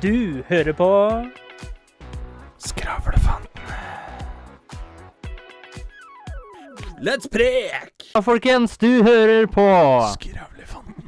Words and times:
Du 0.00 0.42
hører 0.48 0.74
på 0.76 0.86
Skravlefanten. 2.60 3.62
Let's 7.00 7.30
prek! 7.32 8.04
Ja, 8.12 8.20
folkens, 8.20 8.76
du 8.76 9.00
hører 9.06 9.46
på 9.48 9.64
Skravlefanten. 10.12 11.06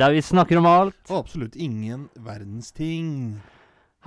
Der 0.00 0.14
vi 0.16 0.22
snakker 0.24 0.56
om 0.56 0.68
alt. 0.70 0.96
Og 1.10 1.18
absolutt 1.18 1.58
ingen 1.60 2.06
verdens 2.16 2.72
ting. 2.72 3.10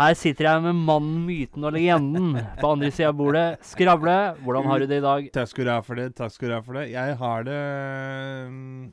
Her 0.01 0.17
sitter 0.17 0.49
jeg 0.49 0.65
med 0.65 0.81
mannen, 0.81 1.21
myten 1.27 1.69
og 1.69 1.77
legenden 1.77 2.33
på 2.57 2.73
andre 2.73 2.89
sida 2.89 3.11
av 3.13 3.19
bordet. 3.21 3.45
Skravle, 3.69 4.17
hvordan 4.41 4.65
har 4.71 4.81
du 4.81 4.87
det 4.89 4.97
i 4.97 5.05
dag? 5.05 5.29
Takk 5.37 5.53
skal 5.53 5.69
du 5.69 5.73
ha 5.75 5.77
for 5.85 6.01
det. 6.01 6.09
takk 6.17 6.33
skal 6.33 6.49
du 6.49 6.57
ha 6.57 6.63
for 6.65 6.81
det. 6.81 6.87
Jeg 6.95 7.19
har 7.21 7.45
det 7.45 7.61
mm, 8.49 8.89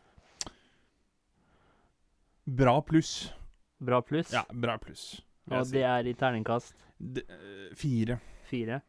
Bra 2.61 2.77
pluss. 2.85 3.33
Bra 3.81 4.05
pluss? 4.05 4.37
Ja, 4.37 4.45
bra 4.53 4.77
pluss. 4.77 5.23
Og 5.51 5.67
det 5.73 5.83
er 5.83 6.07
i 6.07 6.13
terningkast 6.15 6.75
D- 7.01 7.23
øh, 7.29 7.75
fire. 7.77 8.19
fire? 8.51 8.81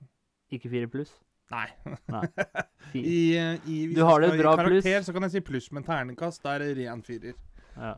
Ikke 0.51 0.69
fire 0.69 0.87
pluss? 0.91 1.11
Nei. 1.51 1.67
Nei. 2.11 2.23
I, 2.95 3.35
eh, 3.35 3.57
i, 3.67 3.85
hvis 3.87 3.95
Du 3.97 4.03
har 4.05 4.21
det 4.23 4.31
bra 4.39 4.55
karakter, 4.55 4.81
pluss. 4.81 5.05
så 5.07 5.13
kan 5.15 5.25
jeg 5.27 5.31
si 5.31 5.39
pluss, 5.47 5.71
men 5.71 5.83
terningkast 5.83 6.45
er 6.45 6.63
ren 6.77 7.01
firer. 7.03 7.33
Ja. 7.77 7.93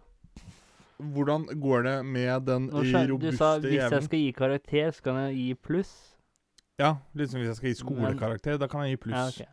Hvordan 1.04 1.46
går 1.60 1.84
det 1.84 1.96
med 2.06 2.46
den 2.48 2.70
robuste 2.72 2.94
skjøn- 2.94 3.20
du 3.20 3.38
sa 3.38 3.52
hvis 3.60 3.80
jeg 3.92 4.04
skal 4.08 4.20
gi 4.20 4.32
karakter, 4.38 4.92
så 4.92 5.04
kan 5.04 5.16
jeg 5.28 5.36
gi 5.36 5.54
pluss? 5.56 5.94
Ja, 6.80 6.96
liksom 7.14 7.42
hvis 7.42 7.48
jeg 7.52 7.56
skal 7.60 7.70
gi 7.74 7.80
skolekarakter, 7.82 8.58
da 8.58 8.68
kan 8.68 8.86
jeg 8.88 8.96
gi 8.98 9.02
pluss. 9.08 9.18
Ja, 9.18 9.28
okay. 9.28 9.50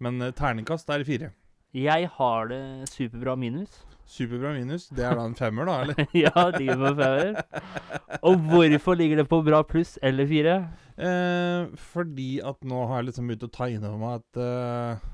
Men 0.00 0.20
uh, 0.22 0.30
terningkast 0.32 0.88
er 0.90 1.04
fire. 1.04 1.30
Jeg 1.74 2.08
har 2.16 2.48
det 2.48 2.88
superbra 2.88 3.36
minus. 3.36 3.84
Superbra 4.08 4.54
minus. 4.56 4.86
Det 4.88 5.04
er 5.04 5.18
da 5.18 5.26
en 5.28 5.36
femmer, 5.36 5.68
da, 5.68 5.80
eller? 5.84 6.06
ja, 6.24 6.32
det 6.48 6.62
ligger 6.62 6.80
på 6.80 6.92
femmer. 6.96 8.20
Og 8.22 8.38
hvorfor 8.48 8.96
ligger 8.96 9.20
det 9.20 9.26
på 9.28 9.42
bra 9.44 9.60
pluss 9.68 9.98
eller 10.02 10.28
fire? 10.30 10.54
Eh, 10.96 11.68
fordi 11.92 12.30
at 12.40 12.64
nå 12.66 12.86
har 12.88 13.02
jeg 13.02 13.10
liksom 13.10 13.28
begynt 13.28 13.44
å 13.46 13.50
ta 13.54 13.68
inn 13.70 13.84
over 13.86 14.00
meg 14.00 14.22
at 14.22 14.40
eh, 14.42 15.04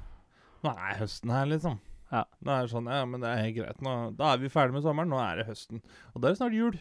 nå 0.64 0.72
er 0.72 1.00
høsten 1.02 1.34
her, 1.34 1.50
liksom. 1.50 1.80
Ja. 2.14 2.22
Nå 2.40 2.54
er 2.54 2.64
det 2.64 2.72
sånn, 2.72 2.86
ja, 2.88 3.02
men 3.08 3.24
det 3.24 3.32
er 3.32 3.42
helt 3.42 3.56
greit. 3.58 3.82
Nå, 3.84 3.94
da 4.16 4.30
er 4.32 4.40
vi 4.40 4.52
ferdig 4.52 4.76
med 4.76 4.84
sommeren, 4.86 5.10
nå 5.12 5.18
er 5.20 5.40
det 5.42 5.48
høsten. 5.50 5.82
Og 6.14 6.22
da 6.22 6.30
er 6.30 6.36
det 6.36 6.40
snart 6.40 6.56
jul. 6.56 6.78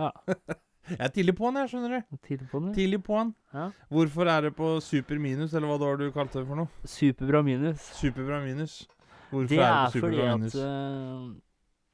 Ja. 0.00 0.10
jeg 0.90 0.98
er 0.98 1.14
tidlig 1.14 1.36
på'n, 1.38 1.60
jeg, 1.62 1.70
skjønner 1.70 1.94
du. 1.94 2.18
Til 2.26 2.42
på 2.50 2.62
det. 2.66 2.74
Tidlig 2.76 3.00
på'n. 3.06 3.30
Ja. 3.54 3.68
Hvorfor 3.94 4.32
er 4.34 4.48
det 4.48 4.52
på 4.58 4.74
super 4.84 5.22
minus, 5.22 5.54
eller 5.54 5.70
hva 5.70 5.78
det 5.78 5.88
var 5.92 6.02
du 6.02 6.10
kalte 6.16 6.42
det 6.42 6.50
for 6.50 6.64
noe? 6.64 6.90
Superbra 6.96 7.44
minus. 7.46 7.86
Superbra 8.00 8.42
minus. 8.44 8.82
Hvorfor 9.30 9.48
Det 9.54 9.62
er 9.62 9.70
er 9.70 9.86
det 9.86 9.94
på 9.94 10.04
fordi 10.08 10.20
at 10.26 10.42
minus? 10.42 10.58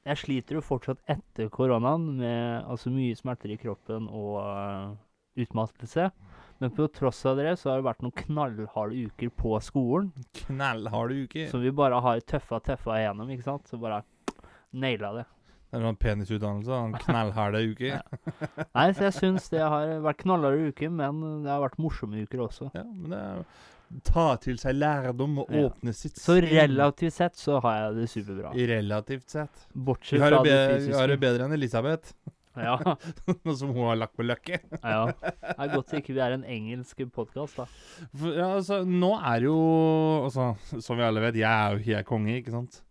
Jeg 0.07 0.21
sliter 0.21 0.57
jo 0.57 0.63
fortsatt 0.63 1.01
etter 1.11 1.49
koronaen 1.53 2.05
med 2.21 2.67
altså 2.69 2.91
mye 2.93 3.17
smerter 3.17 3.51
i 3.53 3.57
kroppen 3.59 4.07
og 4.07 4.37
uh, 4.39 4.93
utmattelse. 5.39 6.09
Men 6.59 6.71
på 6.75 6.87
tross 6.91 7.21
av 7.29 7.39
det 7.39 7.53
så 7.59 7.71
har 7.71 7.79
det 7.79 7.87
vært 7.87 8.01
noen 8.03 8.15
knallharde 8.19 9.05
uker 9.07 9.29
på 9.31 9.53
skolen 9.63 10.09
Knallharde 10.41 11.21
uker? 11.23 11.45
som 11.51 11.63
vi 11.63 11.71
bare 11.71 12.01
har 12.03 12.19
tøffa 12.27 12.59
tøffa 12.63 12.97
igjennom, 12.99 13.29
ikke 13.31 13.47
sant? 13.47 13.69
Så 13.69 13.79
bare 13.79 14.01
naila 14.75 15.13
det. 15.21 15.25
Det 15.69 15.77
er 15.77 15.85
sånn 15.85 15.99
penisutdannelse. 16.01 16.77
En 16.83 16.95
knallharde 17.05 17.63
uke. 17.69 17.91
Ja. 17.99 18.65
Nei, 18.75 18.89
så 18.95 19.07
jeg 19.07 19.15
syns 19.19 19.49
det 19.53 19.61
har 19.61 19.99
vært 20.03 20.23
knallharde 20.23 20.71
uker, 20.71 20.91
men 20.91 21.43
det 21.45 21.51
har 21.51 21.61
vært 21.63 21.79
morsomme 21.81 22.23
uker 22.25 22.43
også. 22.47 22.71
Ja, 22.75 22.83
men 22.87 23.13
det 23.13 23.19
er 23.19 23.43
Ta 24.05 24.35
til 24.37 24.57
seg 24.61 24.75
lærdom 24.77 25.39
og 25.41 25.47
Ja. 25.51 25.63
åpne 25.69 25.93
sitt 25.97 26.15
Så 26.21 26.35
relativt 26.45 27.13
sett 27.15 27.35
så 27.39 27.59
har 27.63 27.77
jeg 27.79 27.95
det 28.01 28.09
superbra. 28.11 28.51
Relativt 28.53 29.29
sett. 29.29 29.63
Bortsett 29.73 30.19
fra 30.21 30.43
det 30.43 30.57
fysiske. 30.75 30.91
vi 30.93 30.99
har 30.99 31.07
det 31.07 31.19
bedre 31.19 31.45
enn 31.47 31.53
Elisabeth, 31.57 32.13
Ja, 32.59 32.75
nå 33.45 33.53
som 33.55 33.69
hun 33.71 33.85
har 33.87 33.95
lagt 33.95 34.17
på 34.17 34.25
løkke. 34.25 34.59
ja. 34.83 35.05
Det 35.13 35.55
er 35.57 35.69
godt 35.73 35.93
ikke 35.95 36.13
vi 36.17 36.19
er 36.19 36.33
en 36.35 36.43
engelsk 36.43 36.97
podkast, 37.15 37.55
da. 37.61 37.65
For, 38.13 38.33
ja, 38.35 38.49
altså, 38.57 38.81
nå 38.85 39.13
er 39.21 39.45
jo 39.47 39.55
altså, 40.25 40.49
Som 40.81 40.97
vi 40.97 41.03
alle 41.07 41.21
vet, 41.21 41.35
jeg 41.39 41.49
er 41.49 41.77
jo 41.77 41.83
helt 41.89 42.05
konge, 42.09 42.35
ikke 42.41 42.51
sant? 42.51 42.81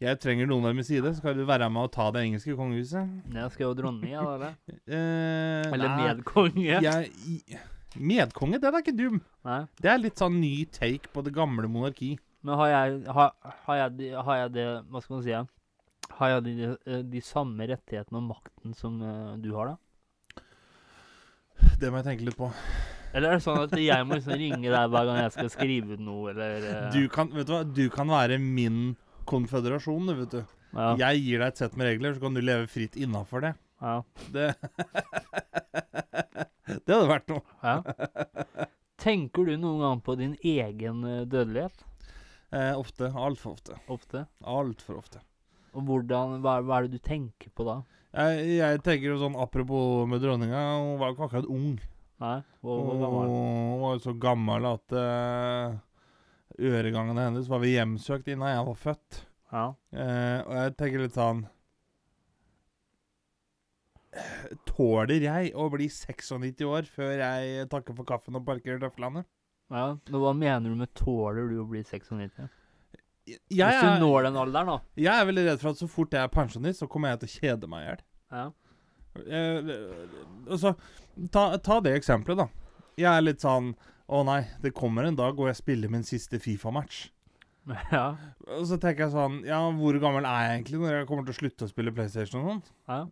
Jeg 0.00 0.18
trenger 0.20 0.46
noen 0.46 0.62
ved 0.66 0.74
min 0.76 0.84
side. 0.84 1.14
Skal 1.16 1.34
du 1.38 1.44
være 1.46 1.68
med 1.72 1.86
å 1.86 1.90
ta 1.92 2.10
det 2.14 2.24
engelske 2.26 2.54
kongehuset? 2.58 3.08
Jeg 3.32 3.50
skal 3.54 3.64
jo 3.68 3.74
dronning, 3.78 4.10
jeg, 4.12 4.24
da. 4.24 4.34
eller? 4.34 4.54
Eh, 4.94 5.72
Eller 5.72 5.94
medkonge. 5.96 6.80
jeg, 6.82 7.10
i- 7.26 7.58
Medkonge, 8.00 8.58
den 8.62 8.74
er 8.74 8.82
ikke 8.84 8.96
dum. 8.98 9.20
Nei. 9.46 9.60
Det 9.80 9.90
er 9.92 10.00
litt 10.02 10.18
sånn 10.20 10.40
ny 10.40 10.64
take 10.74 11.10
på 11.14 11.22
det 11.26 11.34
gamle 11.36 11.68
monarki. 11.70 12.14
Men 12.44 12.58
har 12.60 12.68
jeg, 12.72 12.96
har, 13.16 13.30
har, 13.66 13.76
jeg 13.80 13.92
de, 13.98 14.08
har 14.26 14.36
jeg 14.42 14.50
det 14.52 14.64
Hva 14.92 15.00
skal 15.00 15.14
man 15.16 15.22
si? 15.24 15.30
ja? 15.32 15.44
Har 16.18 16.28
jeg 16.34 16.42
de, 16.44 16.52
de, 16.84 16.98
de 17.14 17.22
samme 17.24 17.64
rettighetene 17.70 18.20
og 18.20 18.26
makten 18.34 18.74
som 18.76 18.98
eh, 19.00 19.30
du 19.40 19.48
har, 19.56 19.72
da? 19.72 19.78
Det 21.80 21.88
må 21.90 22.00
jeg 22.02 22.06
tenke 22.10 22.26
litt 22.28 22.36
på. 22.38 22.50
Eller 23.14 23.30
er 23.30 23.38
det 23.38 23.44
sånn 23.46 23.62
at 23.62 23.72
jeg 23.78 24.06
må 24.06 24.18
liksom 24.18 24.34
ringe 24.38 24.68
deg 24.74 24.90
hver 24.92 25.06
gang 25.08 25.20
jeg 25.22 25.32
skal 25.36 25.50
skrive 25.54 25.94
ut 25.96 26.02
noe, 26.02 26.32
eller 26.34 26.66
eh, 26.68 26.84
Du 26.94 27.04
kan, 27.12 27.30
vet 27.32 27.46
du 27.48 27.54
hva? 27.54 27.62
Du 27.64 27.84
kan 27.94 28.10
være 28.10 28.40
min 28.42 28.96
konføderasjon, 29.30 30.10
du, 30.10 30.14
vet 30.24 30.34
du. 30.34 30.40
ja, 30.74 30.90
Jeg 31.06 31.22
gir 31.24 31.40
deg 31.44 31.52
et 31.54 31.62
sett 31.62 31.76
med 31.80 31.88
regler, 31.92 32.16
så 32.18 32.26
kan 32.26 32.36
du 32.36 32.42
leve 32.44 32.66
fritt 32.70 32.98
innafor 33.00 33.46
det. 33.46 33.54
ja, 33.80 33.96
Det 34.34 34.50
Det 36.84 36.96
hadde 36.96 37.10
vært 37.10 37.32
noe. 37.32 37.42
ja. 37.64 38.68
Tenker 39.04 39.48
du 39.48 39.56
noen 39.58 39.80
gang 39.82 40.00
på 40.04 40.14
din 40.20 40.34
egen 40.40 41.04
eh, 41.08 41.24
dødelighet? 41.26 41.84
Eh, 42.54 42.72
ofte. 42.78 43.10
Altfor 43.10 43.56
ofte. 43.56 43.78
Ofte? 43.90 44.26
Altfor 44.46 45.00
ofte. 45.00 45.22
Og 45.74 45.82
hvordan, 45.88 46.38
hva, 46.44 46.60
hva 46.62 46.78
er 46.78 46.86
det 46.86 47.00
du 47.00 47.04
tenker 47.08 47.50
på 47.56 47.66
da? 47.66 47.80
Jeg, 48.14 48.44
jeg 48.60 48.82
tenker 48.86 49.10
jo 49.10 49.18
sånn 49.18 49.34
apropos 49.42 50.04
med 50.06 50.22
dronninga, 50.22 50.60
hun 50.78 51.00
var 51.00 51.10
jo 51.10 51.16
ikke 51.16 51.26
akkurat 51.26 51.50
ung. 51.50 51.72
Nei? 52.22 52.36
Hvor, 52.62 52.84
hvor 52.86 53.00
gammel? 53.02 53.32
hun 53.32 53.80
var 53.82 53.96
jo 53.96 54.02
så 54.04 54.14
gammel 54.22 54.68
at 54.70 54.94
uh, 54.94 55.74
øregangene 56.62 57.26
hennes 57.26 57.50
var 57.50 57.64
vi 57.64 57.72
hjemsøkt 57.74 58.30
innan 58.30 58.52
jeg 58.54 58.68
var 58.68 58.78
født. 58.84 59.18
Ja. 59.54 59.64
Eh, 59.94 60.38
og 60.46 60.54
jeg 60.58 60.76
tenker 60.78 61.02
litt 61.04 61.18
sånn 61.18 61.44
Tåler 64.68 65.22
jeg 65.24 65.52
å 65.58 65.68
bli 65.72 65.86
96 65.90 66.60
år 66.68 66.86
før 66.90 67.14
jeg 67.20 67.68
takker 67.72 67.96
for 67.98 68.06
kaffen 68.08 68.36
og 68.38 68.44
parkerer 68.46 68.80
tøflene? 68.82 69.24
ja. 69.72 69.86
Men 70.10 70.20
hva 70.20 70.32
mener 70.36 70.70
du 70.70 70.76
med 70.76 70.92
'tåler 70.94 71.48
du 71.50 71.56
å 71.62 71.68
bli 71.68 71.82
96'? 71.82 72.48
Jeg, 73.26 73.38
Hvis 73.48 73.80
du 73.80 74.02
når 74.04 74.26
den 74.26 74.36
alderen, 74.36 74.66
da. 74.68 74.78
jeg 75.00 75.08
er 75.20 75.24
veldig 75.24 75.44
redd 75.46 75.60
for 75.62 75.70
at 75.72 75.78
så 75.80 75.86
fort 75.88 76.12
jeg 76.12 76.20
er 76.20 76.28
pensjonist, 76.28 76.82
så 76.82 76.86
kommer 76.92 77.08
jeg 77.14 77.20
til 77.22 77.28
å 77.30 77.34
kjede 77.40 77.68
meg 77.72 77.80
i 77.80 77.86
hjel. 77.88 78.02
Ja. 78.34 78.44
Eh, 79.24 79.72
altså, 80.50 80.74
ta, 81.32 81.56
ta 81.56 81.78
det 81.80 81.94
eksempelet, 81.96 82.42
da. 82.44 82.48
Jeg 83.00 83.08
er 83.10 83.22
litt 83.24 83.40
sånn 83.42 83.72
Å 84.06 84.20
nei, 84.28 84.42
det 84.60 84.74
kommer 84.76 85.06
en 85.08 85.16
dag 85.16 85.32
hvor 85.38 85.48
jeg 85.48 85.56
spiller 85.56 85.88
min 85.88 86.02
siste 86.04 86.36
Fifa-match. 86.38 87.06
ja. 87.94 88.16
Og 88.58 88.66
så 88.68 88.76
tenker 88.76 89.06
jeg 89.06 89.14
sånn 89.14 89.38
Ja, 89.48 89.62
hvor 89.72 89.96
gammel 90.02 90.26
er 90.28 90.42
jeg 90.44 90.58
egentlig 90.58 90.80
når 90.82 90.98
jeg 90.98 91.06
kommer 91.08 91.24
til 91.24 91.32
å 91.32 91.38
slutte 91.38 91.64
å 91.64 91.70
spille 91.72 91.94
PlayStation 91.96 92.42
og 92.42 92.50
sånt? 92.50 92.72
ja. 92.90 93.06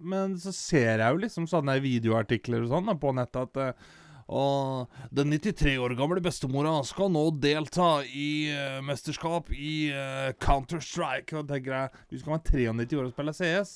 Men 0.00 0.36
så 0.40 0.52
ser 0.56 1.02
jeg 1.02 1.14
jo 1.14 1.20
liksom 1.20 1.48
sånne 1.50 1.76
videoartikler 1.84 2.64
og 2.64 2.72
sånn 2.72 2.94
på 3.00 3.12
nettet 3.16 3.50
at 3.50 3.60
eh, 3.60 3.90
og 4.30 4.86
den 5.10 5.32
93 5.34 5.72
år 5.82 5.96
gamle 5.98 6.22
bestemora 6.22 6.76
skal 6.86 7.10
nå 7.10 7.24
delta 7.42 8.04
i 8.06 8.46
uh, 8.54 8.78
mesterskap 8.86 9.50
i 9.50 9.90
uh, 9.90 10.30
Counter-Strike. 10.38 11.34
Og 11.34 11.48
tenker 11.50 11.74
jeg, 11.74 12.02
hvis 12.08 12.22
du 12.22 12.28
kan 12.28 12.36
være 12.36 12.76
93 12.78 13.00
år 13.00 13.08
og 13.08 13.14
spille 13.16 13.34
CS, 13.34 13.72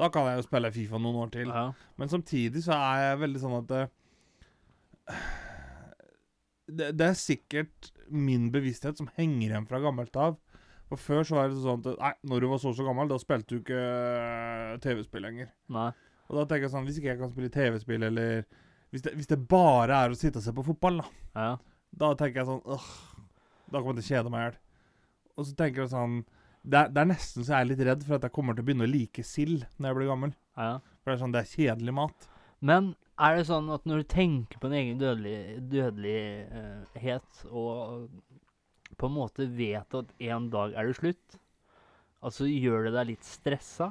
da 0.00 0.08
kan 0.08 0.30
jeg 0.30 0.40
jo 0.40 0.46
spille 0.46 0.72
Fifa 0.72 1.00
noen 1.00 1.20
år 1.26 1.34
til. 1.34 1.52
ja. 1.52 1.66
Men 2.00 2.12
samtidig 2.12 2.64
så 2.64 2.78
er 2.78 3.04
jeg 3.10 3.20
veldig 3.26 3.42
sånn 3.44 3.58
at 3.58 3.76
uh, 3.76 5.20
det, 6.70 6.92
det 6.96 7.10
er 7.10 7.20
sikkert 7.20 7.92
min 8.08 8.48
bevissthet 8.54 8.96
som 8.96 9.12
henger 9.18 9.50
igjen 9.50 9.68
fra 9.68 9.82
gammelt 9.84 10.16
av. 10.16 10.40
For 10.90 10.98
før 10.98 11.22
så 11.26 11.36
var 11.38 11.50
det 11.52 11.60
sånn 11.62 11.82
at 11.84 12.00
Nei, 12.00 12.12
når 12.32 12.42
du 12.42 12.48
var 12.50 12.60
så 12.62 12.72
så 12.74 12.84
gammel, 12.86 13.10
da 13.12 13.18
spilte 13.22 13.54
du 13.54 13.60
ikke 13.60 13.78
eh, 13.78 14.72
TV-spill 14.82 15.22
lenger. 15.22 15.52
Nei. 15.70 15.90
Og 16.30 16.38
da 16.38 16.44
tenker 16.50 16.66
jeg 16.66 16.72
sånn 16.74 16.86
Hvis 16.88 16.98
ikke 17.00 17.12
jeg 17.12 17.20
kan 17.20 17.30
spille 17.32 17.52
TV-spill, 17.54 18.06
eller 18.10 18.42
hvis 18.90 19.04
det, 19.06 19.12
hvis 19.14 19.30
det 19.30 19.38
bare 19.50 19.94
er 20.02 20.10
å 20.10 20.18
sitte 20.18 20.40
og 20.40 20.44
se 20.46 20.54
på 20.56 20.66
fotball, 20.66 21.00
da 21.02 21.44
Ja. 21.46 21.52
Da 22.02 22.08
tenker 22.18 22.40
jeg 22.42 22.48
sånn 22.50 22.60
Åh, 22.66 22.88
da 23.70 23.78
kommer 23.78 23.94
jeg 23.98 24.02
til 24.02 24.06
å 24.06 24.10
kjede 24.16 24.32
meg 24.34 24.40
i 24.42 24.44
hjel. 24.48 24.58
Og 25.36 25.46
så 25.46 25.54
tenker 25.58 25.84
jeg 25.84 25.92
sånn 25.94 26.20
det 26.60 26.76
er, 26.76 26.90
det 26.92 27.00
er 27.00 27.08
nesten 27.08 27.46
så 27.46 27.54
jeg 27.54 27.64
er 27.64 27.68
litt 27.70 27.84
redd 27.86 28.02
for 28.04 28.18
at 28.18 28.24
jeg 28.26 28.34
kommer 28.36 28.52
til 28.58 28.60
å 28.60 28.66
begynne 28.68 28.84
å 28.84 28.90
like 28.90 29.22
sild 29.24 29.62
når 29.78 29.88
jeg 29.88 29.96
blir 29.96 30.10
gammel. 30.10 30.34
ja. 30.58 30.72
For 31.00 31.08
det 31.08 31.14
er 31.14 31.22
sånn, 31.22 31.32
det 31.32 31.40
er 31.40 31.52
kjedelig 31.54 31.94
mat. 31.96 32.26
Men 32.60 32.90
er 33.16 33.38
det 33.38 33.46
sånn 33.48 33.70
at 33.72 33.86
når 33.88 34.02
du 34.02 34.08
tenker 34.12 34.60
på 34.60 34.68
din 34.68 34.78
egen 34.82 34.98
dødelig, 35.00 35.38
dødelighet 35.72 37.40
og 37.48 38.10
på 39.00 39.08
en 39.08 39.16
måte 39.16 39.46
vet 39.56 39.96
at 39.96 40.12
en 40.30 40.46
dag 40.52 40.76
er 40.76 40.90
det 40.90 40.98
slutt, 40.98 41.38
altså 42.20 42.46
gjør 42.50 42.88
det 42.88 42.94
deg 42.98 43.10
litt 43.14 43.26
stressa? 43.26 43.90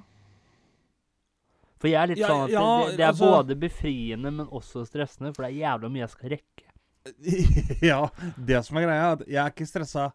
For 1.80 1.88
jeg 1.88 2.00
er 2.02 2.12
litt 2.12 2.20
Ja, 2.22 2.28
sånn 2.30 2.42
at 2.46 2.52
ja, 2.54 2.64
det, 2.86 2.96
det 3.00 3.04
er 3.06 3.12
altså- 3.14 3.30
både 3.34 3.56
befriende, 3.60 4.32
men 4.36 4.48
også 4.48 4.84
stressende, 4.88 5.32
for 5.36 5.46
det 5.46 5.54
er 5.54 5.62
jævla 5.64 5.90
mye 5.94 6.04
jeg 6.04 6.14
skal 6.16 6.34
rekke. 6.36 6.66
ja, 7.90 8.00
det 8.36 8.60
som 8.68 8.78
er 8.78 8.86
greia, 8.86 9.06
er 9.06 9.14
at 9.16 9.22
jeg 9.26 9.40
er 9.46 9.54
ikke 9.54 9.70
stressa 9.70 10.10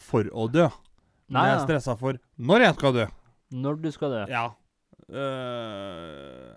for 0.00 0.30
å 0.32 0.46
dø. 0.50 0.64
Nei, 1.30 1.44
jeg 1.46 1.58
er 1.60 1.66
stressa 1.68 1.94
for 2.00 2.16
når 2.40 2.64
jeg 2.64 2.74
skal 2.78 2.96
dø. 2.96 3.04
Når 3.60 3.76
du 3.84 3.90
skal 3.94 4.14
dø. 4.16 4.22
Ja. 4.32 4.46
Uh, 5.10 6.56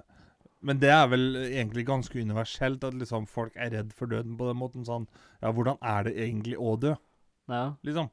Men 0.63 0.79
det 0.79 0.89
er 0.93 1.07
vel 1.11 1.25
egentlig 1.43 1.83
ganske 1.89 2.21
universelt 2.23 2.85
at 2.87 2.95
liksom 2.95 3.25
folk 3.27 3.55
er 3.59 3.73
redd 3.73 3.91
for 3.93 4.07
døden 4.07 4.37
på 4.39 4.47
den 4.47 4.57
måten. 4.61 4.85
Sånn 4.87 5.07
Ja, 5.41 5.51
hvordan 5.51 5.77
er 5.81 6.07
det 6.07 6.15
egentlig 6.23 6.55
å 6.55 6.77
dø, 6.79 6.93
Ja. 7.51 7.75
liksom? 7.83 8.09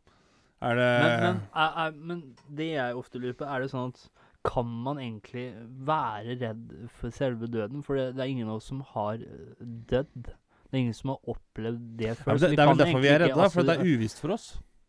Er 0.61 0.77
det 0.77 0.89
Men, 1.01 1.21
men, 1.23 1.37
er, 1.57 1.77
er, 1.87 1.93
men 1.97 2.23
det 2.57 2.67
jeg 2.75 2.97
ofte 2.99 3.21
lurer 3.21 3.37
på, 3.39 3.47
er 3.49 3.63
det 3.63 3.71
sånn 3.73 3.95
at 3.95 4.03
kan 4.45 4.69
man 4.85 4.99
egentlig 5.01 5.47
være 5.87 6.37
redd 6.41 6.75
for 7.01 7.13
selve 7.13 7.49
døden? 7.49 7.83
For 7.85 7.97
det, 7.97 8.15
det 8.17 8.25
er 8.25 8.33
ingen 8.33 8.49
av 8.49 8.59
oss 8.61 8.69
som 8.73 8.81
har 8.95 9.21
eh, 9.21 9.65
dødd. 9.91 10.31
Det 10.31 10.77
er 10.77 10.81
ingen 10.85 10.97
som 10.97 11.13
har 11.15 11.33
opplevd 11.35 11.83
det 12.01 12.15
før. 12.21 12.35
Ja, 12.37 12.39
det, 12.45 12.51
det 12.57 12.63
er 12.65 12.71
vel 12.71 12.81
derfor 12.81 13.03
vi 13.05 13.09
er 13.11 13.17
ikke- 13.19 13.25
redde, 13.27 13.35
da, 13.37 13.49
for 13.49 13.61
altså, 13.61 13.67
det 13.69 13.77
er 13.77 13.99
uvisst 13.99 14.21
for 14.23 14.37
oss. 14.37 14.47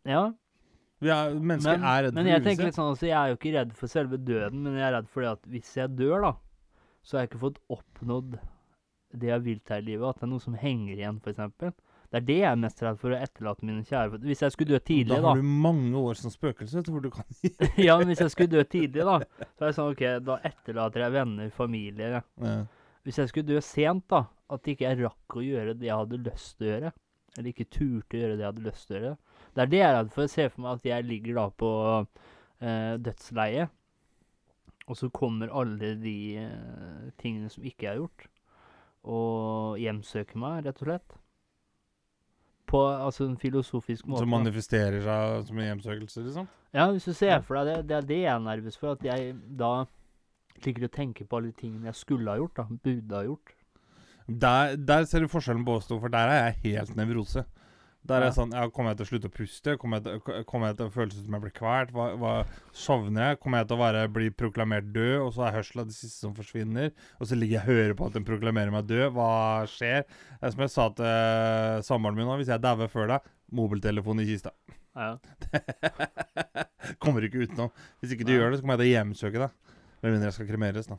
Ja, 0.07 0.23
Vi 1.01 1.09
er, 1.09 1.33
mennesker 1.33 1.77
men, 1.79 1.83
er 1.89 2.03
redde 2.05 2.15
men 2.15 2.25
for 2.25 2.31
jeg 2.31 2.43
tenker 2.45 2.67
litt 2.67 2.77
sånn 2.77 2.91
altså, 2.93 3.07
jeg 3.09 3.17
er 3.17 3.31
jo 3.31 3.37
ikke 3.39 3.53
redd 3.57 3.71
for 3.73 3.87
selve 3.91 4.17
døden, 4.21 4.63
men 4.63 4.75
jeg 4.77 4.85
er 4.87 4.95
redd 4.99 5.07
for 5.09 5.25
det 5.25 5.31
at 5.31 5.47
hvis 5.49 5.71
jeg 5.79 5.95
dør, 5.97 6.27
da, 6.27 6.33
så 7.01 7.17
har 7.17 7.23
jeg 7.25 7.31
ikke 7.31 7.41
fått 7.47 7.61
oppnådd 7.73 8.35
det 9.21 9.31
jeg 9.31 9.43
vil 9.47 9.59
til 9.65 9.81
i 9.81 9.87
livet. 9.91 10.07
At 10.09 10.19
det 10.21 10.27
er 10.27 10.31
noe 10.35 10.43
som 10.43 10.53
henger 10.61 10.95
igjen, 10.99 11.17
f.eks. 11.23 11.73
Det 12.11 12.19
er 12.19 12.23
det 12.27 12.35
jeg 12.41 12.47
er 12.49 12.57
mest 12.59 12.81
redd 12.83 12.97
for, 12.99 13.13
å 13.15 13.19
etterlate 13.23 13.63
mine 13.63 13.85
kjære. 13.87 14.17
Hvis 14.25 14.41
jeg 14.43 14.51
skulle 14.51 14.73
dø 14.73 14.79
tidlig, 14.83 15.13
da 15.13 15.21
da 15.23 15.29
har 15.31 15.39
du 15.39 15.51
mange 15.63 16.01
år 16.01 16.17
som 16.19 16.33
spøkelse 16.33 16.81
tror 16.83 17.05
du 17.05 17.07
kan 17.13 17.23
Ja, 17.87 17.95
men 18.01 18.11
hvis 18.11 18.19
jeg 18.19 18.33
skulle 18.33 18.51
dø 18.51 18.63
tidlig, 18.67 19.05
da, 19.07 19.45
så 19.55 19.63
er 19.63 19.69
det 19.69 19.77
sånn 19.77 19.93
OK, 19.93 20.03
da 20.27 20.35
etterlater 20.49 21.05
jeg 21.05 21.15
venner, 21.15 21.53
familie. 21.55 22.09
Ja. 22.19 22.57
Hvis 23.07 23.21
jeg 23.21 23.31
skulle 23.31 23.47
dø 23.47 23.61
sent, 23.63 24.09
da, 24.11 24.25
at 24.51 24.67
ikke 24.67 24.89
jeg 24.89 24.99
rakk 25.05 25.37
å 25.39 25.45
gjøre 25.45 25.77
det 25.79 25.87
jeg 25.87 26.01
hadde 26.01 26.19
lyst 26.25 26.57
til 26.57 26.67
å 26.67 26.71
gjøre, 26.73 26.91
eller 27.37 27.49
ikke 27.53 27.69
turte 27.71 28.17
å 28.17 28.21
gjøre 28.25 28.35
det 28.35 28.43
jeg 28.43 28.49
hadde 28.51 28.65
lyst 28.67 28.89
til 28.89 28.97
å 28.97 28.99
gjøre, 28.99 29.15
det 29.55 29.63
er 29.63 29.71
det 29.71 29.79
jeg 29.79 29.87
er 29.87 29.97
redd 30.01 30.11
for. 30.11 30.27
Jeg 30.27 30.33
ser 30.35 30.51
for 30.51 30.65
meg 30.65 30.75
at 30.75 30.89
jeg 30.91 31.07
ligger 31.07 31.39
da 31.39 31.47
på 31.63 31.71
eh, 31.95 32.93
dødsleiet, 33.07 33.77
og 34.91 34.99
så 34.99 35.11
kommer 35.15 35.55
alle 35.55 35.95
de 36.03 36.17
eh, 36.43 37.09
tingene 37.23 37.47
som 37.53 37.63
ikke 37.63 37.87
jeg 37.87 37.93
har 37.93 38.03
gjort, 38.03 38.29
og 39.07 39.79
hjemsøker 39.79 40.43
meg, 40.43 40.65
rett 40.67 40.83
og 40.83 40.91
slett. 40.91 41.20
På 42.71 42.85
altså 42.87 43.25
en 43.27 43.37
filosofisk 43.39 44.07
måte. 44.07 44.23
Som 44.23 44.31
manifesterer 44.31 45.01
seg 45.03 45.47
som 45.49 45.57
en 45.59 45.67
hjemsøkelse, 45.67 46.25
liksom? 46.27 46.49
Ja, 46.71 46.85
hvis 46.91 47.07
du 47.09 47.13
ser 47.13 47.41
for 47.43 47.59
deg 47.59 47.71
det, 47.71 47.79
det 47.89 47.97
er 47.97 48.05
det 48.13 48.19
jeg 48.21 48.33
er 48.33 48.43
nervøs 48.45 48.77
for. 48.79 48.95
At 48.95 49.03
jeg 49.05 49.33
da 49.59 49.71
liker 50.65 50.87
og 50.87 50.93
tenker 50.95 51.27
på 51.27 51.39
alle 51.39 51.51
de 51.51 51.59
tingene 51.59 51.89
jeg 51.91 51.99
skulle 51.99 52.31
ha 52.31 52.39
gjort, 52.39 52.61
da. 52.61 52.67
Burde 52.85 53.17
ha 53.17 53.25
gjort. 53.27 53.55
Der, 54.31 54.77
der 54.77 55.03
ser 55.09 55.25
du 55.25 55.31
forskjellen 55.31 55.65
på 55.67 55.75
oss 55.79 55.89
to, 55.89 55.99
for 55.99 56.13
der 56.13 56.31
er 56.31 56.45
jeg 56.45 56.77
helt 56.77 56.95
nevrose. 56.95 57.43
Der 58.07 58.17
er 58.17 58.25
Ja. 58.25 58.33
sånn 58.33 58.51
ja, 58.51 58.63
Kommer 58.73 58.91
jeg 58.91 58.97
til 58.97 59.05
å 59.05 59.09
slutte 59.11 59.29
å 59.29 59.33
puste? 59.35 59.77
Kommer 59.77 59.99
jeg 59.99 60.03
til, 60.07 60.19
ko- 60.25 60.43
kommer 60.49 60.67
jeg 60.71 60.77
til 60.77 60.87
å 60.87 60.91
føles 60.91 61.13
som 61.21 61.35
jeg 61.37 61.41
blir 61.43 61.53
kvalt? 61.53 61.91
Hva, 61.93 62.07
hva, 62.17 62.31
sovner 62.73 63.27
jeg? 63.29 63.39
Kommer 63.39 63.59
jeg 63.61 63.67
til 63.69 63.77
å 63.77 63.81
være, 63.83 64.01
bli 64.11 64.29
proklamert 64.31 64.87
død, 64.91 65.19
og 65.21 65.33
så 65.35 65.45
er 65.47 65.53
hørselen 65.59 65.85
det 65.85 65.93
siste 65.93 66.17
som 66.25 66.33
forsvinner? 66.33 66.91
Og 67.19 67.27
så 67.29 67.37
ligger 67.37 67.59
jeg 67.59 67.61
og 67.61 67.69
hører 67.69 67.93
på 67.99 68.07
at 68.07 68.13
den 68.17 68.25
proklamerer 68.25 68.71
meg 68.73 68.87
død. 68.89 69.13
Hva 69.13 69.67
skjer? 69.69 70.01
Det 70.09 70.41
er 70.49 70.51
som 70.55 70.65
jeg 70.65 70.73
sa 70.73 70.89
til 70.97 71.85
samboeren 71.85 72.17
min 72.17 72.25
nå, 72.25 72.37
hvis 72.41 72.49
jeg 72.49 72.61
dauer 72.65 72.89
før 72.89 73.07
deg, 73.13 73.29
mobiltelefon 73.53 74.19
i 74.23 74.25
kista. 74.25 74.51
Ja. 74.95 75.17
kommer 77.03 77.21
ikke 77.25 77.45
utenom. 77.45 77.69
Hvis 78.01 78.15
ikke 78.15 78.25
du 78.27 78.33
ja. 78.33 78.39
gjør 78.41 78.51
det, 78.51 78.59
så 78.59 78.65
kommer 78.65 78.79
jeg 78.79 78.83
til 78.83 78.89
å 78.89 78.95
hjemsøke 78.97 79.43
deg. 79.45 79.77
Med 80.01 80.15
mindre 80.15 80.31
jeg 80.31 80.37
skal 80.39 80.49
kremeres, 80.49 80.89
da. 80.89 80.97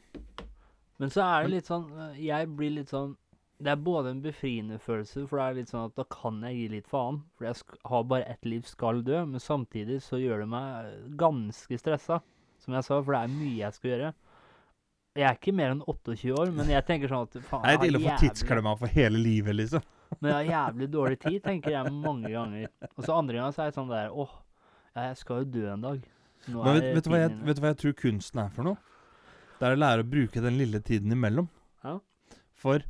Men 1.02 1.10
så 1.10 1.24
er 1.26 1.42
det 1.48 1.50
litt 1.56 1.66
sånn 1.66 1.88
øh, 1.90 2.12
Jeg 2.22 2.46
blir 2.54 2.70
litt 2.76 2.92
sånn 2.92 3.16
Det 3.62 3.70
er 3.70 3.78
både 3.78 4.10
en 4.10 4.22
befriende 4.24 4.78
følelse, 4.82 5.24
for 5.30 5.38
det 5.38 5.44
er 5.44 5.56
litt 5.60 5.70
sånn 5.70 5.86
at 5.86 5.94
da 5.98 6.04
kan 6.10 6.40
jeg 6.48 6.56
gi 6.56 6.66
litt 6.72 6.88
faen. 6.90 7.20
For 7.38 7.46
jeg 7.46 7.78
har 7.92 8.04
bare 8.10 8.26
ett 8.32 8.48
liv, 8.48 8.64
skal 8.66 9.02
dø. 9.06 9.20
Men 9.28 9.42
samtidig 9.42 10.00
så 10.02 10.18
gjør 10.18 10.42
det 10.42 10.48
meg 10.50 10.88
øh, 10.88 11.08
ganske 11.20 11.78
stressa, 11.78 12.18
som 12.62 12.76
jeg 12.76 12.86
sa, 12.88 12.98
for 12.98 13.14
det 13.14 13.20
er 13.22 13.34
mye 13.36 13.58
jeg 13.60 13.78
skal 13.78 13.92
gjøre. 13.92 14.12
Jeg 15.12 15.26
er 15.28 15.36
ikke 15.36 15.52
mer 15.54 15.74
enn 15.74 15.82
28 15.84 16.32
år, 16.40 16.52
men 16.56 16.70
jeg 16.72 16.86
tenker 16.88 17.10
sånn 17.12 17.26
at 17.28 17.34
faen, 17.44 17.66
Det 17.68 17.74
er 17.76 17.90
ille 17.90 18.00
å 18.00 18.06
få 18.06 18.14
tidsklemma 18.22 18.72
for 18.80 18.96
hele 18.96 19.20
livet, 19.20 19.58
liksom. 19.58 19.84
Men 20.18 20.30
jeg 20.30 20.38
har 20.38 20.48
jævlig 20.48 20.88
dårlig 20.92 21.18
tid, 21.20 21.38
tenker 21.44 21.74
jeg 21.74 21.92
mange 21.92 22.32
ganger. 22.32 22.72
Og 22.96 23.04
så 23.04 23.16
andre 23.16 23.38
ganger 23.38 23.54
så 23.56 23.64
er 23.64 23.70
jeg 23.70 23.76
sånn 23.78 23.92
der 23.92 24.16
Åh, 24.24 24.32
jeg 24.98 25.18
skal 25.20 25.42
jo 25.42 25.50
dø 25.54 25.66
en 25.72 25.84
dag. 25.86 26.08
Nå 26.52 26.64
Men 26.64 26.74
vet, 26.74 26.88
vet, 26.96 27.06
du 27.06 27.14
jeg, 27.16 27.34
vet 27.46 27.58
du 27.58 27.62
hva 27.62 27.70
jeg 27.70 27.78
tror 27.82 27.94
kunsten 28.00 28.42
er 28.42 28.50
for 28.52 28.66
noe? 28.66 28.80
Det 29.60 29.68
er 29.68 29.76
å 29.76 29.78
lære 29.78 30.04
å 30.04 30.08
bruke 30.10 30.42
den 30.42 30.58
lille 30.58 30.80
tiden 30.82 31.14
imellom. 31.14 31.46
Ja. 31.86 31.98
For 32.58 32.82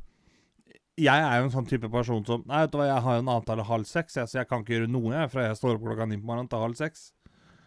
jeg 0.99 1.25
er 1.25 1.39
jo 1.39 1.47
en 1.47 1.53
sånn 1.53 1.67
type 1.69 1.89
person 1.89 2.21
som 2.27 2.43
Nei, 2.45 2.63
vet 2.63 2.73
du 2.73 2.77
hva, 2.77 2.85
jeg 2.91 3.03
har 3.05 3.17
jo 3.17 3.23
en 3.23 3.33
avtale 3.33 3.65
halv 3.65 3.89
seks, 3.89 4.17
jeg, 4.19 4.29
så 4.29 4.39
jeg 4.41 4.49
kan 4.49 4.61
ikke 4.61 4.75
gjøre 4.77 4.93
noe 4.93 5.13
jeg, 5.15 5.31
fra 5.33 5.47
jeg 5.47 5.59
står 5.59 5.77
opp 5.77 5.85
klokka 5.87 6.07
ni 6.09 6.19
på 6.21 6.29
morgenen 6.29 6.49
til 6.51 6.61
halv 6.61 6.77
seks. 6.77 7.11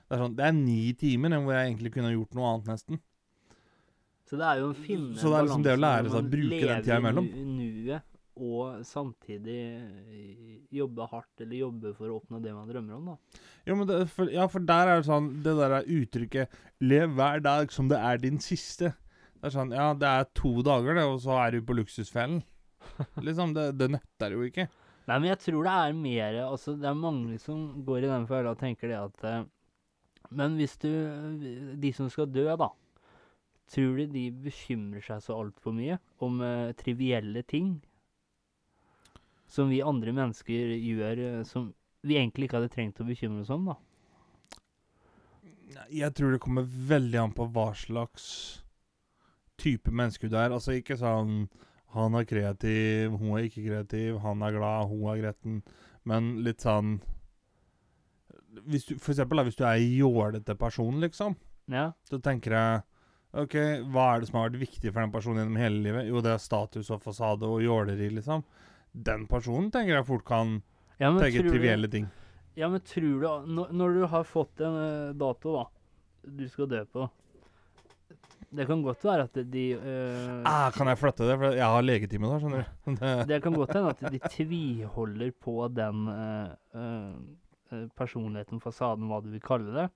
Det 0.07 0.15
er 0.15 0.23
sånn, 0.23 0.35
det 0.39 0.47
er 0.47 0.55
ni 0.55 0.81
timer 0.99 1.35
hvor 1.41 1.57
jeg 1.57 1.71
egentlig 1.73 1.95
kunne 1.97 2.13
gjort 2.15 2.37
noe 2.39 2.51
annet, 2.53 2.69
nesten. 2.71 3.01
Så 4.27 4.39
det 4.39 4.47
er 4.47 4.61
jo 4.63 4.69
å 4.73 4.77
finne 4.77 5.19
Så 5.19 5.31
det 5.31 5.39
er 5.39 5.49
liksom 5.49 5.65
det 5.67 5.75
å 5.75 5.81
lære 5.81 6.13
seg 6.13 6.21
å 6.21 6.31
bruke 6.31 6.61
den 6.61 6.85
tida 6.85 7.01
imellom. 7.03 7.27
nuet, 7.57 8.07
og 8.37 8.81
samtidig 8.87 9.59
eh, 9.81 10.57
jobbe 10.77 11.07
hardt, 11.11 11.43
eller 11.43 11.57
jobbe 11.61 11.93
for 11.97 12.11
å 12.11 12.19
oppnå 12.21 12.41
det 12.45 12.55
man 12.55 12.71
drømmer 12.71 12.99
om, 12.99 13.13
da. 13.13 13.43
Jo, 13.67 13.79
men 13.79 13.91
det, 13.91 14.01
for, 14.13 14.31
ja, 14.31 14.47
for 14.51 14.67
der 14.67 14.91
er 14.93 15.01
det 15.01 15.09
sånn 15.09 15.31
Det 15.43 15.55
der 15.57 15.73
er 15.79 15.89
uttrykket 15.97 16.59
'lev 16.85 17.15
hver 17.17 17.41
dag 17.43 17.73
som 17.75 17.89
det 17.91 17.99
er 17.99 18.21
din 18.23 18.39
siste'. 18.43 18.93
Det 19.41 19.49
er 19.49 19.55
sånn 19.55 19.73
Ja, 19.75 19.95
det 19.95 20.11
er 20.11 20.29
to 20.37 20.61
dager, 20.63 20.99
det, 20.99 21.07
og 21.07 21.23
så 21.25 21.39
er 21.41 21.57
du 21.57 21.63
på 21.67 21.79
luksusfellen. 21.79 22.43
Liksom, 23.27 23.55
det, 23.57 23.71
det 23.79 23.91
nøtter 23.95 24.37
jo 24.37 24.47
ikke. 24.47 24.69
Nei, 25.07 25.19
men 25.21 25.31
jeg 25.31 25.43
tror 25.45 25.67
det 25.67 25.73
er 25.73 25.93
mer 25.95 26.37
Altså, 26.43 26.75
det 26.75 26.89
er 26.91 26.99
mange 26.99 27.37
som 27.39 27.61
går 27.87 28.03
i 28.03 28.11
den 28.11 28.27
følelsen 28.27 28.57
og 28.57 28.59
tenker 28.63 28.91
det 28.91 28.99
at 28.99 29.27
eh, 29.29 29.45
Men 30.35 30.57
hvis 30.59 30.75
du 30.83 30.91
De 31.79 31.93
som 31.95 32.11
skal 32.11 32.31
dø, 32.33 32.49
da. 32.59 32.73
Tror 33.71 33.99
du 33.99 34.07
de 34.11 34.25
bekymrer 34.47 35.03
seg 35.03 35.23
så 35.23 35.39
altfor 35.39 35.75
mye 35.75 35.99
om 36.23 36.41
eh, 36.43 36.75
trivielle 36.79 37.43
ting? 37.47 37.77
Som 39.51 39.71
vi 39.71 39.83
andre 39.83 40.15
mennesker 40.15 40.75
gjør, 40.75 41.23
eh, 41.23 41.43
som 41.47 41.73
vi 42.07 42.19
egentlig 42.19 42.47
ikke 42.47 42.61
hadde 42.61 42.75
trengt 42.75 43.03
å 43.03 43.07
bekymre 43.07 43.43
oss 43.43 43.51
om, 43.55 43.71
da. 43.71 43.77
Jeg 45.91 46.15
tror 46.15 46.33
det 46.33 46.43
kommer 46.43 46.67
veldig 46.67 47.19
an 47.21 47.35
på 47.35 47.47
hva 47.55 47.73
slags 47.79 48.27
type 49.59 49.91
menneske 49.91 50.31
du 50.31 50.37
er. 50.39 50.55
Altså 50.55 50.77
ikke 50.79 50.99
sånn 51.01 51.49
Han 51.97 52.15
er 52.21 52.27
kreativ, 52.29 53.15
hun 53.19 53.35
er 53.39 53.47
ikke 53.49 53.65
kreativ, 53.67 54.19
han 54.23 54.43
er 54.45 54.53
glad, 54.57 54.89
hun 54.91 55.07
er 55.15 55.21
gretten. 55.23 55.63
Men 56.07 56.35
litt 56.47 56.61
sånn 56.65 56.99
hvis 58.67 58.87
du, 58.89 58.95
For 58.97 59.13
eksempel 59.13 59.41
da, 59.41 59.45
hvis 59.47 59.59
du 59.59 59.65
er 59.69 59.81
jålete 59.83 60.55
person, 60.59 61.01
liksom, 61.03 61.37
Ja. 61.69 61.91
så 62.09 62.21
tenker 62.23 62.55
jeg 62.57 62.83
OK, 63.37 63.55
hva 63.93 64.05
er 64.15 64.21
det 64.23 64.29
som 64.31 64.39
har 64.41 64.49
vært 64.49 64.63
viktig 64.63 64.93
for 64.95 65.03
den 65.03 65.13
personen 65.13 65.43
gjennom 65.43 65.59
hele 65.61 65.83
livet? 65.85 66.07
Jo, 66.09 66.23
det 66.25 66.31
er 66.33 66.39
status 66.41 66.89
og 66.95 67.03
fasade 67.03 67.45
og 67.45 67.61
jåleri, 67.61 68.09
liksom. 68.15 68.45
Den 68.97 69.27
personen 69.29 69.69
tenker 69.71 69.99
jeg 69.99 70.07
fort 70.09 70.25
kan 70.25 70.63
ja 70.99 71.11
tenke 71.19 71.43
trivielle 71.45 71.91
ting. 71.93 72.07
Ja, 72.57 72.71
men 72.73 72.81
tror 72.81 73.21
du 73.21 73.53
Når, 73.53 73.73
når 73.77 73.93
du 73.99 74.07
har 74.07 74.25
fått 74.25 74.61
en 74.65 74.79
eh, 74.81 75.13
dato, 75.13 75.53
da, 75.59 75.67
du 76.25 76.47
skal 76.49 76.71
dø 76.71 76.85
på 76.89 77.11
Det 78.57 78.67
kan 78.69 78.81
godt 78.85 79.03
være 79.05 79.25
at 79.27 79.35
de 79.53 79.65
eh, 79.77 80.43
Ah, 80.49 80.71
kan 80.73 80.89
jeg 80.89 80.99
flytte 81.01 81.27
det? 81.29 81.35
For 81.43 81.57
jeg 81.59 81.67
har 81.75 81.83
legetime 81.85 82.31
da, 82.31 82.39
skjønner 82.41 82.63
du. 82.65 82.95
Det- 83.01 83.27
Det 83.33 83.41
kan 83.45 83.57
godt 83.59 83.75
hende 83.77 83.91
at 83.93 84.05
de 84.15 84.21
tviholder 84.33 85.33
på 85.45 85.57
den 85.77 86.07
eh, 86.09 87.87
personligheten, 87.99 88.61
fasaden, 88.63 89.09
hva 89.11 89.21
du 89.25 89.31
vil 89.35 89.43
kalle 89.45 89.73
det. 89.75 89.87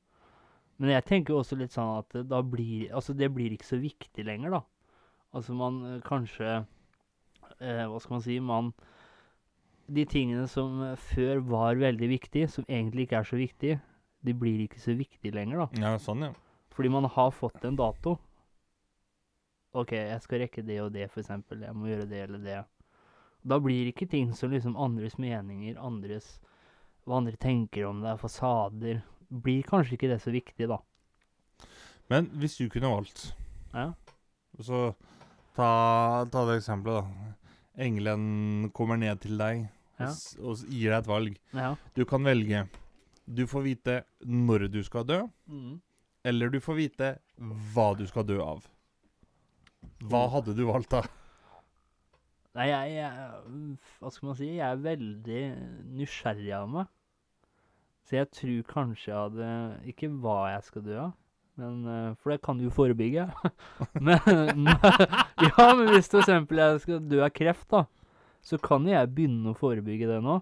Men 0.81 0.95
jeg 0.95 1.05
tenker 1.09 1.37
også 1.37 1.59
litt 1.61 1.75
sånn 1.76 1.99
at 2.00 2.14
da 2.29 2.40
blir 2.43 2.88
Altså, 2.97 3.12
det 3.17 3.29
blir 3.35 3.52
ikke 3.52 3.69
så 3.69 3.76
viktig 3.81 4.25
lenger, 4.25 4.50
da. 4.57 4.61
Altså, 5.37 5.52
man 5.55 6.00
kanskje 6.07 6.64
Hva 7.61 7.99
skal 8.00 8.14
man 8.17 8.23
si? 8.25 8.38
Man 8.40 8.71
De 9.90 10.05
tingene 10.09 10.47
som 10.49 10.81
før 11.11 11.40
var 11.50 11.75
veldig 11.81 12.09
viktige, 12.09 12.49
som 12.49 12.64
egentlig 12.69 13.09
ikke 13.09 13.19
er 13.21 13.26
så 13.29 13.37
viktige, 13.37 13.81
de 14.25 14.33
blir 14.38 14.61
ikke 14.69 14.79
så 14.81 14.95
viktige 14.97 15.35
lenger, 15.35 15.64
da. 15.67 15.83
Ja, 15.83 15.97
sånn, 15.99 16.23
ja. 16.29 16.33
Fordi 16.71 16.88
man 16.95 17.05
har 17.11 17.31
fått 17.35 17.64
en 17.67 17.76
dato. 17.76 18.17
OK, 19.75 19.93
jeg 19.93 20.21
skal 20.23 20.41
rekke 20.43 20.65
det 20.67 20.81
og 20.83 20.93
det, 20.93 21.09
eksempel. 21.15 21.61
Jeg 21.62 21.75
må 21.79 21.87
gjøre 21.87 22.09
det 22.11 22.23
eller 22.25 22.39
det. 22.43 22.65
Da 23.47 23.59
blir 23.62 23.87
ikke 23.93 24.09
ting 24.11 24.33
som 24.37 24.50
liksom 24.50 24.77
andres 24.77 25.17
meninger, 25.19 25.77
andres 25.81 26.39
Hva 27.07 27.17
andre 27.17 27.37
tenker 27.41 27.87
om 27.89 28.03
deg, 28.05 28.19
fasader 28.21 28.99
Blir 29.31 29.62
kanskje 29.65 29.95
ikke 29.97 30.11
det 30.11 30.19
så 30.21 30.31
viktig, 30.35 30.67
da. 30.69 30.77
Men 32.11 32.27
hvis 32.41 32.59
du 32.59 32.69
kunne 32.69 32.91
valgt 32.93 33.31
Ja. 33.73 33.93
Så 34.61 34.95
ta, 35.57 36.27
ta 36.31 36.45
det 36.49 36.59
eksempelet, 36.61 37.05
da. 37.05 37.35
Engelen 37.81 38.71
kommer 38.77 38.99
ned 38.99 39.21
til 39.23 39.39
deg 39.39 39.69
og, 40.00 40.00
Ja. 40.00 40.11
og 40.43 40.57
gir 40.69 40.91
deg 40.91 40.99
et 40.99 41.07
valg. 41.09 41.39
ja. 41.55 41.77
Du 41.95 42.05
kan 42.05 42.23
velge. 42.25 42.69
Du 43.33 43.47
får 43.47 43.62
vite 43.62 44.05
når 44.27 44.69
du 44.73 44.83
skal 44.83 45.05
dø, 45.05 45.23
Mm. 45.49 45.81
eller 46.25 46.50
du 46.50 46.59
får 46.61 46.75
vite 46.77 47.19
hva 47.39 47.97
du 47.97 48.07
skal 48.07 48.25
dø 48.25 48.41
av. 48.43 48.67
Hva 50.11 50.27
hadde 50.33 50.55
du 50.57 50.65
valgt, 50.69 50.93
da? 50.93 51.03
Nei, 52.59 52.67
jeg, 52.67 52.95
jeg 52.99 53.77
Hva 54.01 54.11
skal 54.11 54.27
man 54.31 54.37
si? 54.39 54.49
Jeg 54.57 54.67
er 54.67 54.81
veldig 54.83 55.43
nysgjerrig 56.01 56.51
av 56.57 56.69
meg. 56.73 56.89
Så 58.09 58.17
jeg 58.19 58.31
tror 58.35 58.63
kanskje 58.73 59.11
jeg 59.13 59.19
hadde 59.21 59.49
Ikke 59.93 60.09
hva 60.23 60.39
jeg 60.57 60.65
skal 60.67 60.83
dø 60.89 60.97
av, 61.05 61.13
Men, 61.61 61.81
eh, 61.87 62.09
for 62.19 62.33
det 62.35 62.41
kan 62.43 62.59
du 62.59 62.65
jo 62.67 62.73
forebygge. 62.75 63.29
men 64.07 64.67
Ja, 65.47 65.67
men 65.79 65.93
hvis 65.93 66.11
for 66.11 66.23
eksempel 66.25 66.63
jeg 66.65 66.81
skal 66.87 67.03
dø 67.11 67.21
av 67.27 67.31
kreft, 67.37 67.69
da, 67.71 67.85
så 68.43 68.59
kan 68.59 68.89
jo 68.89 68.97
jeg 68.97 69.13
begynne 69.15 69.53
å 69.53 69.59
forebygge 69.59 70.09
det 70.11 70.19
nå. 70.25 70.41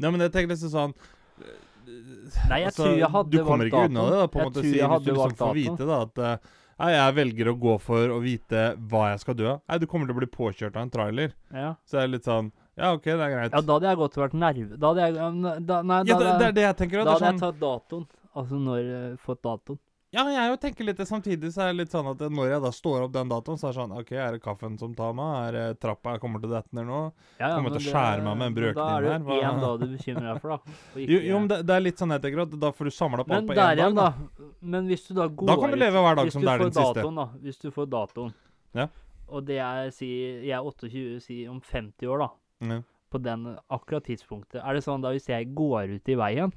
Nei, 0.00 0.10
men 0.10 0.20
jeg 0.26 0.32
tenker 0.34 0.52
liksom 0.56 0.72
sånn 0.72 0.96
Nei, 1.42 2.58
jeg 2.62 2.68
altså, 2.70 2.84
tror 2.84 2.98
jeg 3.00 3.08
hadde 3.10 3.32
Du 3.32 3.46
kommer 3.46 3.66
ikke 3.68 3.86
unna 3.88 4.02
det, 4.06 4.18
da, 4.20 4.26
på 4.30 4.38
en 4.38 4.44
Jeg 4.44 4.50
måte. 4.50 4.58
tror 4.60 4.66
Si, 4.68 4.74
jeg 4.78 4.90
hvis 4.90 5.02
du 5.06 5.08
liksom 5.08 5.22
valgt 5.22 5.40
får 5.40 5.54
vite 5.56 5.86
da 5.88 5.96
at 6.06 6.20
eh, 6.22 6.50
Nei, 6.82 6.90
jeg 6.96 7.14
velger 7.14 7.48
å 7.52 7.54
gå 7.62 7.76
for 7.78 8.10
å 8.10 8.16
vite 8.22 8.62
hva 8.90 9.12
jeg 9.12 9.20
skal 9.22 9.36
dø 9.38 9.44
av. 9.52 9.60
Nei, 9.70 9.78
du 9.78 9.86
kommer 9.86 10.08
til 10.10 10.16
å 10.16 10.18
bli 10.18 10.26
påkjørt 10.32 10.74
av 10.74 10.82
en 10.82 10.90
trailer. 10.90 11.34
Ja. 11.54 11.68
Så 11.86 11.98
det 12.00 12.02
er 12.02 12.10
litt 12.16 12.26
sånn 12.26 12.48
Ja, 12.74 12.88
OK, 12.96 13.04
det 13.04 13.20
er 13.20 13.30
greit. 13.36 13.52
ja, 13.54 13.60
da 13.60 13.76
hadde 13.76 13.86
jeg 13.92 13.98
godt 14.00 14.16
vært 14.18 14.34
nerve... 14.34 14.78
Da 14.80 14.90
hadde 14.90 15.06
jeg 15.06 15.14
da, 15.14 15.28
Nei, 15.36 15.56
da, 15.62 15.80
Ja, 16.08 16.18
det, 16.18 16.32
det 16.40 16.46
er 16.48 16.56
det 16.58 16.64
jeg 16.66 16.76
tenker. 16.82 17.02
da. 17.02 17.04
da 17.04 17.14
hadde 17.14 17.24
sånn, 17.28 17.38
jeg 17.38 17.44
tatt 17.44 17.60
datoen. 17.62 18.06
Altså 18.34 18.58
når 18.64 18.78
jeg 18.82 19.18
fått 19.22 19.42
datoen. 19.46 19.78
Ja, 20.12 20.22
jeg 20.28 20.50
jo 20.52 20.56
tenker 20.60 20.84
litt 20.84 20.98
det 21.00 21.06
samtidig, 21.08 21.48
så 21.54 21.62
er 21.64 21.72
det 21.72 21.78
litt 21.82 21.90
sånn 21.94 22.06
at 22.10 22.20
når 22.30 22.50
jeg 22.52 22.60
da 22.62 22.70
står 22.76 23.04
opp 23.06 23.12
den 23.14 23.30
datoen, 23.32 23.56
så 23.56 23.68
er 23.68 23.72
det 23.72 23.78
sånn 23.80 23.94
OK, 23.96 24.10
er 24.12 24.32
det 24.36 24.42
kaffen 24.44 24.74
som 24.78 24.92
tar 24.94 25.14
meg? 25.16 25.30
Er 25.48 25.52
det 25.56 25.80
trappa 25.80 26.12
jeg 26.16 26.20
kommer 26.20 26.42
til 26.42 26.50
å 26.50 26.54
dette 26.58 26.76
ned 26.76 26.86
nå? 26.90 26.98
Ja, 27.40 27.48
ja, 27.48 27.54
Kommer 27.56 27.72
til 27.72 27.80
å 27.80 27.82
det- 27.82 27.92
skjære 27.94 28.24
meg 28.26 28.36
med 28.42 28.46
en 28.50 28.56
brøkning 28.58 28.90
her? 28.92 29.02
Da 29.02 29.14
er 29.14 29.18
det 29.18 29.26
jo 29.26 29.48
én 29.48 29.60
dag 29.64 29.80
du 29.80 29.86
bekymrer 29.96 30.28
deg 30.34 30.40
for, 30.42 30.48
da. 30.56 30.76
Jo, 31.00 31.18
jo 31.30 31.38
men 31.38 31.48
det, 31.48 31.58
det 31.66 31.74
er 31.76 31.80
litt 31.80 31.96
sånn 32.04 32.10
jeg 32.12 32.22
tenker 32.26 32.42
at 32.44 32.58
da 32.60 32.70
får 32.72 32.84
du 32.84 32.90
samla 32.90 33.20
opp 33.24 33.30
alt 33.32 33.40
Men 33.40 33.48
på 33.48 33.54
der 33.54 33.62
én 33.62 33.76
dag. 33.76 33.78
igjen, 33.78 33.94
Da. 33.96 34.52
Men 34.60 34.86
hvis 34.92 35.06
du 35.08 35.14
da 35.14 35.28
går 35.28 35.46
da 35.46 35.56
kan 35.56 35.70
du 35.70 35.76
leve 35.76 36.04
hver 36.04 36.16
dag 36.16 36.32
som 36.32 36.42
det 36.42 36.50
er 36.52 36.58
din 36.58 36.72
siste. 36.72 36.94
datoen, 36.94 37.14
da. 37.16 37.26
Hvis 37.42 37.58
du 37.64 37.70
får 37.70 37.86
datoen, 37.88 38.34
Ja. 38.74 38.86
og 39.28 39.44
det 39.46 39.58
er 39.58 39.90
si 39.90 40.10
Jeg 40.44 40.50
er 40.52 40.62
28, 40.62 41.20
si 41.22 41.46
om 41.48 41.60
50 41.60 42.06
år, 42.06 42.18
da. 42.18 42.28
Ja. 42.68 42.82
På 43.10 43.18
den 43.20 43.56
akkurat 43.70 44.04
tidspunktet. 44.04 44.60
Er 44.64 44.74
det 44.74 44.84
sånn 44.84 45.00
da 45.02 45.08
hvis 45.10 45.26
jeg 45.26 45.54
går 45.54 45.88
ut 45.96 46.08
i 46.08 46.14
veien, 46.14 46.52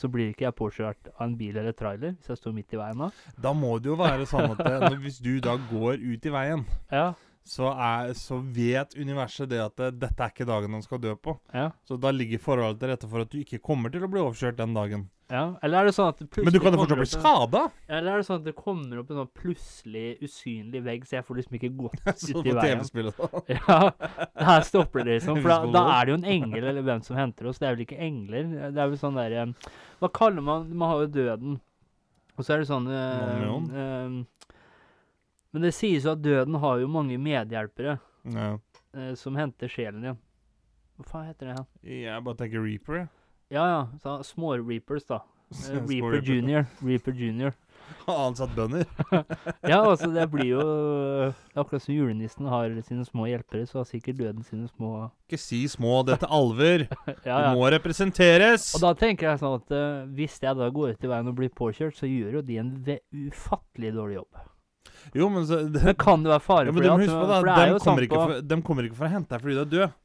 så 0.00 0.08
blir 0.12 0.30
ikke 0.32 0.46
jeg 0.48 0.56
påkjørt 0.58 1.10
av 1.12 1.24
en 1.26 1.34
bil 1.36 1.56
eller 1.60 1.74
trailer 1.76 2.14
hvis 2.16 2.30
jeg 2.32 2.40
står 2.40 2.54
midt 2.56 2.72
i 2.72 2.80
veien 2.80 3.02
da? 3.04 3.10
Da 3.36 3.52
må 3.56 3.74
det 3.78 3.90
jo 3.92 3.98
være 4.00 4.24
sånn 4.30 4.54
at 4.54 4.62
det, 4.64 4.94
hvis 5.04 5.20
du 5.20 5.34
da 5.44 5.58
går 5.70 6.00
ut 6.00 6.26
i 6.30 6.32
veien, 6.34 6.64
Ja. 6.90 7.10
så, 7.44 7.70
er, 7.74 8.12
så 8.16 8.40
vet 8.56 8.96
universet 8.96 9.50
det 9.52 9.60
at 9.64 9.76
det, 9.80 9.92
dette 10.02 10.24
er 10.24 10.32
ikke 10.32 10.48
dagen 10.48 10.76
han 10.76 10.84
skal 10.84 11.00
dø 11.02 11.12
på. 11.16 11.36
Ja. 11.52 11.70
Så 11.88 11.98
da 12.00 12.12
ligger 12.14 12.40
forholdet 12.42 12.80
til 12.80 12.92
rette 12.94 13.08
for 13.10 13.24
at 13.26 13.32
du 13.32 13.40
ikke 13.42 13.60
kommer 13.64 13.92
til 13.92 14.04
å 14.06 14.10
bli 14.12 14.22
overkjørt 14.24 14.58
den 14.60 14.76
dagen. 14.76 15.08
Ja. 15.30 15.42
Eller 15.62 15.78
er 15.80 15.88
det 15.88 15.94
sånn 15.94 16.08
at 16.10 16.18
det 16.20 16.42
Men 16.44 16.52
du 16.52 16.58
kan 16.60 16.74
jo 16.74 16.80
fortsatt 16.82 16.98
bli 16.98 17.06
opp 17.06 17.12
skada! 17.14 17.60
Eller 17.88 18.12
er 18.12 18.20
det 18.22 18.26
sånn 18.26 18.40
at 18.40 18.46
det 18.48 18.54
kommer 18.58 18.98
opp 19.00 19.10
en 19.14 19.20
sånn 19.20 19.30
plutselig 19.38 20.04
usynlig 20.26 20.82
vegg, 20.84 21.04
så 21.06 21.16
jeg 21.20 21.26
får 21.28 21.38
liksom 21.40 21.56
ikke 21.60 21.70
gått 21.78 22.02
Sånn 22.24 22.40
ut 22.40 22.50
i 22.50 22.54
veien? 22.58 22.82
TV-spillet. 22.82 23.22
Ja, 23.56 23.78
her 24.50 24.66
stopper 24.66 25.04
det 25.06 25.20
liksom. 25.20 25.40
For 25.44 25.52
da, 25.54 25.58
da 25.78 25.84
er 26.00 26.06
det 26.10 26.14
jo 26.14 26.18
en 26.20 26.28
engel 26.34 26.64
eller 26.72 26.82
hvem 26.86 27.02
som 27.06 27.16
henter 27.20 27.46
oss. 27.50 27.58
Det 27.62 27.68
er 27.70 27.76
vel 27.78 27.86
ikke 27.86 28.00
engler. 28.02 28.50
Det 28.74 28.82
er 28.82 28.90
vel 28.92 28.98
sånn 29.00 29.18
der 29.20 29.36
eh, 29.44 29.70
Hva 30.02 30.10
kaller 30.20 30.42
man 30.44 30.66
Man 30.74 30.90
har 30.92 31.04
jo 31.06 31.12
døden. 31.20 31.60
Og 32.38 32.46
så 32.46 32.54
er 32.56 32.62
det 32.62 32.70
sånn 32.70 32.86
eh, 32.88 33.46
eh, 33.84 34.18
Men 35.52 35.64
det 35.66 35.72
sies 35.76 36.06
jo 36.06 36.14
at 36.14 36.22
døden 36.24 36.56
har 36.62 36.80
jo 36.82 36.88
mange 36.90 37.18
medhjelpere 37.20 37.98
Ja. 38.32 38.50
eh, 38.96 39.14
som 39.18 39.36
henter 39.38 39.68
sjelen 39.70 40.02
din. 40.06 40.18
Hva 41.00 41.06
faen 41.10 41.26
heter 41.30 41.48
det? 41.50 41.56
her? 41.58 41.66
Jeg 42.04 42.24
bare 42.26 42.36
tenker 42.42 42.60
Reaper, 42.64 42.96
jeg. 43.02 43.08
Ja 43.50 43.64
ja, 43.66 43.80
så 44.02 44.20
små 44.24 44.54
reapers, 44.62 45.04
da. 45.10 45.22
Eh, 45.50 45.56
Små 45.56 45.80
Reaper 45.90 46.12
Reaper. 46.12 46.26
junior. 46.30 46.66
Reaper 46.86 47.12
junior. 47.18 47.52
Har 48.06 48.20
ansatt 48.28 48.52
bønder. 48.54 48.84
Ja, 49.66 49.80
altså 49.82 50.06
det 50.14 50.28
blir 50.30 50.46
jo 50.52 50.60
det 50.62 51.24
er 51.56 51.58
Akkurat 51.58 51.82
som 51.82 51.94
julenissen 51.96 52.46
har 52.46 52.70
sine 52.86 53.02
små 53.08 53.26
hjelpere, 53.26 53.64
så 53.66 53.80
har 53.80 53.88
sikkert 53.88 54.20
døden 54.20 54.44
sine 54.46 54.68
små 54.70 55.08
Ikke 55.26 55.40
si 55.42 55.64
små, 55.68 56.04
dette 56.06 56.28
er 56.28 56.36
alver. 56.36 56.84
Ja, 57.26 57.40
ja. 57.40 57.40
Du 57.50 57.58
må 57.58 57.66
representeres. 57.74 58.68
Og 58.78 58.84
da 58.86 58.92
tenker 59.00 59.32
jeg 59.32 59.42
sånn 59.42 59.56
at 59.58 59.74
uh, 59.74 60.06
hvis 60.14 60.38
jeg 60.38 60.54
da 60.60 60.70
går 60.70 60.94
ut 60.94 61.08
i 61.08 61.10
veien 61.10 61.32
og 61.32 61.36
blir 61.42 61.50
påkjørt, 61.50 61.98
så 61.98 62.06
gjør 62.06 62.38
jo 62.38 62.44
de 62.46 62.60
en 62.62 62.70
ufattelig 63.26 63.90
dårlig 63.98 64.20
jobb. 64.20 64.44
Jo, 65.16 65.26
men 65.34 65.46
så 65.50 65.64
det, 65.66 65.82
Men 65.90 65.98
kan 65.98 66.22
det 66.22 66.30
være 66.36 66.44
fare 66.46 66.70
ja, 66.70 66.70
for 66.70 66.78
men 66.78 66.82
det? 66.86 66.86
du 66.86 66.94
må 66.94 67.02
at- 67.02 67.10
på 67.10 67.26
det, 67.26 67.40
for 67.40 67.50
det 67.50 67.66
de 67.66 67.82
kommer, 67.82 68.06
på 68.14 68.22
for, 68.22 68.46
de 68.54 68.60
kommer 68.70 68.86
ikke 68.86 69.00
for 69.02 69.08
å 69.10 69.12
hente 69.16 69.34
deg 69.34 69.42
fordi 69.42 69.58
du 69.58 69.62
er 69.64 69.70
død. 69.74 69.98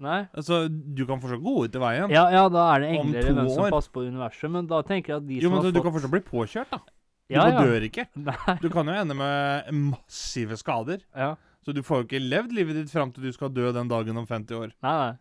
Nei? 0.00 0.20
Altså, 0.32 0.62
Du 0.68 1.04
kan 1.08 1.20
fortsatt 1.20 1.42
gå 1.44 1.54
ut 1.66 1.76
i 1.76 1.82
veien. 1.82 2.12
Ja, 2.12 2.24
ja, 2.32 2.46
da 2.52 2.64
er 2.74 2.84
det 2.84 2.88
Om 2.94 3.10
engler 3.10 3.28
to 3.28 3.34
hvem 3.36 3.52
som 3.52 3.74
passer 3.74 3.92
på 3.92 4.06
universet, 4.08 4.52
men 4.54 4.70
da 4.70 4.80
tenker 4.86 5.14
jeg 5.14 5.20
at 5.20 5.28
de 5.28 5.36
Jo, 5.36 5.42
som 5.44 5.52
men 5.52 5.60
har 5.60 5.68
fått 5.68 5.76
du 5.76 5.84
kan 5.84 5.96
fortsatt 5.96 6.14
bli 6.14 6.22
påkjørt, 6.24 6.72
da. 6.72 6.80
Du 7.30 7.36
ja, 7.36 7.46
ja. 7.46 7.62
dør 7.62 7.86
ikke. 7.86 8.08
Nei. 8.28 8.54
Du 8.62 8.70
kan 8.72 8.88
jo 8.90 8.94
ende 8.96 9.14
med 9.14 9.72
massive 9.76 10.56
skader. 10.58 11.04
Ja. 11.14 11.34
Så 11.62 11.74
du 11.76 11.82
får 11.84 12.02
jo 12.02 12.08
ikke 12.08 12.22
levd 12.24 12.54
livet 12.56 12.80
ditt 12.80 12.90
fram 12.90 13.12
til 13.12 13.28
du 13.28 13.34
skal 13.36 13.52
dø 13.52 13.68
den 13.76 13.90
dagen 13.90 14.16
om 14.18 14.26
50 14.26 14.56
år. 14.56 14.72
Nei, 14.82 14.94
nei. 15.04 15.12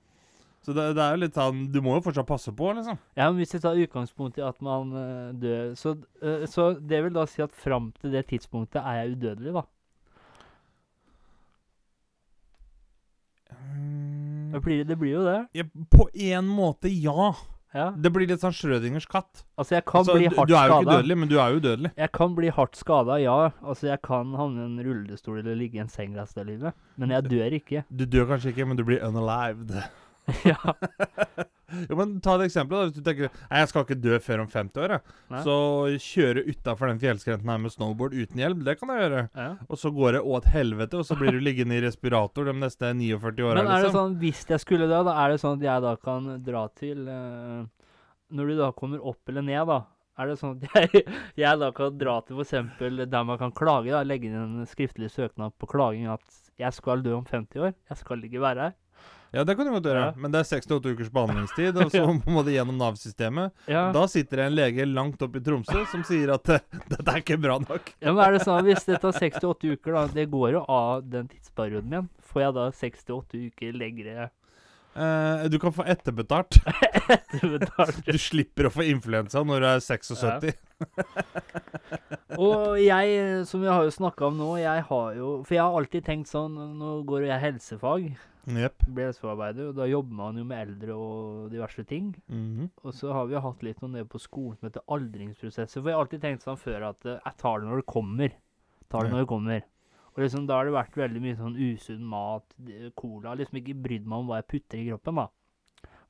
Så 0.65 0.73
det, 0.75 0.89
det 0.97 1.03
er 1.03 1.13
jo 1.15 1.19
litt 1.21 1.37
sånn 1.37 1.59
Du 1.71 1.77
må 1.79 1.93
jo 1.95 2.01
fortsatt 2.03 2.27
passe 2.27 2.51
på, 2.55 2.71
liksom. 2.75 2.97
Ja, 3.15 3.29
men 3.29 3.39
hvis 3.39 3.53
jeg 3.55 3.63
tar 3.63 3.79
utgangspunkt 3.79 4.39
i 4.39 4.43
at 4.43 4.57
man 4.65 4.91
uh, 4.91 5.29
dør 5.39 5.75
så, 5.79 5.95
uh, 6.23 6.43
så 6.51 6.73
det 6.79 7.03
vil 7.05 7.15
da 7.15 7.23
si 7.31 7.43
at 7.45 7.55
fram 7.55 7.93
til 8.01 8.15
det 8.15 8.25
tidspunktet 8.31 8.81
er 8.81 9.03
jeg 9.03 9.15
udødelig, 9.17 9.59
da. 9.59 9.67
Det 14.53 14.61
blir, 14.65 14.83
det 14.87 14.97
blir 14.99 15.15
jo 15.19 15.23
det. 15.27 15.39
Ja, 15.57 15.63
på 15.93 16.09
en 16.13 16.49
måte, 16.49 16.91
ja. 16.91 17.33
Ja. 17.73 17.91
Det 17.93 18.09
blir 18.09 18.25
litt 18.25 18.41
sånn 18.41 18.53
Schrødingers 18.55 19.05
katt. 19.09 19.43
Altså, 19.53 19.75
jeg 19.75 19.85
kan 19.85 19.99
Altså, 20.01 20.15
bli 20.17 20.25
du, 20.25 20.35
hardt 20.39 20.49
du 20.49 20.55
er 20.57 20.71
jo 20.71 20.77
ikke 20.79 20.95
dødelig, 20.95 21.17
men 21.21 21.29
du 21.29 21.35
er 21.37 21.51
jo 21.53 21.59
udødelig. 21.61 21.91
Jeg 22.01 22.11
kan 22.17 22.35
bli 22.37 22.49
hardt 22.55 22.79
skada, 22.79 23.19
ja. 23.21 23.35
Altså, 23.61 23.91
jeg 23.91 24.01
kan 24.07 24.33
havne 24.39 24.63
i 24.63 24.65
en 24.71 24.79
rullestol 24.87 25.37
eller 25.43 25.59
ligge 25.59 25.77
i 25.77 25.83
en 25.83 25.91
seng 25.93 26.17
resten 26.17 26.41
av 26.41 26.49
livet. 26.49 26.79
Men 26.97 27.13
jeg 27.13 27.29
dør 27.29 27.57
ikke. 27.59 27.83
Du 27.93 28.05
dør 28.09 28.25
kanskje 28.31 28.55
ikke, 28.55 28.65
men 28.71 28.79
du 28.79 28.85
blir 28.87 29.05
unalived. 29.05 29.75
ja. 30.51 30.59
Jo, 31.89 31.95
men 31.99 32.15
Ta 32.25 32.33
et 32.39 32.47
eksempel. 32.47 32.79
da 32.79 32.85
Hvis 32.87 32.95
du 32.97 33.03
tenker 33.05 33.29
Nei, 33.29 33.59
jeg 33.61 33.69
skal 33.69 33.83
ikke 33.85 33.97
dø 34.01 34.17
før 34.25 34.41
om 34.43 34.47
50 34.49 34.81
år. 34.81 34.93
Jeg. 34.95 35.15
Nei. 35.29 35.41
Så 35.45 35.55
kjøre 36.05 36.43
utafor 36.49 36.89
den 36.89 37.01
fjellskrenten 37.03 37.51
her 37.53 37.59
med 37.61 37.73
snowboard 37.75 38.15
uten 38.17 38.41
hjelm, 38.41 38.63
det 38.65 38.77
kan 38.79 38.89
jeg 38.93 39.03
gjøre. 39.05 39.21
ja. 39.37 39.49
Og 39.69 39.77
så 39.81 39.91
går 39.93 40.17
det 40.17 40.23
åt 40.37 40.49
helvete, 40.53 40.97
og 40.97 41.05
så 41.05 41.17
blir 41.19 41.35
du 41.37 41.39
liggende 41.45 41.77
i 41.77 41.83
respirator 41.85 42.49
de 42.49 42.55
neste 42.57 42.89
49 42.97 43.45
åra. 43.45 43.61
Men 43.61 43.69
er 43.69 43.83
det 43.83 43.89
Liksom. 43.91 43.99
sånn, 43.99 44.17
hvis 44.23 44.41
jeg 44.49 44.63
skulle 44.65 44.89
dø, 44.89 45.03
da 45.05 45.13
er 45.25 45.29
det 45.35 45.39
sånn 45.43 45.59
at 45.59 45.67
jeg 45.69 45.85
da 45.85 45.93
kan 46.09 46.31
dra 46.43 46.65
til 46.79 47.05
uh, 47.07 47.61
Når 48.33 48.45
du 48.51 48.57
da 48.59 48.71
kommer 48.77 49.05
opp 49.13 49.29
eller 49.29 49.45
ned, 49.45 49.65
da. 49.69 49.79
Er 50.19 50.27
det 50.33 50.39
sånn 50.41 50.57
at 50.57 50.73
jeg, 50.89 51.05
jeg 51.39 51.59
da 51.61 51.69
kan 51.71 51.95
dra 52.01 52.17
til 52.27 52.41
f.eks. 52.41 52.81
der 53.07 53.23
man 53.29 53.37
kan 53.39 53.53
klage, 53.55 53.93
da, 53.93 54.01
legge 54.03 54.27
inn 54.27 54.35
en 54.35 54.65
skriftlig 54.67 55.07
søknad 55.13 55.53
på 55.61 55.69
klaging 55.69 56.09
at 56.11 56.25
jeg 56.59 56.73
skal 56.75 56.99
dø 57.05 57.13
om 57.15 57.23
50 57.29 57.61
år, 57.69 57.73
jeg 57.87 57.97
skal 58.01 58.25
ikke 58.27 58.41
være 58.43 58.65
her. 58.67 58.73
Ja, 59.31 59.43
det 59.45 59.55
kan 59.55 59.67
du 59.67 59.73
godt 59.75 59.85
gjøre. 59.89 60.05
Ja. 60.09 60.13
Men 60.17 60.33
det 60.33 60.41
er 60.41 60.47
68 60.49 60.93
ukers 60.93 61.11
behandlingstid, 61.13 61.77
og 61.77 61.91
så 61.95 62.05
må 62.25 62.43
det 62.47 62.55
gjennom 62.55 62.79
Nav-systemet. 62.81 63.53
Ja. 63.69 63.89
Da 63.95 64.05
sitter 64.09 64.41
det 64.41 64.47
en 64.49 64.57
lege 64.57 64.87
langt 64.89 65.21
oppe 65.25 65.41
i 65.41 65.45
Tromsø 65.45 65.83
som 65.91 66.05
sier 66.07 66.33
at 66.33 66.55
eh, 66.55 66.65
dette 66.93 67.05
er 67.05 67.21
ikke 67.21 67.39
bra 67.41 67.59
nok. 67.61 67.93
ja, 67.99 68.13
men 68.13 68.23
er 68.25 68.37
det 68.37 68.43
sånn 68.47 68.65
Hvis 68.65 68.87
det 68.89 69.01
tar 69.03 69.13
68 69.15 69.75
uker, 69.75 69.93
da 69.95 70.07
Det 70.15 70.25
går 70.33 70.57
jo 70.57 70.65
av 70.65 71.05
den 71.05 71.29
tidsperioden 71.29 71.93
min. 71.93 72.11
Får 72.29 72.47
jeg 72.47 72.57
da 72.57 72.67
68 72.81 73.45
uker 73.49 73.79
lengre 73.79 74.29
Eh, 74.99 75.43
du 75.49 75.59
kan 75.59 75.73
få 75.73 75.83
etterbetalt. 75.87 76.57
etterbetalt. 77.07 78.01
Du 78.05 78.17
slipper 78.19 78.67
å 78.67 78.71
få 78.73 78.83
influensa 78.89 79.43
når 79.45 79.61
du 79.61 79.67
er 79.69 79.83
76. 79.85 80.57
Og 82.39 82.79
jeg, 82.81 83.21
som 83.47 83.61
vi 83.63 83.69
har 83.69 83.85
jo 83.85 83.93
snakka 83.93 84.27
om 84.29 84.39
nå, 84.39 84.49
jeg 84.61 84.83
har 84.87 85.15
jo 85.17 85.31
For 85.43 85.57
jeg 85.57 85.59
har 85.59 85.75
alltid 85.75 86.05
tenkt 86.07 86.29
sånn 86.31 86.53
Nå 86.79 86.93
går 87.09 87.25
jeg 87.27 87.43
helsefag. 87.43 88.05
Jepp. 88.57 88.85
Ble 88.87 89.09
og 89.11 89.75
da 89.77 89.85
jobber 89.85 90.13
man 90.15 90.37
jo 90.37 90.43
med 90.47 90.61
eldre 90.67 90.95
og 90.95 91.49
diverse 91.51 91.83
ting. 91.85 92.15
Mhm. 92.27 92.69
Og 92.83 92.93
så 92.93 93.11
har 93.13 93.27
vi 93.27 93.33
jo 93.35 93.41
hatt 93.41 93.61
litt 93.63 93.81
noe 93.81 93.91
nede 93.91 94.07
på 94.09 94.19
skolen 94.21 94.57
som 94.57 94.69
heter 94.69 94.81
aldringsprosesser. 94.89 95.81
For 95.81 95.89
jeg 95.89 95.95
har 95.97 96.05
alltid 96.05 96.21
tenkt 96.21 96.43
sånn 96.47 96.57
før 96.57 96.89
at 96.89 97.05
eh, 97.05 97.19
jeg 97.25 97.37
tar 97.37 97.59
det 97.59 97.67
når 97.69 97.83
det 97.83 97.85
kommer. 97.85 98.31
Tar 98.89 99.03
det 99.03 99.09
Ja. 99.09 99.15
når 99.15 99.21
det 99.25 99.29
kommer. 99.33 99.61
Og 100.15 100.23
liksom 100.23 100.47
da 100.47 100.55
har 100.57 100.65
det 100.65 100.73
vært 100.73 100.95
veldig 100.97 101.21
mye 101.21 101.37
sånn 101.37 101.55
usunn 101.55 102.01
mat, 102.03 102.45
cola. 102.95 103.35
Liksom 103.35 103.59
ikke 103.61 103.81
brydd 103.83 104.05
meg 104.07 104.19
om 104.19 104.27
hva 104.27 104.39
jeg 104.41 104.47
putter 104.47 104.77
i 104.79 104.89
kroppen, 104.89 105.15
da. 105.15 105.27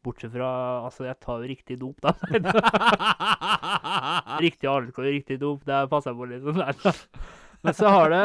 Bortsett 0.01 0.31
fra 0.31 0.85
Altså, 0.85 1.03
jeg 1.05 1.19
tar 1.19 1.41
jo 1.43 1.47
riktig 1.51 1.77
dop, 1.79 1.99
da. 2.01 2.13
riktig 4.39 4.69
alkohol, 4.71 5.09
riktig 5.11 5.39
dop. 5.41 5.65
Det 5.67 5.81
passer 5.91 6.15
på 6.15 6.27
litt 6.29 6.45
sånn 6.45 6.61
der. 6.61 7.01
Men 7.63 7.75
så 7.75 7.89
har 7.91 8.13
det 8.13 8.21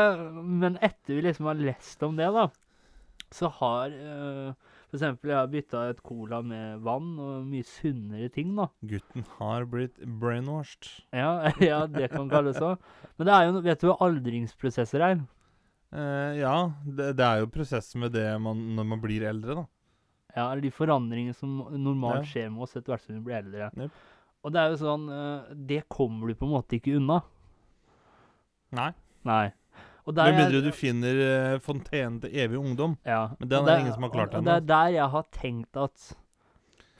Men 0.47 0.76
etter 0.78 1.16
vi 1.16 1.25
liksom 1.26 1.49
har 1.50 1.59
lest 1.59 2.02
om 2.06 2.14
det, 2.16 2.28
da, 2.30 2.47
så 3.35 3.50
har 3.59 3.93
uh, 3.93 4.55
For 4.88 4.99
eksempel, 4.99 5.33
jeg 5.33 5.38
har 5.41 5.50
bytta 5.50 5.83
et 5.91 6.03
cola 6.07 6.38
med 6.47 6.85
vann 6.87 7.17
og 7.19 7.47
mye 7.50 7.67
sunnere 7.67 8.31
ting, 8.31 8.53
da. 8.55 8.69
Gutten 8.87 9.26
har 9.41 9.67
blitt 9.71 9.99
brainwashed. 10.23 10.91
Ja, 11.11 11.50
ja 11.71 11.81
det 11.91 12.12
kan 12.14 12.31
kalles 12.31 12.61
så. 12.62 12.76
Men 13.19 13.29
det 13.29 13.35
er 13.35 13.49
jo 13.49 13.64
Vet 13.64 13.83
du 13.83 13.88
hva 13.91 13.99
aldringsprosesser 14.07 15.03
er? 15.03 15.25
Eh, 15.95 16.41
ja, 16.41 16.55
det, 16.87 17.12
det 17.19 17.26
er 17.26 17.43
jo 17.43 17.50
prosessen 17.55 18.03
med 18.03 18.14
det 18.14 18.26
man, 18.43 18.61
når 18.79 18.87
man 18.95 19.03
blir 19.03 19.26
eldre, 19.29 19.61
da. 19.62 19.67
Ja, 20.35 20.49
eller 20.49 20.64
de 20.64 20.73
forandringene 20.75 21.37
som 21.38 21.61
normalt 21.79 22.25
Ja. 22.25 22.31
skjer 22.33 22.49
med 22.50 22.67
oss 22.67 22.75
etter 22.75 22.95
hvert 22.95 23.05
som 23.05 23.14
vi 23.14 23.23
blir 23.29 23.38
eldre. 23.38 23.71
Yep. 23.79 24.00
Og 24.45 24.53
det 24.53 24.61
er 24.61 24.73
jo 24.73 24.81
sånn 24.83 25.05
eh, 25.09 25.53
Det 25.55 25.85
kommer 25.88 26.29
du 26.29 26.35
på 26.38 26.49
en 26.49 26.55
måte 26.57 26.79
ikke 26.79 26.97
unna. 26.99 27.21
Nei. 28.75 28.91
Nei. 29.25 29.53
Med 30.05 30.37
mindre 30.37 30.61
du 30.61 30.69
finner 30.77 31.21
uh, 31.55 31.61
fontenen 31.65 32.19
til 32.21 32.35
evig 32.37 32.59
ungdom. 32.61 32.99
Ja. 33.09 33.31
Men 33.39 33.49
den 33.49 33.65
og 33.65 33.71
er 33.73 33.81
ingen 33.81 33.95
som 33.97 34.05
har 34.05 34.13
klart 34.13 34.35
ennå. 34.35 34.45
det 34.45 34.57
er 34.59 34.69
der 34.69 34.93
jeg 34.99 35.09
har 35.15 35.27
tenkt 35.33 35.81
at 35.81 36.13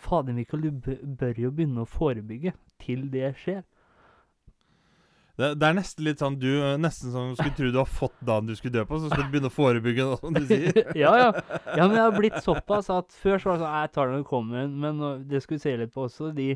Fader, 0.05 0.37
Mikael, 0.37 0.65
du 0.69 0.97
bør 1.21 1.39
jo 1.41 1.51
begynne 1.53 1.85
å 1.85 1.89
forebygge 1.89 2.53
til 2.81 3.07
det 3.13 3.35
skjer. 3.41 3.63
Det, 5.35 5.49
det 5.59 5.67
er 5.67 5.75
nesten 5.75 6.07
litt 6.07 6.21
sånn 6.23 6.37
du 6.39 6.51
Nesten 6.79 7.11
som 7.11 7.33
skulle 7.35 7.57
tro 7.57 7.71
du 7.75 7.79
har 7.81 7.89
fått 7.91 8.21
dagen 8.23 8.47
du 8.47 8.55
skulle 8.55 8.77
dø 8.77 8.85
på, 8.87 9.01
så 9.03 9.09
skal 9.11 9.25
du 9.25 9.33
begynne 9.33 9.51
å 9.51 9.55
forebygge, 9.55 10.07
da, 10.13 10.19
som 10.21 10.37
du 10.37 10.45
sier. 10.47 10.81
ja, 11.03 11.11
ja. 11.19 11.29
ja, 11.75 11.89
men 11.89 11.97
jeg 11.99 12.05
har 12.05 12.15
blitt 12.15 12.39
såpass 12.45 12.91
at 12.95 13.11
før 13.19 13.43
så 13.43 13.51
var 13.51 13.59
det 13.59 13.65
sånn 13.65 13.79
Jeg 13.81 13.93
tar 13.97 14.07
det 14.07 14.15
når 14.15 14.23
det 14.23 14.31
kommer, 14.31 14.69
men 14.85 15.05
det 15.31 15.43
skulle 15.43 15.59
vi 15.59 15.67
se 15.67 15.77
litt 15.81 15.95
på 15.95 16.07
også. 16.07 16.31
De 16.37 16.53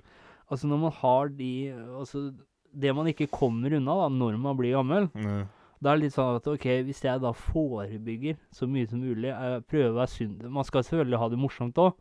Altså, 0.48 0.64
når 0.70 0.78
man 0.80 0.94
har 1.02 1.28
de 1.36 1.52
Altså, 1.98 2.28
det 2.72 2.94
man 2.96 3.10
ikke 3.10 3.28
kommer 3.32 3.74
unna 3.76 3.96
da, 4.04 4.08
når 4.12 4.38
man 4.40 4.56
blir 4.56 4.76
gammel, 4.78 5.10
Mm. 5.16 5.46
Da 5.80 5.92
er 5.92 5.96
det 6.00 6.02
litt 6.08 6.14
sånn 6.16 6.36
at 6.40 6.46
OK, 6.50 6.64
hvis 6.88 7.00
jeg 7.04 7.20
da 7.22 7.30
forebygger 7.32 8.36
så 8.54 8.66
mye 8.66 8.88
som 8.90 8.98
mulig, 9.02 9.30
eh, 9.30 9.58
prøver 9.70 9.90
å 9.92 9.98
være 10.00 10.10
sunn 10.14 10.38
Man 10.50 10.64
skal 10.66 10.82
selvfølgelig 10.82 11.18
ha 11.22 11.28
det 11.30 11.38
morsomt 11.38 11.78
òg, 11.78 11.92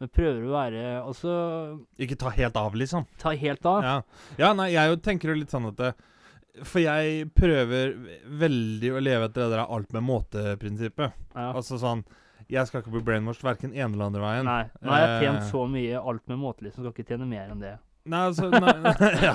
men 0.00 0.08
prøver 0.08 0.46
å 0.48 0.54
være 0.54 0.84
også 1.06 1.34
Ikke 2.02 2.16
ta 2.18 2.30
helt 2.34 2.56
av, 2.56 2.74
liksom. 2.74 3.06
ta 3.22 3.30
helt 3.36 3.66
av. 3.66 3.82
Ja. 3.84 3.96
ja, 4.40 4.52
nei, 4.58 4.70
jeg 4.74 4.90
jo 4.90 4.96
tenker 5.04 5.30
jo 5.30 5.38
litt 5.38 5.52
sånn 5.54 5.68
at 5.70 5.76
det, 5.78 5.92
For 6.66 6.80
jeg 6.82 7.28
prøver 7.38 7.94
veldig 8.40 8.90
å 8.96 9.02
leve 9.04 9.28
etter 9.28 9.44
det 9.46 9.52
der 9.54 9.62
alt 9.66 9.92
med 9.94 10.02
måte-prinsippet. 10.08 11.12
Ja. 11.36 11.52
Altså 11.54 11.78
sånn 11.78 12.02
Jeg 12.50 12.66
skal 12.66 12.82
ikke 12.82 12.90
bli 12.96 13.04
brainwashed 13.06 13.46
verken 13.46 13.70
ene 13.76 13.92
eller 13.94 14.08
andre 14.10 14.24
veien. 14.24 14.48
Nei, 14.48 14.64
nå 14.82 14.90
har 14.90 15.04
jeg 15.04 15.20
tjent 15.22 15.42
Eh. 15.44 15.50
så 15.52 15.66
mye 15.70 16.00
alt 16.02 16.24
med 16.26 16.38
måte, 16.42 16.64
liksom. 16.66 16.82
Skal 16.82 16.92
ikke 16.96 17.06
tjene 17.12 17.28
mer 17.30 17.52
enn 17.52 17.60
det. 17.62 17.76
Nei, 18.08 18.20
altså 18.30 18.48
nei, 18.48 18.72
ja. 19.26 19.34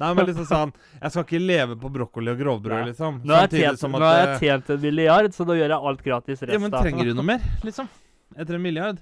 nei, 0.00 0.08
men 0.10 0.24
liksom 0.26 0.46
sånn 0.48 0.72
Jeg 0.74 1.12
skal 1.14 1.22
ikke 1.22 1.38
leve 1.38 1.76
på 1.78 1.90
brokkoli 1.94 2.32
og 2.32 2.40
grovbrød, 2.40 2.80
Nei. 2.80 2.88
liksom. 2.90 3.20
Nå 3.22 3.36
har 3.36 3.46
jeg 3.46 3.62
tjent, 3.62 3.84
nå 3.92 4.00
har 4.02 4.18
jeg 4.18 4.32
eh, 4.32 4.40
tjent 4.42 4.72
en 4.74 4.80
milliard, 4.82 5.36
så 5.36 5.46
da 5.46 5.54
gjør 5.58 5.74
jeg 5.76 5.90
alt 5.92 6.02
gratis 6.08 6.42
resten. 6.42 6.56
Ja, 6.56 6.62
men 6.64 6.74
trenger 6.74 7.06
du 7.06 7.14
noe 7.14 7.28
mer, 7.30 7.46
liksom? 7.66 7.90
Etter 8.34 8.58
en 8.58 8.64
milliard? 8.64 8.98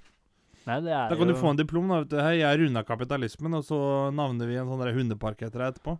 Nei, 0.66 0.80
det 0.82 0.92
er 0.92 1.08
Da 1.08 1.16
kan 1.16 1.30
jo 1.30 1.32
du 1.32 1.40
få 1.40 1.54
en 1.54 1.60
diplom. 1.62 1.88
da, 1.88 2.02
vet 2.02 2.12
du. 2.12 2.18
Hei, 2.20 2.34
jeg 2.42 2.60
runda 2.60 2.82
kapitalismen, 2.86 3.56
og 3.56 3.64
så 3.64 3.80
navner 4.14 4.50
vi 4.50 4.60
en 4.60 4.68
sånn 4.68 4.84
hundepark 4.98 5.46
etter 5.46 5.62
deg 5.62 5.74
etterpå. 5.74 5.96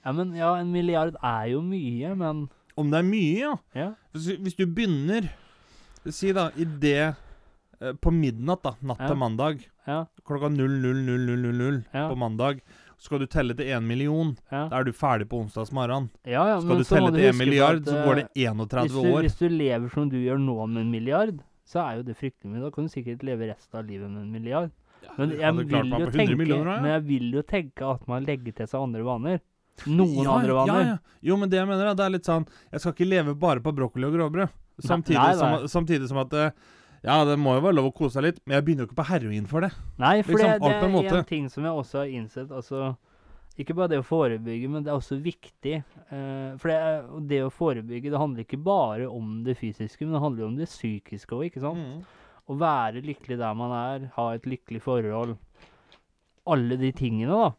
Ja, 0.00 0.14
men 0.16 0.32
ja, 0.38 0.54
en 0.56 0.70
milliard 0.72 1.18
er 1.20 1.50
jo 1.52 1.60
mye, 1.64 2.14
men 2.16 2.46
Om 2.80 2.92
det 2.92 3.02
er 3.02 3.04
mye, 3.04 3.40
ja. 3.42 3.56
ja. 3.76 3.88
Hvis, 4.14 4.30
hvis 4.40 4.56
du 4.56 4.64
begynner 4.64 5.26
Si 6.08 6.30
da, 6.32 6.46
i 6.56 6.64
det 6.64 7.10
På 8.00 8.12
midnatt, 8.12 8.62
da. 8.62 8.74
Natt 8.84 9.00
til 9.06 9.16
mandag. 9.16 9.62
Ja, 9.88 10.04
Klokka 10.28 10.50
00.00.00 10.52 11.82
Ja. 11.92 12.08
på 12.10 12.16
mandag. 12.20 12.60
Skal 13.00 13.22
du 13.22 13.26
telle 13.26 13.54
til 13.56 13.70
én 13.72 13.86
million. 13.88 14.34
ja. 14.50 14.66
Da 14.68 14.80
er 14.80 14.84
du 14.84 14.92
ferdig 14.92 15.28
på 15.28 15.40
onsdags 15.40 15.72
morgen. 15.72 16.10
ja, 16.26 16.42
ja 16.48 16.58
Skal 16.60 16.68
men 16.68 16.78
du 16.78 16.84
telle 16.84 17.12
til 17.14 17.30
én 17.30 17.38
milliard, 17.38 17.80
at, 17.80 17.88
så 17.88 17.96
eh, 17.96 18.04
går 18.04 18.14
det 18.14 18.26
31 18.36 18.82
hvis 18.82 18.92
du, 18.92 19.08
år. 19.08 19.20
Hvis 19.24 19.38
du 19.38 19.48
lever 19.48 19.88
som 19.94 20.10
du 20.10 20.18
gjør 20.20 20.38
nå 20.38 20.66
med 20.66 20.82
en 20.82 20.90
milliard, 20.90 21.40
så 21.64 21.80
er 21.86 21.96
jo 22.00 22.02
det 22.02 22.16
fryktelig 22.18 22.52
mye. 22.52 22.60
Da 22.66 22.70
kan 22.74 22.84
du 22.84 22.92
sikkert 22.92 23.24
leve 23.24 23.48
resten 23.48 23.78
av 23.78 23.86
livet 23.88 24.10
med 24.10 24.22
en 24.26 24.32
milliard. 24.32 24.70
Men 25.16 25.30
jeg 25.32 25.54
vil, 25.56 25.70
jo 25.72 26.10
tenke, 26.12 26.36
men 26.36 26.90
jeg 26.90 27.04
vil 27.06 27.30
jo 27.32 27.42
tenke 27.48 27.86
at 27.88 28.02
man 28.10 28.26
legger 28.28 28.52
til 28.52 28.68
seg 28.68 28.82
andre 28.82 29.06
vaner. 29.06 29.40
Noen 29.88 30.28
andre 30.28 30.56
vaner. 30.58 30.82
Ja, 30.84 30.88
ja. 30.90 30.96
Jo, 31.24 31.38
men 31.40 31.48
det 31.48 31.56
jeg 31.56 31.68
mener, 31.70 31.88
da, 31.88 31.94
det 31.96 32.04
er 32.04 32.12
litt 32.12 32.28
sånn 32.28 32.44
Jeg 32.68 32.82
skal 32.82 32.92
ikke 32.92 33.06
leve 33.08 33.32
bare 33.38 33.62
på 33.64 33.72
brokkoli 33.72 34.10
og 34.10 34.18
grovbrød. 34.18 34.52
Samtidig, 34.84 35.16
nei, 35.16 35.32
nei. 35.40 35.70
samtidig 35.72 36.08
som 36.10 36.20
at 36.20 36.36
eh, 36.36 36.52
Ja, 37.06 37.22
det 37.24 37.38
må 37.40 37.54
jo 37.56 37.62
være 37.64 37.78
lov 37.78 37.88
å 37.88 37.94
kose 37.96 38.18
seg 38.18 38.26
litt, 38.26 38.40
men 38.44 38.58
jeg 38.58 38.64
begynner 38.66 38.84
jo 38.84 38.90
ikke 38.90 38.98
på 38.98 39.08
heroin 39.08 39.46
for 39.48 39.64
det. 39.64 39.70
Nei, 40.00 40.18
for 40.26 40.36
Liksom, 40.36 40.50
det, 40.60 40.72
det 40.92 41.06
er 41.08 41.20
en 41.22 41.30
ting 41.30 41.46
som 41.52 41.64
jeg 41.64 41.78
også 41.82 42.02
har 42.02 42.10
innsett. 42.12 42.50
Altså, 42.52 42.90
ikke 43.60 43.76
bare 43.78 43.92
det 43.94 44.00
å 44.02 44.04
forebygge, 44.06 44.68
men 44.72 44.84
det 44.84 44.92
er 44.92 44.98
også 44.98 45.16
viktig. 45.24 45.78
Uh, 46.12 46.58
for 46.60 46.68
det, 46.68 46.78
det 47.32 47.40
å 47.46 47.52
forebygge, 47.54 48.12
det 48.12 48.20
handler 48.20 48.44
ikke 48.44 48.60
bare 48.64 49.08
om 49.08 49.40
det 49.46 49.56
fysiske, 49.60 50.04
men 50.04 50.16
det 50.16 50.22
handler 50.26 50.44
jo 50.44 50.50
om 50.50 50.60
det 50.60 50.68
psykiske 50.68 51.36
òg, 51.38 51.46
ikke 51.48 51.64
sant? 51.64 51.80
Mm. 51.80 52.28
Å 52.50 52.58
være 52.60 53.04
lykkelig 53.06 53.40
der 53.40 53.56
man 53.56 53.74
er, 53.78 54.06
ha 54.18 54.28
et 54.36 54.48
lykkelig 54.48 54.84
forhold. 54.84 55.36
Alle 56.50 56.76
de 56.80 56.92
tingene, 56.96 57.32
da. 57.32 57.50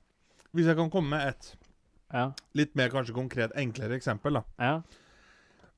Hvis 0.54 0.68
jeg 0.70 0.78
kan 0.78 0.90
komme 0.94 1.16
med 1.16 1.34
et 1.34 1.54
Ja. 2.12 2.32
litt 2.54 2.76
mer 2.76 2.90
kanskje 2.92 3.16
konkret, 3.16 3.54
enklere 3.56 3.96
eksempel, 3.96 4.42
da. 4.42 4.44
ja. 4.60 4.82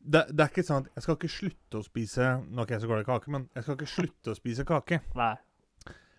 Det, 0.04 0.26
det 0.36 0.44
er 0.44 0.50
ikke 0.52 0.66
sånn 0.68 0.84
at 0.84 0.90
jeg 0.98 1.04
skal 1.06 1.16
ikke 1.16 1.32
slutte 1.32 1.80
å 1.80 1.84
spise 1.86 2.26
Nå 2.44 2.60
er 2.60 2.66
ikke 2.68 2.76
jeg 2.76 2.82
så 2.84 2.88
glad 2.92 3.04
i 3.06 3.08
kake, 3.08 3.32
men 3.32 3.46
jeg 3.56 3.64
skal 3.64 3.78
ikke 3.78 3.88
slutte 3.94 4.34
å 4.34 4.36
spise 4.38 4.66
kake. 4.68 5.00
Nei. 5.16 5.34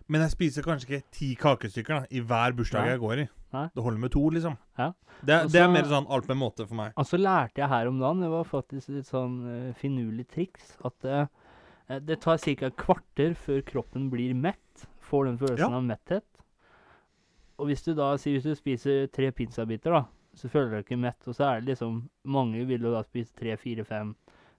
Men 0.09 0.21
jeg 0.25 0.33
spiser 0.35 0.65
kanskje 0.65 0.87
ikke 0.89 1.13
ti 1.17 1.27
kakestykker 1.41 1.95
da, 1.99 2.07
i 2.13 2.21
hver 2.21 2.53
bursdag 2.57 2.83
Nei. 2.85 2.89
jeg 2.93 3.01
går 3.01 3.21
i. 3.23 3.27
Nei. 3.55 3.63
Det 3.73 3.83
holder 3.85 4.01
med 4.03 4.11
to, 4.13 4.21
liksom. 4.35 4.57
Ja. 4.77 4.91
Det, 5.21 5.37
Også, 5.37 5.51
det 5.53 5.61
er 5.63 5.71
mer 5.73 5.87
sånn 5.89 6.09
alt 6.13 6.27
med 6.29 6.37
måte 6.41 6.65
for 6.67 6.77
meg. 6.77 6.91
Og 6.93 7.01
Altså 7.05 7.17
lærte 7.21 7.61
jeg 7.63 7.71
her 7.71 7.89
om 7.89 7.97
dagen, 8.01 8.21
det 8.21 8.29
var 8.33 8.45
faktisk 8.49 8.89
et 8.99 9.09
sånn 9.09 9.37
uh, 9.45 9.73
finurlig 9.79 10.27
triks, 10.33 10.75
at 10.85 11.07
eh, 11.09 11.25
det 12.05 12.19
tar 12.25 12.37
ca. 12.41 12.69
et 12.69 12.77
kvarter 12.77 13.33
før 13.37 13.61
kroppen 13.65 14.09
blir 14.13 14.33
mett, 14.37 14.85
får 15.05 15.25
den 15.31 15.37
følelsen 15.41 15.73
Ja. 15.73 15.77
av 15.81 15.85
metthet. 15.89 16.25
Og 17.57 17.69
hvis 17.69 17.85
du 17.85 17.93
da 17.95 18.11
sier 18.19 18.35
hvis 18.37 18.45
du 18.49 18.55
spiser 18.59 19.05
tre 19.13 19.29
pizzabiter, 19.31 19.93
da, 19.93 20.03
så 20.35 20.49
føler 20.51 20.69
du 20.69 20.75
deg 20.77 20.85
ikke 20.85 21.01
mett, 21.01 21.27
og 21.27 21.35
så 21.37 21.47
er 21.49 21.61
det 21.61 21.73
liksom 21.73 21.99
Mange 22.27 22.65
vil 22.67 22.83
jo 22.83 22.93
da 22.93 23.03
spise 23.05 23.33
tre, 23.35 23.55
fire, 23.57 23.85
fem, 23.87 24.15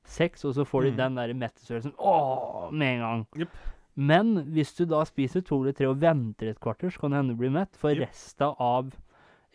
seks, 0.06 0.44
og 0.44 0.54
så 0.56 0.64
får 0.64 0.82
de 0.86 0.90
Mm. 0.92 0.96
den 0.96 1.16
der 1.16 1.34
mettelsesfølelsen 1.34 1.94
åh, 1.98 2.70
med 2.72 2.94
en 2.94 3.00
gang. 3.00 3.26
Yep. 3.36 3.56
Men 3.96 4.36
hvis 4.52 4.74
du 4.76 4.84
da 4.84 5.04
spiser 5.04 5.40
to 5.40 5.62
eller 5.62 5.72
tre 5.72 5.88
og 5.88 6.00
venter 6.00 6.50
et 6.50 6.60
kvarter, 6.60 6.90
så 6.90 7.00
kan 7.00 7.10
det 7.10 7.18
hende 7.22 7.34
du 7.34 7.40
blir 7.40 7.50
mett, 7.50 7.76
for 7.76 7.90
yep. 7.90 8.08
resten 8.08 8.54
av 8.58 8.92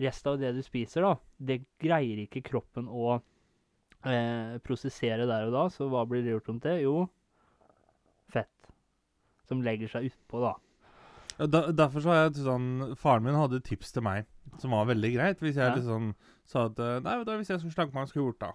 resten 0.02 0.32
av 0.32 0.40
det 0.42 0.54
du 0.56 0.64
spiser, 0.66 1.06
da, 1.06 1.16
det 1.38 1.62
greier 1.82 2.24
ikke 2.24 2.42
kroppen 2.42 2.88
å 2.90 3.20
eh, 4.06 4.58
prosessere 4.66 5.28
der 5.30 5.46
og 5.46 5.54
da. 5.54 5.68
Så 5.70 5.88
hva 5.92 6.06
blir 6.10 6.24
det 6.26 6.34
gjort 6.34 6.50
om 6.50 6.60
til? 6.64 6.82
Jo, 6.82 6.96
fett. 8.34 8.72
Som 9.50 9.62
legger 9.62 9.92
seg 9.92 10.10
utpå, 10.10 10.42
da. 10.42 10.56
Da, 11.42 11.64
derfor 11.72 12.04
så 12.04 12.12
har 12.12 12.20
jeg 12.24 12.44
sånn 12.44 12.96
Faren 13.00 13.24
min 13.26 13.38
hadde 13.38 13.62
tips 13.66 13.94
til 13.96 14.04
meg 14.06 14.28
som 14.60 14.72
var 14.72 14.86
veldig 14.86 15.14
greit. 15.16 15.40
Hvis 15.40 15.56
jeg 15.56 15.70
Ja. 15.70 15.76
liksom 15.76 16.14
sa 16.46 16.66
at 16.66 16.80
eh, 16.80 17.00
Nei, 17.00 17.24
du, 17.24 17.32
hvis 17.38 17.48
jeg 17.50 17.60
skulle 17.60 17.74
slanke 17.74 17.94
meg, 17.94 18.08
skulle 18.10 18.26
jeg 18.26 18.34
gjort 18.34 18.40
da? 18.40 18.52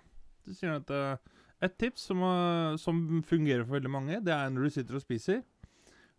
Så 0.46 0.54
sier 0.59 0.70
han 0.72 0.82
at 0.82 0.90
eh, 0.90 1.16
et 1.62 1.78
tips 1.78 2.00
som, 2.11 2.20
eh, 2.22 2.76
som 2.76 3.22
fungerer 3.22 3.64
for 3.64 3.78
veldig 3.78 3.90
mange, 3.90 4.20
det 4.24 4.32
er 4.35 4.50
når 4.50 4.62
du 4.68 4.70
sitter 4.70 4.94
og 4.94 5.00
spiser. 5.02 5.42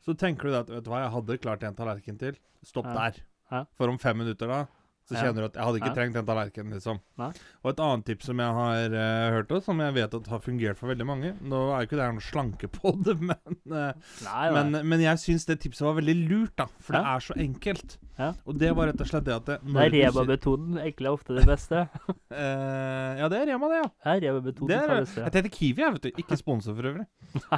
Så 0.02 0.16
tenker 0.18 0.50
du 0.50 0.56
at 0.56 0.70
vet 0.70 0.84
du 0.84 0.90
hva, 0.90 1.04
jeg 1.06 1.12
hadde 1.14 1.38
klart 1.42 1.64
en 1.64 1.76
tallerken 1.76 2.18
til. 2.20 2.38
Stopp 2.64 2.86
Ja. 2.86 2.94
der. 3.12 3.22
Ja. 3.52 3.64
For 3.78 3.88
om 3.90 3.98
fem 3.98 4.18
minutter 4.18 4.48
da, 4.48 4.66
så 5.08 5.16
Ja. 5.16 5.22
kjenner 5.24 5.40
du 5.40 5.46
at 5.48 5.54
jeg 5.56 5.64
hadde 5.64 5.80
ikke 5.80 5.88
Ja. 5.88 5.96
trengt 5.96 6.16
en 6.20 6.26
tallerkenen', 6.28 6.74
liksom. 6.76 7.00
Nei. 7.18 7.30
Og 7.64 7.70
et 7.72 7.80
annet 7.80 8.06
tips 8.06 8.26
som 8.28 8.38
jeg 8.44 8.54
har 8.58 8.88
uh, 8.92 9.30
hørt, 9.38 9.52
og 9.56 9.64
som 9.64 9.80
jeg 9.80 9.94
vet 9.96 10.14
at 10.14 10.28
har 10.28 10.40
fungert 10.44 10.78
for 10.78 10.88
veldig 10.92 11.06
mange 11.08 11.34
Nå 11.42 11.62
er 11.72 11.80
jo 11.82 11.88
ikke 11.88 11.98
det 11.98 12.06
her 12.06 12.12
noe 12.18 12.26
slankepod, 12.28 13.14
men 13.30 13.56
uh, 13.72 13.94
Nei, 14.26 14.52
men, 14.52 14.82
men 14.88 15.00
jeg 15.06 15.18
syns 15.24 15.46
det 15.48 15.60
tipset 15.64 15.86
var 15.88 15.96
veldig 16.02 16.18
lurt, 16.28 16.56
da. 16.60 16.68
For 16.80 16.94
det 16.98 17.04
er 17.06 17.20
så 17.24 17.38
enkelt. 17.40 17.98
Ja. 18.18 18.34
Og 18.50 18.58
det 18.58 18.72
var 18.76 18.88
rett 18.90 19.00
og 19.00 19.08
slett 19.08 19.26
det 19.30 19.36
at 19.36 19.46
det, 19.46 19.58
Det 19.62 19.74
når 19.74 19.82
er 19.86 19.92
Reba-metoden. 19.96 20.78
Enkle 20.82 21.06
er 21.08 21.14
ofte 21.14 21.36
det 21.38 21.46
beste. 21.46 21.84
uh, 22.10 23.14
ja, 23.22 23.28
det 23.30 23.38
er 23.42 23.46
Rema, 23.54 23.70
det, 23.72 23.80
ja. 23.84 23.88
Det 24.04 24.12
er 24.16 24.22
Reba-metoden 24.28 24.68
Det 24.68 24.78
er, 24.82 24.88
det. 25.06 25.16
jeg 25.16 25.34
heter 25.38 25.54
Kiwi, 25.54 25.82
jeg, 25.86 25.94
vet 25.94 26.02
du. 26.08 26.12
Ikke 26.24 26.38
sponsor 26.40 26.76
for 26.76 26.90
øvrig. 26.92 27.06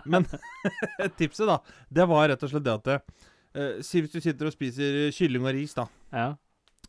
Men 0.05 0.27
tipset, 1.19 1.47
da, 1.47 1.59
det 1.89 2.05
var 2.11 2.29
rett 2.29 2.43
og 2.43 2.51
slett 2.51 2.65
det 2.67 2.73
at 2.75 2.83
det, 2.89 2.99
eh, 3.55 3.81
Si 3.81 4.01
hvis 4.03 4.11
du 4.13 4.19
sitter 4.21 4.45
og 4.51 4.53
spiser 4.53 5.09
kylling 5.15 5.47
og 5.47 5.53
ris, 5.55 5.73
da. 5.73 5.87
Ja. 6.13 6.27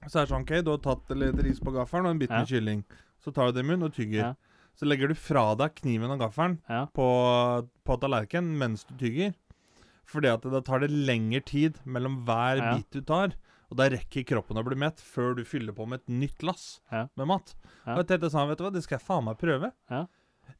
Så 0.08 0.16
er 0.20 0.24
det 0.26 0.30
sånn, 0.32 0.44
ok, 0.46 0.52
du 0.64 0.70
har 0.72 0.78
tatt 0.84 1.10
litt 1.18 1.40
ris 1.44 1.60
på 1.60 1.72
gaffelen 1.74 2.06
og 2.08 2.14
en 2.14 2.18
bit 2.22 2.30
Ja. 2.30 2.38
med 2.40 2.48
kylling. 2.48 2.84
Så 3.20 3.32
tar 3.34 3.50
du 3.50 3.52
det 3.58 3.64
i 3.64 3.68
munnen 3.68 3.84
og 3.90 3.92
tygger. 3.94 4.22
Ja. 4.22 4.34
Så 4.74 4.86
legger 4.88 5.08
du 5.08 5.14
fra 5.14 5.54
deg 5.54 5.74
kniven 5.76 6.10
og 6.10 6.20
gaffelen 6.22 6.58
Ja. 6.70 6.86
på, 6.86 7.68
på 7.84 7.96
tallerkenen 8.00 8.56
mens 8.56 8.84
du 8.88 8.94
tygger. 8.96 9.34
Fordi 10.08 10.26
at 10.32 10.42
da 10.42 10.60
tar 10.60 10.80
det 10.80 10.90
lengre 10.90 11.40
tid 11.44 11.76
mellom 11.84 12.24
hver 12.24 12.58
bit 12.76 12.90
du 12.90 13.00
tar. 13.02 13.34
Og 13.70 13.76
da 13.76 13.88
rekker 13.92 14.24
kroppen 14.26 14.56
å 14.58 14.64
bli 14.66 14.74
mett 14.74 14.98
før 14.98 15.36
du 15.36 15.44
fyller 15.44 15.72
på 15.76 15.86
med 15.86 16.00
et 16.00 16.08
nytt 16.08 16.42
lass 16.42 16.80
med 16.90 17.26
mat. 17.28 17.54
Og 17.86 18.00
jeg 18.00 18.06
tenkte 18.08 18.30
sånn, 18.32 18.48
vet 18.48 18.58
du 18.58 18.64
hva, 18.64 18.72
det 18.72 18.82
skal 18.82 18.98
jeg 18.98 19.06
faen 19.06 19.24
meg 19.28 19.38
prøve. 19.38 19.70
Ja. 19.90 20.06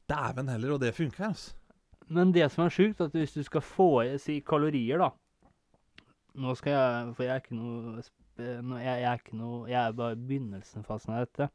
Dæven 0.07 0.49
heller, 0.53 0.73
og 0.77 0.81
det 0.85 0.93
funker, 0.95 1.33
altså. 1.33 1.55
Men 2.09 2.31
det 2.33 2.47
som 2.53 2.65
er 2.67 2.71
sjukt, 2.71 3.01
at 3.01 3.13
hvis 3.15 3.33
du 3.35 3.43
skal 3.43 3.61
få 3.63 3.89
i 4.05 4.17
si 4.19 4.41
kalorier, 4.43 4.99
da 4.99 5.11
Nå 6.39 6.55
skal 6.57 6.73
jeg 6.73 7.15
For 7.17 7.25
jeg 7.25 7.33
er 7.35 7.41
ikke 7.43 7.57
noe 7.59 8.03
spe- 8.41 8.81
jeg, 8.81 9.03
jeg 9.05 9.09
er 9.11 9.21
ikke 9.21 9.39
noe 9.39 9.69
Jeg 9.71 9.81
er 9.81 9.97
bare 9.97 10.17
i 10.17 10.25
begynnelsen-fasen 10.31 11.15
av 11.15 11.25
dette. 11.27 11.51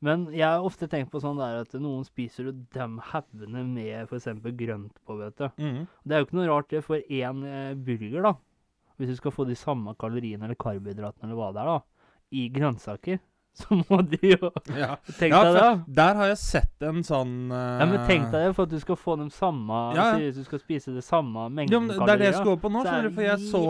Men 0.00 0.28
jeg 0.32 0.46
har 0.48 0.64
ofte 0.64 0.88
tenkt 0.88 1.10
på 1.12 1.20
sånn 1.20 1.36
der 1.36 1.60
at 1.60 1.74
noen 1.76 2.06
spiser 2.08 2.48
jo 2.48 2.54
dem 2.72 2.96
haugene 3.10 3.64
med 3.68 4.08
f.eks. 4.08 4.30
grønt 4.56 4.94
på, 5.04 5.16
vet 5.20 5.36
du. 5.36 5.48
Mm. 5.60 5.82
Det 6.04 6.16
er 6.16 6.22
jo 6.22 6.28
ikke 6.28 6.38
noe 6.38 6.48
rart 6.48 6.70
det 6.72 6.80
for 6.86 6.96
én 7.04 7.42
eh, 7.44 7.74
burger, 7.76 8.22
da. 8.24 8.32
Hvis 8.96 9.12
du 9.12 9.18
skal 9.18 9.34
få 9.34 9.44
de 9.48 9.56
samme 9.56 9.92
kaloriene 10.00 10.48
eller 10.48 10.56
karbohydratene 10.60 11.28
eller 11.28 11.36
hva 11.36 11.50
det 11.52 11.62
er, 11.62 11.68
da, 11.74 12.16
i 12.36 12.46
grønnsaker, 12.52 13.20
så 13.60 13.76
må 13.80 13.98
du 14.06 14.16
jo 14.22 14.50
Ja. 14.76 14.94
Tenk 15.18 15.32
Ja, 15.34 15.40
deg 15.44 15.56
det. 15.56 15.94
Der 15.98 16.18
har 16.20 16.28
jeg 16.30 16.38
sett 16.40 16.84
en 16.86 17.02
sånn 17.06 17.32
Ja, 17.50 17.86
men 17.90 18.04
tenk 18.08 18.28
eh, 18.28 18.32
deg 18.32 18.46
det, 18.48 18.54
for 18.56 18.68
at 18.68 18.74
du 18.74 18.78
skal 18.82 18.98
få 19.00 19.16
de 19.20 19.26
samme 19.34 19.80
Ja, 19.96 20.06
ja. 20.14 20.20
Hvis 20.22 20.38
du 20.38 20.46
skal 20.46 20.62
spise 20.62 20.94
det 20.94 21.04
samme 21.06 21.48
mengden 21.50 21.74
ja, 21.74 21.80
men 21.82 22.04
det 22.06 22.14
er 22.14 22.22
det 22.22 22.28
jeg 22.30 22.38
skal 22.38 22.52
over 22.54 22.62
på 22.64 22.72
nå, 22.72 22.84
så 22.84 22.88
er 22.88 22.92
skjønner 22.94 23.10
du. 23.10 23.16
For 23.18 23.26
jeg 23.26 23.50
så, 23.50 23.64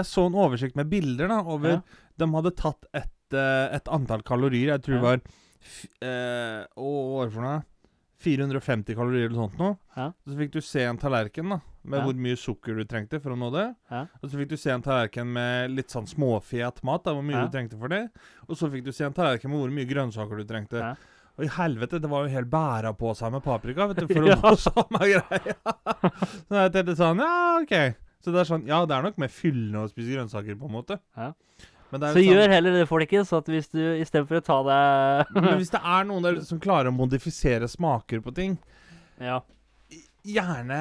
jeg 0.00 0.08
så 0.12 0.26
en 0.30 0.38
oversikt 0.46 0.76
med 0.78 0.92
bilder 0.92 1.32
da, 1.32 1.40
over 1.44 1.78
Ja. 1.78 1.80
De 2.16 2.28
hadde 2.32 2.52
tatt 2.56 2.86
et, 2.96 3.34
eh, 3.36 3.64
et 3.76 3.88
antall 3.92 4.22
kalorier. 4.24 4.70
Jeg 4.76 4.84
tror 4.86 4.94
det 4.96 5.04
var 5.04 5.18
eh, 6.00 6.62
Å, 6.64 6.86
hva 6.86 7.16
var 7.18 7.26
det 7.28 7.34
for 7.34 7.44
noe? 7.44 7.58
450 8.26 8.96
kalorier 8.96 9.26
eller 9.28 9.42
sånt 9.42 9.58
noe. 9.60 9.74
Ja. 9.96 10.06
Så 10.24 10.38
fikk 10.38 10.54
du 10.54 10.62
se 10.64 10.86
en 10.88 10.96
tallerken 11.00 11.52
da 11.52 11.58
med 11.86 12.00
Ja. 12.00 12.04
hvor 12.04 12.14
mye 12.26 12.36
sukker 12.36 12.76
du 12.76 12.84
trengte 12.84 13.20
for 13.22 13.30
å 13.32 13.38
nå 13.38 13.50
det. 13.54 13.66
Ja. 13.90 14.04
Og 14.22 14.28
så 14.30 14.36
fikk 14.40 14.48
du 14.50 14.56
se 14.60 14.70
en 14.74 14.82
tallerken 14.82 15.26
med 15.32 15.70
litt 15.70 15.88
sånn 15.94 16.06
småfet 16.10 16.82
mat, 16.84 17.04
da, 17.06 17.14
hvor 17.14 17.22
mye 17.26 17.44
du 17.46 17.52
trengte 17.54 17.78
for 17.78 17.88
det. 17.92 18.08
Og 18.48 18.56
så 18.58 18.70
fikk 18.72 18.84
du 18.84 18.92
se 18.92 19.04
en 19.06 19.14
tallerken 19.16 19.50
med 19.52 19.60
hvor 19.62 19.70
mye 19.74 19.86
grønnsaker 19.88 20.36
du 20.42 20.44
trengte. 20.48 20.96
Og 21.36 21.44
i 21.44 21.48
helvete, 21.52 22.00
det 22.00 22.08
var 22.08 22.24
jo 22.26 22.32
helt 22.32 22.48
bæra 22.48 22.94
på 22.96 23.10
seg 23.14 23.30
med 23.34 23.42
paprika, 23.44 23.86
vet 23.90 23.98
du, 24.02 24.06
for 24.08 24.24
å 24.26 24.36
nå 24.40 24.52
samme 24.56 25.00
greia. 25.04 25.56
så 26.48 26.62
jeg 26.64 26.72
tenkte 26.72 26.96
sånn, 26.96 27.20
ja, 27.20 27.58
OK. 27.62 27.74
Så 28.24 28.32
det 28.32 28.40
er 28.40 28.48
sånn, 28.48 28.64
ja, 28.66 28.78
det 28.88 28.96
er 28.96 29.02
nok 29.04 29.18
mer 29.22 29.28
fyllende 29.30 29.84
å 29.84 29.90
spise 29.90 30.14
grønnsaker, 30.16 30.56
på 30.58 30.66
en 30.70 30.72
måte. 30.78 30.96
Ja. 31.16 31.32
Men, 31.92 32.00
det 32.02 32.08
Så 32.16 32.18
sånn, 32.18 32.32
gjør 32.32 32.50
heller 32.50 32.72
det, 32.80 32.86
folkens, 32.90 33.30
at 33.36 33.46
hvis 33.52 33.68
du 33.70 33.78
istedenfor 34.00 34.40
å 34.40 34.44
ta 34.48 34.56
deg 34.66 35.28
sånn, 35.30 35.44
men 35.46 35.60
hvis 35.60 35.70
det 35.76 35.82
er 35.84 36.08
noen 36.08 36.24
der 36.24 36.40
som 36.48 36.58
klarer 36.58 36.90
å 36.90 36.96
modifisere 36.96 37.68
smaker 37.70 38.24
på 38.24 38.34
ting, 38.34 38.56
Ja. 39.22 39.38
Gjerne, 40.26 40.80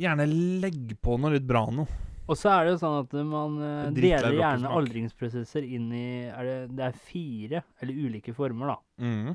gjerne 0.00 0.26
legg 0.62 0.96
på 1.04 1.18
noe 1.20 1.36
litt 1.36 1.46
bra 1.48 1.66
noe. 1.72 2.02
Og 2.24 2.38
så 2.40 2.54
er 2.54 2.64
det 2.64 2.74
jo 2.74 2.80
sånn 2.80 3.00
at 3.02 3.16
man 3.28 3.56
uh, 3.60 3.88
deler 3.92 4.38
gjerne 4.38 4.70
aldringsprosesser 4.78 5.66
inn 5.76 5.90
i 5.92 6.06
er 6.32 6.46
det, 6.48 6.54
det 6.78 6.86
er 6.86 7.02
fire, 7.10 7.60
eller 7.84 8.06
ulike 8.06 8.32
former, 8.36 8.72
da. 8.72 9.04
Mhm. 9.04 9.34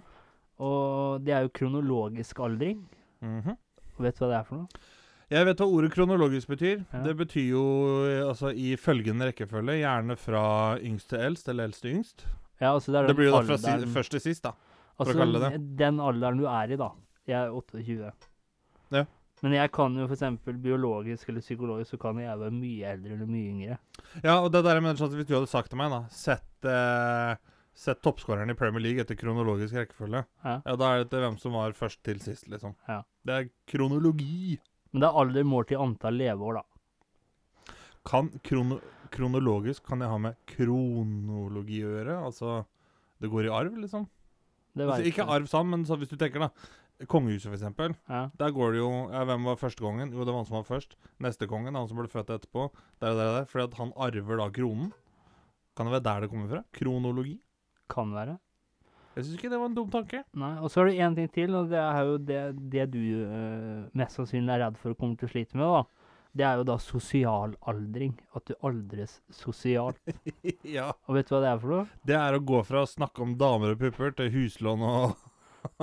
Og 0.60 1.22
det 1.24 1.32
er 1.32 1.46
jo 1.46 1.52
kronologisk 1.56 2.42
aldring. 2.44 2.82
Mhm. 3.24 3.54
Vet 4.00 4.18
du 4.18 4.24
hva 4.24 4.32
det 4.32 4.40
er 4.40 4.48
for 4.48 4.64
noe? 4.64 4.82
Jeg 5.30 5.46
vet 5.46 5.62
hva 5.62 5.68
ordet 5.70 5.92
kronologisk 5.94 6.50
betyr. 6.50 6.80
Ja. 6.90 7.04
Det 7.06 7.14
betyr 7.20 7.46
jo 7.52 7.64
eh, 8.10 8.24
altså 8.26 8.50
i 8.50 8.72
følgende 8.82 9.28
rekkefølge, 9.30 9.78
gjerne 9.84 10.18
fra 10.18 10.44
yngst 10.82 11.12
til 11.12 11.22
eldst, 11.28 11.52
eller 11.52 11.70
eldst 11.70 11.86
til 11.86 12.00
yngst. 12.00 12.26
Ja, 12.60 12.74
altså 12.74 12.96
det 12.96 13.06
Det 13.12 13.16
blir 13.20 13.30
jo 13.30 13.36
da 13.38 13.44
fra 13.46 13.60
si, 13.62 13.92
først 13.94 14.16
til 14.16 14.24
sist, 14.26 14.48
da. 14.48 14.56
altså, 14.98 15.14
Den 15.78 16.02
alderen 16.02 16.42
du 16.42 16.48
er 16.50 16.74
i, 16.74 16.80
da. 16.82 16.90
Jeg 17.30 17.38
er 17.46 17.54
28. 17.54 18.12
Ja. 18.98 19.06
Men 19.44 19.54
jeg 19.56 19.72
kan 19.72 19.94
jo 19.96 20.08
f.eks. 20.10 20.24
biologisk 20.60 21.30
eller 21.32 21.44
psykologisk 21.44 21.94
så 21.96 22.00
kan 22.02 22.18
jeg 22.20 22.40
være 22.42 22.52
mye 22.56 22.90
eldre 22.94 23.14
eller 23.16 23.30
mye 23.30 23.52
yngre. 23.54 23.78
Ja, 24.24 24.40
og 24.42 24.50
det 24.52 24.64
der 24.66 24.80
jeg 24.80 24.84
mener 24.84 25.00
sånn 25.00 25.12
at 25.14 25.20
Hvis 25.20 25.30
du 25.30 25.36
hadde 25.38 25.52
sagt 25.52 25.72
til 25.72 25.80
meg, 25.80 25.94
da 25.94 26.02
Sett, 26.12 26.68
eh, 26.68 27.36
sett 27.80 28.02
toppskåreren 28.04 28.52
i 28.52 28.58
Premier 28.60 28.84
League 28.84 29.04
etter 29.06 29.16
kronologisk 29.20 29.78
rekkefølge. 29.80 30.26
Ja. 30.44 30.58
Ja, 30.66 30.76
Da 30.76 30.92
er 30.92 31.04
det 31.04 31.12
til 31.14 31.24
hvem 31.24 31.38
som 31.40 31.56
var 31.56 31.72
først 31.78 32.02
til 32.04 32.20
sist, 32.20 32.50
liksom. 32.52 32.76
Ja. 32.90 33.04
Det 33.26 33.38
er 33.38 33.50
kronologi. 33.72 34.60
Men 34.92 35.04
det 35.06 35.10
er 35.10 35.20
alder 35.22 35.48
målt 35.48 35.72
i 35.72 35.80
antall 35.80 36.20
leveår, 36.20 36.60
da. 36.60 37.74
Kan 38.10 38.30
krono, 38.44 38.80
kronologisk 39.14 39.86
kan 39.88 40.02
jeg 40.04 40.10
ha 40.12 40.18
med 40.18 40.36
kronologi 40.50 41.82
å 41.86 41.94
gjøre? 41.96 42.20
Altså 42.26 42.66
Det 43.20 43.30
går 43.32 43.48
i 43.48 43.54
arv, 43.54 43.76
liksom? 43.78 44.08
Det 44.76 44.86
Altså, 44.88 45.08
ikke 45.10 45.26
arv 45.28 45.48
sammen, 45.48 45.80
men 45.82 45.86
så 45.86 45.98
hvis 46.00 46.10
du 46.12 46.16
tenker, 46.16 46.40
da. 46.40 46.50
Kongehuset, 47.08 47.54
eksempel. 47.56 47.94
Ja. 48.10 48.26
Der 48.40 48.52
går 48.52 48.74
det 48.76 48.82
jo 48.82 48.90
ja, 49.14 49.22
Hvem 49.30 49.46
var 49.48 49.56
første 49.62 49.80
kongen? 49.84 50.12
Jo, 50.12 50.26
det 50.28 50.34
var 50.34 50.42
han 50.42 50.50
som 50.50 50.58
var 50.60 50.66
først. 50.68 50.98
Neste 51.24 51.48
kongen, 51.48 51.78
han 51.80 51.88
som 51.88 52.00
ble 52.02 52.10
født 52.12 52.34
etterpå. 52.36 52.66
Der 53.00 53.14
og 53.14 53.22
der 53.22 53.30
og 53.30 53.38
der. 53.38 53.46
Fordi 53.48 53.64
at 53.70 53.78
han 53.80 53.94
arver 53.96 54.42
da 54.42 54.50
kronen. 54.52 54.92
Kan 55.78 55.88
det 55.88 55.94
være 55.96 56.08
der 56.10 56.26
det 56.26 56.30
kommer 56.34 56.50
fra? 56.52 56.64
Kronologi? 56.76 57.38
Kan 57.90 58.12
være. 58.12 58.36
Jeg 59.16 59.26
syns 59.26 59.38
ikke 59.40 59.50
det 59.52 59.60
var 59.60 59.72
en 59.72 59.78
dum 59.78 59.88
tanke. 59.92 60.24
Nei, 60.38 60.52
Og 60.60 60.70
så 60.72 60.82
har 60.82 60.90
du 60.90 61.00
én 61.00 61.16
ting 61.16 61.32
til, 61.34 61.56
og 61.56 61.70
det 61.72 61.80
er 61.80 62.04
jo 62.08 62.18
det, 62.18 62.42
det 62.72 62.86
du 62.94 63.00
eh, 63.24 63.88
mest 63.98 64.20
sannsynlig 64.20 64.54
er 64.54 64.62
redd 64.66 64.78
for 64.80 64.92
å 64.94 65.00
komme 65.00 65.16
til 65.20 65.28
å 65.28 65.32
slite 65.32 65.58
med. 65.60 65.66
da. 65.66 65.82
Det 66.40 66.46
er 66.46 66.60
jo 66.60 66.68
da 66.68 66.76
sosial 66.78 67.56
aldring. 67.68 68.14
At 68.38 68.46
du 68.52 68.54
aldres 68.62 69.18
sosialt. 69.34 69.98
ja. 70.78 70.92
Og 71.08 71.16
vet 71.18 71.28
du 71.28 71.34
hva 71.36 71.42
det 71.44 71.50
er 71.56 71.64
for 71.64 71.74
noe? 71.74 71.88
Det 72.06 72.20
er 72.20 72.38
å 72.38 72.44
gå 72.52 72.62
fra 72.68 72.84
å 72.84 72.92
snakke 72.92 73.24
om 73.26 73.34
damer 73.40 73.74
og 73.74 73.82
pupper 73.82 74.14
til 74.20 74.30
huslån 74.36 74.84
og 74.92 75.29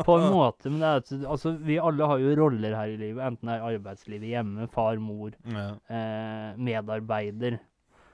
På 0.06 0.16
en 0.18 0.30
måte, 0.32 0.70
men 0.70 0.80
det 0.80 0.88
er 0.88 1.02
at 1.02 1.10
altså, 1.34 1.52
vi 1.64 1.78
alle 1.80 2.08
har 2.08 2.20
jo 2.22 2.34
roller 2.38 2.76
her 2.76 2.92
i 2.92 2.98
livet. 3.00 3.22
Enten 3.24 3.50
det 3.50 3.56
er 3.56 3.66
arbeidslivet 3.70 4.30
hjemme, 4.32 4.68
far, 4.72 5.00
mor, 5.02 5.34
ja. 5.44 5.66
eh, 5.92 6.58
medarbeider. 6.60 7.58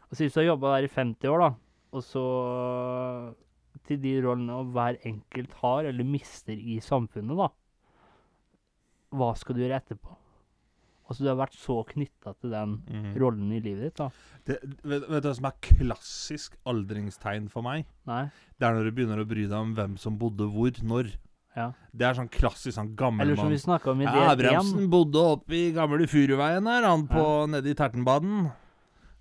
Og 0.09 0.17
så 0.17 0.25
hvis 0.25 0.35
du 0.35 0.41
har 0.43 0.53
jobba 0.53 0.77
der 0.77 0.87
i 0.89 0.93
50 0.93 1.31
år, 1.33 1.45
da, 1.45 1.51
og 1.93 2.05
så 2.07 2.25
til 3.89 4.01
de 4.03 4.17
rollene 4.25 4.57
og 4.61 4.73
hver 4.75 4.99
enkelt 5.09 5.55
har, 5.63 5.89
eller 5.91 6.07
mister 6.07 6.57
i 6.57 6.79
samfunnet, 6.85 7.39
da 7.39 7.51
Hva 9.13 9.33
skal 9.37 9.57
du 9.57 9.65
gjøre 9.65 9.81
etterpå? 9.83 10.19
Altså, 11.11 11.25
du 11.25 11.29
har 11.29 11.41
vært 11.43 11.57
så 11.59 11.75
knytta 11.85 12.33
til 12.41 12.55
den 12.55 12.79
mm. 12.87 13.09
rollen 13.21 13.51
i 13.53 13.59
livet 13.61 13.91
ditt, 13.91 13.99
da. 13.99 14.07
det, 14.49 14.55
vet, 14.81 15.03
vet 15.11 15.25
du 15.25 15.27
hva 15.29 15.35
som 15.37 15.49
er 15.51 15.59
klassisk 15.67 16.55
aldringstegn 16.71 17.51
for 17.53 17.67
meg? 17.67 17.85
Nei? 18.09 18.23
Det 18.57 18.69
er 18.69 18.79
når 18.79 18.89
du 18.89 18.95
begynner 18.97 19.21
å 19.21 19.27
bry 19.29 19.45
deg 19.45 19.59
om 19.59 19.75
hvem 19.77 19.99
som 20.01 20.17
bodde 20.21 20.49
hvor, 20.55 20.79
når. 20.87 21.11
Ja. 21.57 21.67
Det 21.93 22.07
er 22.09 22.15
sånn 22.17 22.31
klassisk 22.33 22.73
sånn 22.79 22.95
gammel 22.97 23.27
Eller 23.27 23.37
som 23.37 23.45
mann. 23.45 23.53
vi 23.53 23.59
snakka 23.61 23.91
om 23.93 24.01
i 24.01 24.05
Ja. 24.05 24.31
Abrahamsen 24.33 24.89
bodde 24.89 25.21
oppe 25.21 25.53
i 25.53 25.73
gamle 25.73 26.07
Furuveien 26.09 26.67
her, 26.67 26.83
han 26.89 27.07
på 27.09 27.25
nede 27.51 27.69
i 27.69 27.75
Tertenbaden. 27.75 28.51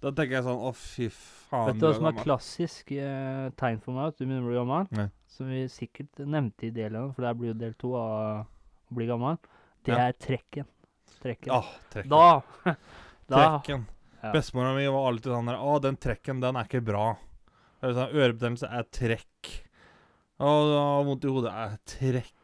Da 0.02 0.10
tenker 0.12 0.38
jeg 0.40 0.44
sånn 0.46 0.62
Å, 0.64 0.72
fy 0.74 1.10
faen. 1.10 1.66
Vet 1.68 1.80
du 1.80 1.86
hva 1.88 1.94
som 1.96 2.06
er 2.08 2.24
klassisk 2.24 2.92
eh, 2.96 3.50
tegn 3.60 3.82
for 3.84 3.94
meg 3.94 4.08
at 4.08 4.18
du 4.18 4.26
begynner 4.26 4.46
å 4.46 4.50
bli 4.50 4.56
gammel? 4.62 4.88
Nei. 4.98 5.10
Som 5.28 5.48
vi 5.52 5.66
sikkert 5.68 6.24
nevnte 6.26 6.68
i 6.68 6.72
del 6.72 6.92
én, 6.96 7.14
for 7.14 7.22
det 7.22 7.34
blir 7.38 7.52
jo 7.52 7.58
del 7.60 7.74
to 7.74 7.94
av 7.96 8.12
å 8.16 8.96
bli 8.96 9.06
gammel. 9.08 9.38
Det 9.84 9.92
Ja. 9.94 10.08
er 10.08 10.14
trekken. 10.14 10.66
Trekken. 11.22 11.52
Ah, 11.52 11.68
trekken. 11.92 12.10
Da 12.10 12.42
Da 13.28 13.60
trekken. 13.60 13.86
Ja. 14.24 14.32
Bestemora 14.32 14.74
mi 14.76 14.88
var 14.88 15.08
alltid 15.12 15.32
sånn 15.34 15.46
der 15.48 15.58
Å, 15.58 15.82
den 15.82 15.98
trekken, 15.98 16.40
den 16.42 16.56
er 16.56 16.64
ikke 16.66 16.82
bra. 16.86 17.18
Sånn, 17.82 18.12
Ørebetennelse 18.14 18.70
er 18.72 18.84
trekk. 18.94 19.52
Har 20.42 21.04
vondt 21.08 21.26
i 21.28 21.34
hodet. 21.34 21.52
Eh, 21.54 21.76
trekk. 21.98 22.38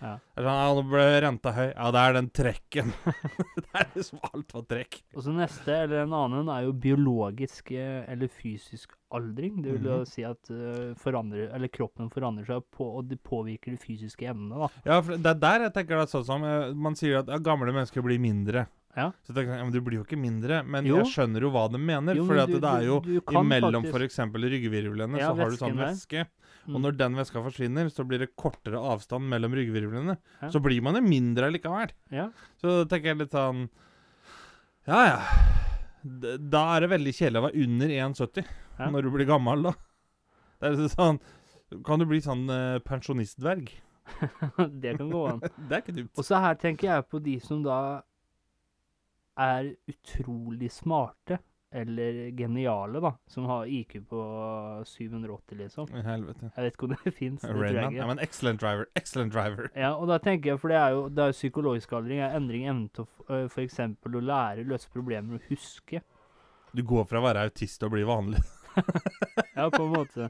Ja. 0.00 0.14
Sånn, 0.34 0.46
ja, 0.46 0.68
nå 0.74 0.82
ble 0.88 1.02
renta 1.22 1.50
høy. 1.52 1.66
Ja, 1.74 1.90
det 1.92 2.00
er 2.00 2.14
den 2.16 2.28
trekken. 2.34 2.92
det 3.60 3.66
er 3.76 3.90
liksom 3.94 4.22
alt 4.30 4.54
var 4.56 4.64
trekk. 4.70 4.96
Og 5.14 5.26
så 5.26 5.34
neste, 5.36 5.74
eller 5.84 6.04
en 6.06 6.14
annen, 6.16 6.48
er 6.50 6.64
jo 6.64 6.72
biologisk 6.72 7.70
eh, 7.76 8.00
eller 8.10 8.30
fysisk 8.32 8.96
aldring. 9.12 9.60
Det 9.62 9.74
vil 9.76 9.90
jo 9.90 9.98
Mhm. 10.00 10.06
si 10.08 10.24
at 10.24 10.50
uh, 10.54 10.94
forandrer, 10.98 11.50
eller 11.54 11.68
kroppen 11.68 12.08
forandrer 12.14 12.46
seg, 12.48 12.64
på, 12.72 12.86
og 13.00 13.08
det 13.10 13.20
påvirker 13.26 13.74
de 13.74 13.78
fysiske 13.82 14.26
evnene. 14.30 14.56
da. 14.64 14.68
Ja, 14.86 15.00
for 15.02 15.16
det 15.18 15.34
er 15.34 15.40
der 15.44 15.66
jeg 15.68 15.74
tenker 15.76 15.98
det 16.00 16.06
er 16.08 16.12
sånn 16.14 16.26
som 16.30 16.44
eh, 16.46 16.72
Man 16.74 16.94
sier 16.98 17.18
at 17.20 17.28
ja, 17.28 17.38
gamle 17.38 17.74
mennesker 17.74 18.02
blir 18.06 18.18
mindre. 18.22 18.66
Ja. 18.96 19.10
Så 19.22 19.34
tenker 19.36 19.54
jeg, 19.54 19.62
men 19.66 19.72
Du 19.74 19.80
blir 19.86 20.00
jo 20.00 20.04
ikke 20.06 20.18
mindre. 20.18 20.64
Men 20.66 20.86
Jo. 20.88 21.02
jeg 21.02 21.12
skjønner 21.12 21.44
jo 21.46 21.50
hva 21.54 21.68
de 21.70 21.78
mener. 21.78 22.16
For 22.26 22.34
det 22.40 22.64
er 22.64 22.86
jo 22.88 23.00
du 23.04 23.20
imellom 23.20 23.84
f.eks. 23.86 24.18
ryggvirvlene 24.34 25.20
Ja, 25.20 25.30
så 25.30 25.36
har 25.38 25.50
du 25.52 25.56
sånn 25.60 25.76
væske. 25.78 26.24
Mm. 26.66 26.74
Og 26.76 26.82
når 26.84 26.96
den 26.98 27.16
væska 27.18 27.42
forsvinner, 27.44 27.88
så 27.92 28.04
blir 28.06 28.22
det 28.22 28.34
kortere 28.38 28.80
avstand 28.92 29.28
mellom 29.30 29.54
ryggvirvlene. 29.56 30.16
Ja. 30.42 30.50
Så 30.52 30.60
blir 30.62 30.82
man 30.84 30.98
jo 30.98 31.04
mindre 31.04 31.48
likevel. 31.54 31.94
Ja. 32.12 32.28
Så 32.60 32.82
tenker 32.90 33.12
jeg 33.12 33.22
litt 33.24 33.36
sånn 33.36 33.68
Ja, 34.88 35.00
ja. 35.06 35.20
Da 36.02 36.62
er 36.74 36.84
det 36.84 36.94
veldig 36.94 37.12
kjedelig 37.12 37.40
å 37.40 37.46
være 37.48 37.64
under 37.66 37.94
1,70 37.96 38.44
Ja. 38.80 38.88
når 38.88 39.04
du 39.04 39.10
blir 39.14 39.28
gammel, 39.28 39.68
da. 39.68 39.74
Det 40.60 40.68
er 40.68 40.78
litt 40.78 40.96
sånn 40.96 41.20
Kan 41.86 42.02
du 42.02 42.06
bli 42.08 42.20
sånn 42.24 42.46
uh, 42.50 42.80
pensjonistdverg? 42.84 43.72
det 44.82 44.96
kan 44.98 45.10
gå 45.10 45.26
an. 45.28 45.42
det 45.68 45.76
er 45.76 45.82
ikke 45.84 45.96
dumt. 45.96 46.14
Og 46.18 46.26
så 46.26 46.40
her 46.42 46.56
tenker 46.60 46.90
jeg 46.90 47.08
på 47.10 47.20
de 47.22 47.36
som 47.44 47.60
da 47.64 47.80
er 49.40 49.70
utrolig 49.88 50.68
smarte, 50.74 51.38
eller 51.72 52.30
geniale, 52.38 53.00
da. 53.00 53.12
Som 53.30 53.44
har 53.46 53.66
IQ 53.70 53.96
på 54.10 54.20
780, 54.86 55.56
liksom. 55.58 55.88
I 55.94 56.02
helvete. 56.02 56.50
Jeg 56.56 56.64
vet 56.66 56.74
ikke 56.76 56.88
om 56.88 56.94
det 56.96 57.12
fins. 57.20 57.44
Rainman. 57.44 57.94
Ja, 57.94 58.06
men 58.10 58.18
excellent 58.22 58.60
driver. 58.62 58.88
Excellent 58.98 59.32
driver. 59.34 59.68
Ja, 59.78 59.92
og 59.94 60.08
da 60.10 60.18
tenker 60.22 60.52
jeg, 60.54 60.60
for 60.62 60.72
det 60.72 60.78
er 60.80 60.94
jo 60.96 61.04
det 61.14 61.26
er 61.28 61.36
psykologisk 61.36 61.92
aldring, 61.98 62.22
er 62.26 62.36
endring 62.38 62.64
i 62.66 62.70
evnen 62.72 62.88
til 62.94 63.06
å 63.06 63.08
f- 63.10 63.52
for 63.54 63.62
eksempel 63.64 64.18
å 64.18 64.24
lære, 64.24 64.66
løse 64.66 64.90
problemer 64.92 65.38
og 65.38 65.46
huske. 65.50 66.02
Du 66.74 66.82
går 66.86 67.06
fra 67.10 67.18
å 67.22 67.26
være 67.28 67.46
autist 67.48 67.82
å 67.86 67.92
bli 67.92 68.02
vanlig. 68.08 68.42
Ja, 69.56 69.66
på 69.70 69.82
en 69.82 69.90
måte. 69.92 70.28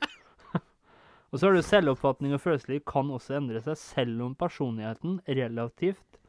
og 1.31 1.35
så 1.39 1.47
har 1.47 1.55
du 1.55 1.61
selvoppfatning 1.63 2.33
og 2.35 2.41
følelsesliv 2.43 2.81
kan 2.89 3.11
også 3.13 3.37
endre 3.37 3.61
seg, 3.63 3.77
selv 3.79 4.25
om 4.25 4.33
personligheten 4.35 5.19
relativt 5.29 6.20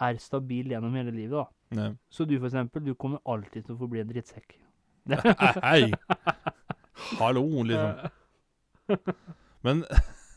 er 0.00 0.18
stabil 0.22 0.70
gjennom 0.72 0.94
hele 0.94 1.10
livet, 1.14 1.34
da. 1.38 1.46
Nei. 1.78 1.88
Så 2.10 2.24
du, 2.28 2.36
for 2.38 2.46
eksempel, 2.48 2.84
du 2.86 2.94
kommer 2.94 3.18
alltid 3.28 3.64
til 3.66 3.74
å 3.74 3.78
forbli 3.80 4.00
en 4.02 4.08
drittsekk. 4.12 4.54
Hei! 5.64 5.90
Hallo, 7.18 7.42
liksom. 7.66 8.10
Men 9.66 9.82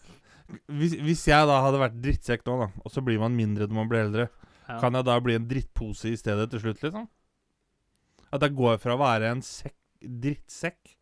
hvis, 0.79 0.95
hvis 0.99 1.23
jeg 1.29 1.47
da 1.49 1.59
hadde 1.65 1.81
vært 1.81 1.99
drittsekk 2.03 2.45
nå, 2.47 2.57
da, 2.65 2.69
og 2.83 2.93
så 2.93 3.03
blir 3.05 3.19
man 3.21 3.35
mindre 3.37 3.67
når 3.69 3.77
man 3.81 3.91
blir 3.91 4.05
eldre, 4.07 4.29
Ja. 4.71 4.77
kan 4.79 4.95
jeg 4.95 5.03
da 5.07 5.15
bli 5.19 5.33
en 5.35 5.47
drittpose 5.49 6.11
i 6.13 6.17
stedet 6.19 6.45
til 6.53 6.61
slutt, 6.63 6.81
liksom? 6.85 7.07
At 8.31 8.43
jeg 8.45 8.53
går 8.55 8.77
fra 8.79 8.93
å 8.95 8.99
være 9.01 9.31
en 9.33 9.41
sekk, 9.43 9.75
drittsekk, 10.01 10.93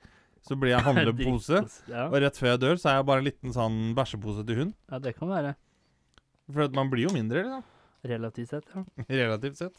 så 0.48 0.56
blir 0.58 0.72
jeg 0.74 0.86
handlepose, 0.88 1.60
Ja. 1.92 2.08
og 2.08 2.16
rett 2.24 2.40
før 2.40 2.54
jeg 2.56 2.62
dør, 2.64 2.80
så 2.82 2.90
er 2.90 2.96
jeg 3.00 3.06
bare 3.12 3.22
en 3.22 3.28
liten 3.30 3.54
sånn 3.54 3.78
bæsjepose 3.98 4.46
til 4.48 4.64
hund. 4.64 4.74
ja, 4.90 5.00
det 5.04 5.14
kan 5.20 5.30
være. 5.30 5.56
For 6.50 6.72
man 6.74 6.90
blir 6.90 7.06
jo 7.10 7.14
mindre, 7.14 7.44
liksom. 7.46 7.64
Relativt 8.04 8.50
sett, 8.50 8.66
ja. 8.76 8.84
Relativt 9.10 9.58
sett. 9.58 9.76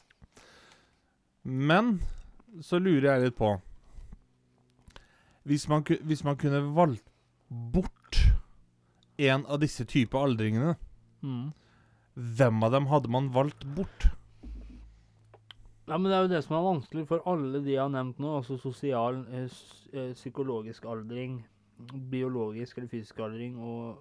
Men 1.42 2.00
så 2.60 2.78
lurer 2.82 3.06
jeg 3.14 3.22
litt 3.28 3.36
på 3.38 3.54
Hvis 5.48 5.64
man, 5.70 5.84
hvis 6.04 6.24
man 6.26 6.36
kunne 6.36 6.60
valgt 6.76 7.06
bort 7.48 8.18
en 9.20 9.46
av 9.46 9.60
disse 9.62 9.84
type 9.88 10.16
aldringene, 10.18 10.76
Mm. 11.22 11.50
hvem 12.16 12.62
av 12.64 12.70
dem 12.72 12.86
hadde 12.88 13.08
man 13.12 13.26
valgt 13.34 13.64
bort? 13.76 14.06
Ja, 15.86 15.98
men 15.98 16.06
det 16.08 16.14
er 16.16 16.22
jo 16.22 16.30
det 16.32 16.38
som 16.46 16.54
er 16.56 16.62
vanskelig 16.64 17.02
for 17.10 17.20
alle 17.28 17.60
de 17.60 17.74
jeg 17.74 17.82
har 17.82 17.90
nevnt 17.92 18.20
nå. 18.22 18.30
Altså 18.38 18.56
sosial, 18.62 19.18
eh, 19.34 19.50
eh, 19.92 20.12
psykologisk 20.14 20.84
aldring, 20.88 21.42
biologisk 22.08 22.78
eller 22.78 22.88
fysisk 22.88 23.18
aldring 23.20 23.58
og 23.58 23.98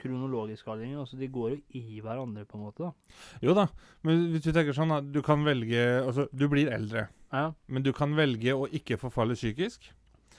kronologisk 0.00 0.66
aldring. 0.72 0.94
Altså 0.98 1.18
de 1.20 1.28
går 1.28 1.50
jo 1.54 1.60
i 1.78 2.00
hverandre, 2.00 2.44
på 2.48 2.58
en 2.58 2.64
måte. 2.66 2.78
da. 2.88 2.92
Jo 3.42 3.54
da, 3.54 3.66
men 4.02 4.26
hvis 4.32 4.42
du 4.42 4.52
tenker 4.52 4.72
sånn 4.76 4.92
at 4.96 5.10
du 5.12 5.20
kan 5.22 5.44
velge 5.44 5.84
Altså, 6.04 6.28
du 6.34 6.48
blir 6.48 6.70
eldre, 6.72 7.08
Ja, 7.32 7.52
men 7.68 7.82
du 7.82 7.92
kan 7.92 8.14
velge 8.16 8.52
å 8.56 8.66
ikke 8.68 8.98
forfalle 8.98 9.34
psykisk. 9.38 9.90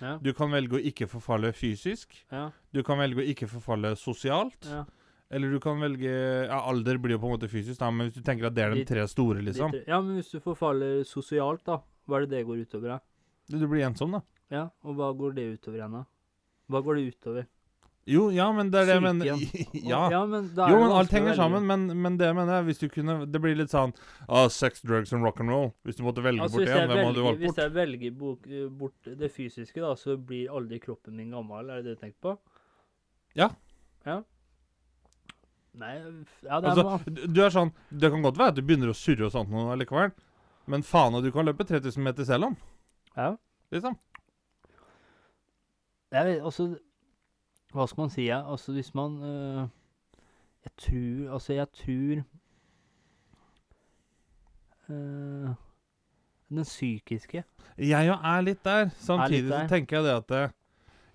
ja, 0.01 0.17
Du 0.21 0.33
kan 0.33 0.49
velge 0.51 0.75
å 0.79 0.81
ikke 0.83 1.07
forfalle 1.07 1.53
fysisk. 1.53 2.25
ja. 2.31 2.49
Du 2.73 2.81
kan 2.83 2.97
velge 2.97 3.21
å 3.21 3.27
ikke 3.35 3.47
forfalle 3.47 3.95
sosialt. 3.95 4.65
ja. 4.65 4.85
Eller 5.33 5.49
du 5.49 5.59
kan 5.61 5.79
velge 5.79 6.11
Ja, 6.47 6.59
alder 6.67 6.97
blir 6.99 7.11
jo 7.15 7.19
på 7.19 7.29
en 7.31 7.37
måte 7.39 7.47
fysisk, 7.49 7.79
da, 7.79 7.89
men 7.89 8.09
hvis 8.09 8.15
du 8.15 8.21
tenker 8.21 8.47
at 8.47 8.53
det 8.53 8.63
er 8.65 8.75
de 8.75 8.83
tre 8.83 9.07
store, 9.07 9.39
liksom. 9.41 9.71
tre- 9.71 9.85
Ja, 9.87 10.01
men 10.01 10.17
hvis 10.19 10.31
du 10.31 10.39
forfaller 10.41 11.05
sosialt, 11.05 11.63
da, 11.63 11.77
hva 12.07 12.17
er 12.17 12.25
det 12.25 12.29
det 12.31 12.45
går 12.47 12.65
utover? 12.67 12.87
da? 12.89 12.99
Du 13.57 13.65
blir 13.67 13.85
ensom, 13.87 14.11
da. 14.11 14.21
Ja, 14.51 14.69
og 14.83 14.95
hva 14.97 15.13
går 15.15 15.33
det 15.35 15.45
utover 15.61 15.77
igjen, 15.79 15.91
da? 15.93 16.03
Hva 16.69 16.83
går 16.83 16.95
det 16.99 17.15
utover? 17.15 17.45
Jo, 18.11 18.25
ja, 18.35 18.47
men 18.51 18.71
det 18.73 18.81
er 18.81 18.89
det 18.89 18.95
jeg 18.97 19.03
mener. 19.05 19.43
Ja. 19.91 20.01
ja 20.11 20.21
men 20.27 20.49
Jo, 20.57 20.79
men 20.81 20.93
alt 20.97 21.13
henger 21.15 21.37
sammen. 21.39 21.65
Men, 21.69 21.85
men 22.03 22.17
det 22.19 22.27
jeg 22.27 22.35
mener 22.37 22.57
er 22.59 22.65
hvis 22.67 22.81
du 22.81 22.87
kunne 22.91 23.21
Det 23.31 23.39
blir 23.43 23.55
litt 23.55 23.71
sånn 23.71 23.93
ah, 24.27 24.49
Sex, 24.51 24.83
drugs 24.83 25.13
and 25.15 25.23
rock 25.23 25.39
and 25.43 25.53
roll. 25.53 25.69
Hvis 25.87 25.99
du 25.99 26.03
måtte 26.07 26.23
velge 26.25 26.43
Altså, 26.43 26.59
bort 26.59 26.73
én, 26.73 26.91
hvem 26.91 27.05
hadde 27.05 27.15
du 27.17 27.23
valgt 27.23 27.39
bort? 27.39 27.45
hvis 27.45 27.61
jeg 27.63 27.73
velger 27.77 28.11
eh, 28.11 28.67
bort 28.81 29.11
det 29.23 29.31
fysiske, 29.31 29.79
da, 29.83 29.93
så 29.99 30.17
blir 30.17 30.51
aldri 30.51 30.81
kroppen 30.83 31.15
min 31.15 31.31
gammel. 31.31 31.69
Er 31.69 31.79
det 31.81 31.91
det 31.91 31.97
du 31.99 32.03
tenker 32.03 32.19
på? 32.27 32.35
Ja. 33.39 33.51
Ja. 34.05 34.19
Nei 35.79 35.93
Ja, 36.43 36.59
det 36.59 36.67
er 36.67 36.71
Altså, 36.73 36.99
du 37.07 37.21
du 37.31 37.41
er 37.45 37.53
sånn 37.53 37.69
Det 37.95 38.09
kan 38.11 38.23
godt 38.25 38.39
være 38.39 38.51
at 38.51 38.57
du 38.57 38.63
begynner 38.65 38.91
å 38.91 38.97
surre 38.97 39.29
og 39.29 39.31
sånt 39.31 39.51
noe 39.53 39.77
likevel, 39.79 40.11
men 40.67 40.83
faen 40.83 41.15
at 41.15 41.23
du 41.23 41.31
kan 41.31 41.47
løpe 41.47 41.63
3000 41.67 42.03
meter 42.03 42.27
selv 42.27 42.49
om, 42.51 42.57
Ja. 43.15 43.35
liksom. 43.71 43.95
Jeg 46.11 46.25
vet, 46.27 46.41
altså 46.43 46.73
Hva 47.71 47.85
skal 47.87 48.01
man 48.05 48.11
si? 48.13 48.25
Ja? 48.27 48.41
Altså, 48.51 48.73
hvis 48.75 48.93
man 48.97 49.17
øh, 49.23 49.67
Jeg 50.65 50.73
tror 50.77 51.33
Altså, 51.37 51.53
jeg 51.53 51.67
tror 51.71 52.23
øh, 54.89 55.49
Den 56.51 56.63
psykiske 56.67 57.43
Jeg 57.77 58.07
jo 58.09 58.13
er 58.17 58.41
litt 58.45 58.63
der. 58.65 58.89
Samtidig 58.99 59.49
der. 59.49 59.63
så 59.67 59.75
tenker 59.75 59.97
jeg 59.97 60.05
det 60.09 60.15
at 60.17 60.27
det, 60.33 60.41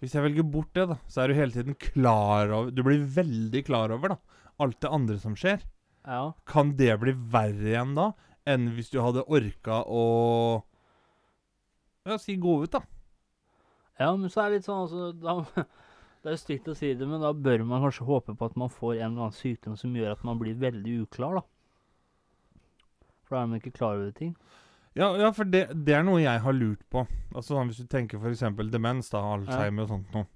hvis 0.01 0.15
jeg 0.15 0.23
velger 0.25 0.43
bort 0.53 0.71
det, 0.77 0.87
da, 0.89 0.97
så 1.09 1.21
er 1.23 1.29
du 1.29 1.35
hele 1.35 1.53
tiden 1.53 1.75
klar 1.81 2.51
over 2.53 2.71
Du 2.71 2.83
blir 2.85 3.05
veldig 3.05 3.65
klar 3.69 3.93
over 3.95 4.15
da, 4.15 4.17
alt 4.61 4.81
det 4.83 4.91
andre 4.93 5.19
som 5.21 5.37
skjer. 5.37 5.61
Ja. 6.07 6.31
Kan 6.49 6.75
det 6.79 6.95
bli 7.03 7.13
verre 7.33 7.69
igjen 7.73 7.95
da, 7.97 8.11
enn 8.49 8.69
hvis 8.77 8.91
du 8.93 9.01
hadde 9.03 9.25
orka 9.29 9.83
å 9.89 10.03
Ja, 12.07 12.17
si 12.23 12.37
gå 12.39 12.61
ut, 12.63 12.71
da. 12.77 12.81
Ja, 13.99 14.13
men 14.17 14.31
så 14.31 14.45
er 14.45 14.51
det 14.53 14.61
litt 14.61 14.69
sånn 14.69 14.85
altså, 14.85 15.09
da, 15.17 15.65
Det 16.27 16.33
er 16.33 16.35
jo 16.35 16.43
stygt 16.43 16.69
å 16.73 16.75
si 16.75 16.89
det, 16.99 17.07
men 17.07 17.21
da 17.23 17.29
bør 17.31 17.63
man 17.63 17.85
kanskje 17.85 18.03
håpe 18.09 18.35
på 18.35 18.47
at 18.51 18.57
man 18.59 18.71
får 18.73 18.97
en 18.97 19.13
eller 19.13 19.29
annen 19.29 19.35
sykdom 19.37 19.77
som 19.79 19.93
gjør 19.95 20.17
at 20.17 20.25
man 20.27 20.41
blir 20.41 20.57
veldig 20.59 20.95
uklar, 21.05 21.37
da. 21.39 21.43
For 23.29 23.37
da 23.37 23.43
er 23.45 23.51
man 23.53 23.61
ikke 23.61 23.77
klar 23.77 23.95
over 24.01 24.11
ting. 24.17 24.33
Ja, 24.99 25.13
ja 25.21 25.29
for 25.37 25.47
det, 25.47 25.69
det 25.87 25.95
er 25.95 26.03
noe 26.03 26.19
jeg 26.25 26.43
har 26.43 26.57
lurt 26.57 26.83
på. 26.91 27.05
Altså 27.31 27.55
sånn 27.55 27.71
Hvis 27.71 27.79
du 27.79 27.87
tenker 27.93 28.19
f.eks. 28.19 28.43
demens, 28.75 29.13
da, 29.15 29.21
Alzheimer 29.37 29.87
og 29.87 29.93
sånt 29.93 30.17
noe. 30.17 30.27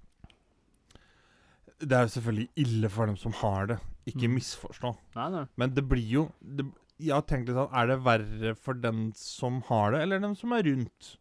Det 1.81 1.96
er 1.96 2.07
jo 2.07 2.12
selvfølgelig 2.14 2.48
ille 2.62 2.90
for 2.92 3.11
dem 3.11 3.16
som 3.18 3.35
har 3.40 3.66
det. 3.72 3.79
Ikke 4.07 4.29
Mm. 4.29 4.35
misforstå. 4.38 4.94
Nei, 5.16 5.29
nei. 5.35 5.44
Men 5.57 5.74
det 5.74 5.88
blir 5.88 6.07
jo 6.07 6.29
det, 6.40 6.66
Jeg 7.00 7.14
har 7.14 7.22
tenkt 7.22 7.48
litt 7.48 7.57
sånn 7.57 7.72
Er 7.74 7.87
det 7.88 7.98
verre 8.05 8.55
for 8.55 8.74
den 8.74 9.12
som 9.16 9.62
har 9.62 9.90
det, 9.92 10.03
eller 10.03 10.20
den 10.20 10.37
som 10.37 10.53
er 10.53 10.62
rundt? 10.62 11.16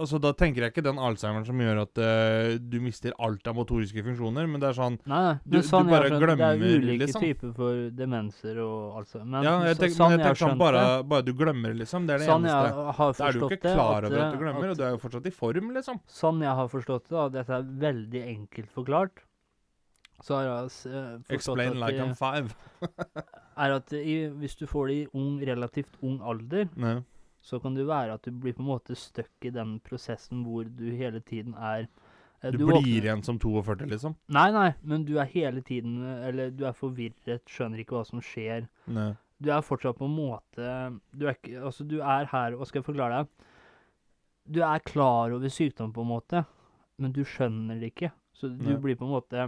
Altså 0.00 0.18
Da 0.22 0.30
tenker 0.32 0.64
jeg 0.64 0.72
ikke 0.72 0.84
den 0.86 0.98
Alzheimeren 1.02 1.44
som 1.46 1.60
gjør 1.60 1.82
at 1.82 2.00
uh, 2.00 2.54
du 2.58 2.78
mister 2.80 3.12
alt 3.20 3.46
av 3.50 3.56
motoriske 3.58 4.02
funksjoner, 4.06 4.48
men 4.50 4.62
det 4.62 4.70
er 4.70 4.76
sånn 4.78 4.96
Nei. 5.10 5.38
Du- 5.44 5.58
sånn 5.66 5.86
du 5.86 5.92
jeg 5.92 6.00
bare 6.00 6.10
skjønt, 6.10 6.40
Det 6.40 6.48
er 6.48 6.80
ulike 6.80 6.98
liksom. 7.04 7.24
typer 7.26 7.54
for 7.58 7.82
demenser 8.00 8.60
og 8.64 8.98
Alzheimer. 9.02 9.30
Men 9.36 9.44
Ja, 9.44 9.54
jeg 9.68 9.76
tenker, 9.82 9.96
sånn 9.98 10.10
men 10.14 10.18
jeg 10.18 10.26
har 10.26 10.34
tenker 10.34 10.48
sånn 10.48 10.58
bare, 10.64 10.84
bare 11.14 11.22
du 11.28 11.32
glemmer, 11.36 11.74
liksom. 11.76 12.06
Det 12.08 12.14
er 12.16 12.24
det 12.24 12.28
Sånn 12.30 12.44
eneste. 12.48 12.70
jeg 12.70 12.94
har 13.00 13.12
Da 13.20 13.28
er 13.28 13.32
du 13.32 13.40
ikke 13.48 13.60
klar 13.60 14.04
over 14.08 14.18
at 14.18 14.26
eh, 14.26 14.30
du 14.32 14.38
glemmer, 14.44 14.70
og 14.70 14.76
du 14.76 14.84
er 14.84 14.90
jo 14.96 15.00
fortsatt 15.04 15.26
i 15.26 15.34
form, 15.36 15.74
liksom. 15.76 16.00
Sånn 16.08 16.40
jeg 16.40 16.54
har 16.60 16.68
forstått 16.68 17.08
det, 17.08 17.16
da, 17.16 17.28
dette 17.28 17.50
er 17.60 17.62
veldig 17.86 18.22
enkelt 18.36 18.70
forklart, 18.72 19.24
så 20.22 20.34
har 20.36 20.44
jeg 20.44 20.64
eh, 20.92 21.16
forstått 21.28 21.36
Explain 21.36 21.70
at 21.70 21.80
like 21.80 21.96
de, 21.96 22.04
I'm 22.04 22.16
five. 22.16 22.54
er 23.64 23.72
at 23.76 23.92
i, 23.92 24.16
hvis 24.40 24.56
du 24.56 24.66
får 24.66 24.88
det 24.88 24.96
i 24.96 25.06
ung, 25.16 25.40
relativt 25.44 25.96
ung 26.02 26.20
alder, 26.20 26.68
Nei. 26.76 26.98
Så 27.42 27.58
kan 27.62 27.74
det 27.74 27.86
være 27.88 28.14
at 28.18 28.22
du 28.26 28.30
blir 28.36 28.52
på 28.56 28.60
en 28.64 28.68
måte 28.70 28.96
stuck 28.98 29.46
i 29.48 29.50
den 29.54 29.78
prosessen 29.80 30.42
hvor 30.44 30.64
du 30.68 30.90
hele 30.92 31.20
tiden 31.24 31.54
er 31.56 31.86
eh, 32.42 32.50
Du, 32.52 32.66
våkner- 32.66 32.82
blir 32.84 33.06
igjen 33.08 33.22
som 33.24 33.38
42, 33.40 33.86
liksom. 33.88 34.14
Nei, 34.28 34.50
nei, 34.52 34.68
men 34.82 35.04
du 35.08 35.14
er 35.18 35.24
hele 35.32 35.62
tiden 35.64 36.02
eh, 36.04 36.28
Eller 36.28 36.50
du 36.52 36.64
er 36.68 36.72
forvirret, 36.76 37.46
skjønner 37.48 37.80
ikke 37.80 37.96
hva 37.96 38.04
som 38.08 38.20
skjer. 38.20 38.68
Nei. 38.92 39.12
Du 39.40 39.48
er 39.50 39.62
fortsatt 39.64 39.96
på 39.96 40.04
en 40.04 40.12
måte 40.18 40.66
Du 41.16 41.24
er 41.26 41.32
ikke 41.38 41.62
Altså, 41.64 41.84
du 41.88 41.98
er 42.04 42.26
her 42.28 42.58
og 42.58 42.66
skal 42.68 42.82
jeg 42.82 42.88
forklare 42.90 43.22
deg? 43.22 43.46
Du 44.50 44.60
er 44.66 44.82
klar 44.84 45.30
over 45.32 45.48
sykdom, 45.52 45.92
på 45.94 46.02
en 46.02 46.08
måte, 46.10 46.44
men 46.98 47.12
du 47.14 47.20
skjønner 47.24 47.78
det 47.80 47.92
ikke. 47.94 48.10
Så 48.34 48.48
du 48.50 48.64
Nei. 48.72 48.76
blir 48.82 48.96
på 48.98 49.06
en 49.06 49.12
måte 49.14 49.44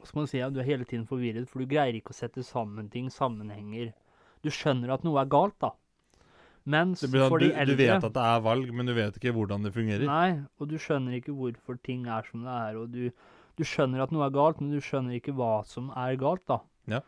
Hva 0.00 0.06
skal 0.08 0.20
man 0.22 0.26
si? 0.30 0.40
Du 0.50 0.58
er 0.62 0.66
hele 0.66 0.84
tiden 0.88 1.06
forvirret, 1.06 1.46
for 1.48 1.60
du 1.62 1.66
greier 1.70 1.94
ikke 1.98 2.10
å 2.14 2.16
sette 2.18 2.42
sammen 2.46 2.88
ting, 2.90 3.06
sammenhenger. 3.12 3.92
Du 4.42 4.50
skjønner 4.52 4.90
at 4.94 5.04
noe 5.06 5.20
er 5.22 5.28
galt, 5.30 5.54
da. 5.62 5.70
Mens 6.64 7.02
sånn, 7.02 7.12
for 7.28 7.42
du, 7.42 7.50
eldre 7.50 7.76
du 7.76 7.82
vet 7.82 8.06
at 8.06 8.14
det 8.14 8.24
er 8.24 8.44
valg, 8.44 8.70
men 8.72 8.88
du 8.88 8.94
vet 8.96 9.16
ikke 9.18 9.34
hvordan 9.36 9.66
det 9.66 9.74
fungerer. 9.74 10.06
Nei, 10.08 10.44
og 10.56 10.70
du 10.70 10.78
skjønner 10.80 11.18
ikke 11.18 11.34
hvorfor 11.36 11.76
ting 11.84 12.06
er 12.08 12.24
som 12.30 12.46
det 12.46 12.54
er, 12.54 12.78
og 12.80 12.94
du, 12.94 13.10
du 13.60 13.64
skjønner 13.68 14.04
at 14.04 14.14
noe 14.14 14.24
er 14.24 14.32
galt, 14.32 14.62
men 14.62 14.72
du 14.72 14.80
skjønner 14.80 15.18
ikke 15.18 15.36
hva 15.36 15.58
som 15.68 15.90
er 15.92 16.16
galt, 16.20 16.44
da. 16.48 16.62
Ja. 16.90 17.02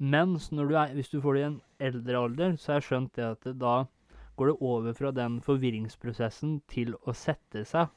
Mens 0.00 0.48
du 0.50 0.62
er, 0.64 0.94
hvis 0.96 1.12
du 1.12 1.20
får 1.22 1.36
det 1.36 1.42
i 1.42 1.48
en 1.50 1.60
eldre 1.90 2.22
alder, 2.26 2.56
så 2.58 2.72
har 2.72 2.80
jeg 2.80 2.88
skjønt 2.88 3.12
det 3.18 3.26
at 3.28 3.44
det, 3.46 3.58
da 3.60 3.74
går 4.40 4.50
det 4.50 4.56
over 4.60 4.96
fra 4.96 5.12
den 5.14 5.38
forvirringsprosessen 5.44 6.56
til 6.70 6.96
å 7.04 7.14
sette 7.14 7.62
seg. 7.68 7.92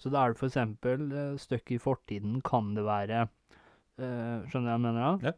Så 0.00 0.10
da 0.12 0.24
er 0.24 0.34
det 0.34 0.40
f.eks. 0.40 0.58
Uh, 0.84 1.36
støkk 1.40 1.76
i 1.76 1.80
fortiden 1.80 2.40
kan 2.44 2.74
det 2.76 2.84
være 2.84 3.22
uh, 3.26 4.44
Skjønner 4.48 4.66
du 4.66 4.68
hva 4.68 4.74
jeg 4.74 4.82
mener 4.84 5.04
da? 5.04 5.30
Ja. 5.30 5.32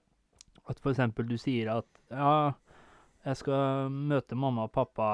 At 0.73 0.81
f.eks. 0.83 1.05
du 1.29 1.37
sier 1.39 1.71
at 1.77 2.01
ja, 2.11 2.33
jeg 3.25 3.37
skal 3.43 3.91
møte 3.91 4.37
mamma 4.39 4.65
og 4.69 4.73
pappa 4.73 5.09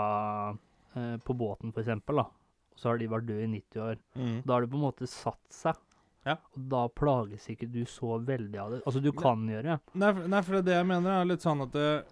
eh, 0.96 1.16
på 1.24 1.34
båten, 1.36 1.72
for 1.72 1.80
eksempel, 1.82 2.20
da. 2.22 2.26
Og 2.74 2.78
så 2.80 2.90
har 2.90 2.98
de 2.98 3.06
vært 3.10 3.26
døde 3.28 3.44
i 3.46 3.50
90 3.52 3.80
år. 3.84 3.98
Mm. 4.18 4.36
Da 4.44 4.52
har 4.56 4.64
det 4.64 4.70
på 4.72 4.78
en 4.80 4.84
måte 4.88 5.06
satt 5.10 5.40
seg. 5.54 5.78
Ja. 6.24 6.38
Og 6.56 6.68
da 6.72 6.86
plages 6.88 7.46
ikke 7.52 7.68
du 7.70 7.82
så 7.84 8.16
veldig 8.24 8.58
av 8.62 8.70
det. 8.72 8.82
Altså, 8.88 9.00
du 9.04 9.10
kan 9.12 9.42
gjøre 9.46 9.78
Nei, 9.92 10.12
for- 10.16 10.28
nei, 10.32 10.40
for 10.46 10.62
det 10.64 10.72
jeg 10.72 10.86
mener 10.88 11.10
er 11.20 11.24
litt 11.28 11.42
sånn 11.44 11.60
at 11.66 11.72
det, 11.72 12.04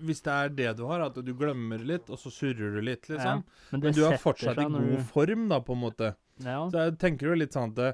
Hvis 0.00 0.22
det 0.24 0.32
er 0.32 0.48
det 0.48 0.76
du 0.78 0.86
har, 0.88 1.00
at 1.04 1.14
du 1.14 1.34
glemmer 1.36 1.78
litt, 1.84 2.08
og 2.08 2.16
så 2.16 2.30
surrer 2.32 2.72
du 2.72 2.80
litt, 2.80 3.02
liksom. 3.10 3.42
Men 3.70 3.80
det 3.80 3.90
Men 3.90 3.92
du 3.98 4.04
er 4.06 4.16
fortsatt 4.16 4.56
i 4.56 4.64
god 4.64 4.96
du- 4.96 5.02
form, 5.10 5.48
da, 5.48 5.58
på 5.60 5.72
en 5.74 5.80
måte. 5.82 6.14
Ja. 6.38 6.62
Så 6.70 6.72
jeg 6.86 6.98
tenker 6.98 7.26
jo 7.28 7.34
litt 7.34 7.52
sånn 7.52 7.68
at 7.70 7.74
det, 7.74 7.90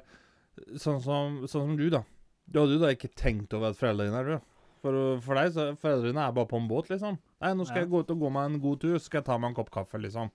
sånn, 0.79 1.01
som, 1.03 1.41
sånn 1.41 1.67
som 1.67 1.75
du, 1.75 1.89
da. 1.89 2.03
Du 2.49 2.59
hadde 2.61 2.77
jo 2.77 2.79
da 2.79 2.93
ikke 2.95 3.11
tenkt 3.13 3.53
over 3.53 3.71
at 3.73 3.75
foreldrene 3.75 4.07
dine 4.07 4.21
er 4.21 4.23
døde. 4.23 4.41
For, 4.81 5.17
for 5.25 5.39
deg 5.39 5.53
så 5.55 5.63
foreldrene 5.81 6.21
er 6.27 6.35
bare 6.35 6.47
på 6.51 6.59
en 6.59 6.67
båt, 6.69 6.89
liksom. 6.93 7.17
Nei, 7.41 7.53
nå 7.57 7.65
skal 7.65 7.81
Ja. 7.81 7.85
jeg 7.85 7.91
gå 7.91 8.01
ut 8.03 8.11
og 8.13 8.19
gå 8.21 8.29
meg 8.31 8.51
en 8.51 8.59
god 8.61 8.79
tur, 8.83 8.97
så 8.97 9.05
skal 9.07 9.19
jeg 9.21 9.25
ta 9.25 9.37
meg 9.41 9.49
en 9.49 9.55
kopp 9.57 9.71
kaffe, 9.73 9.97
liksom. 10.01 10.29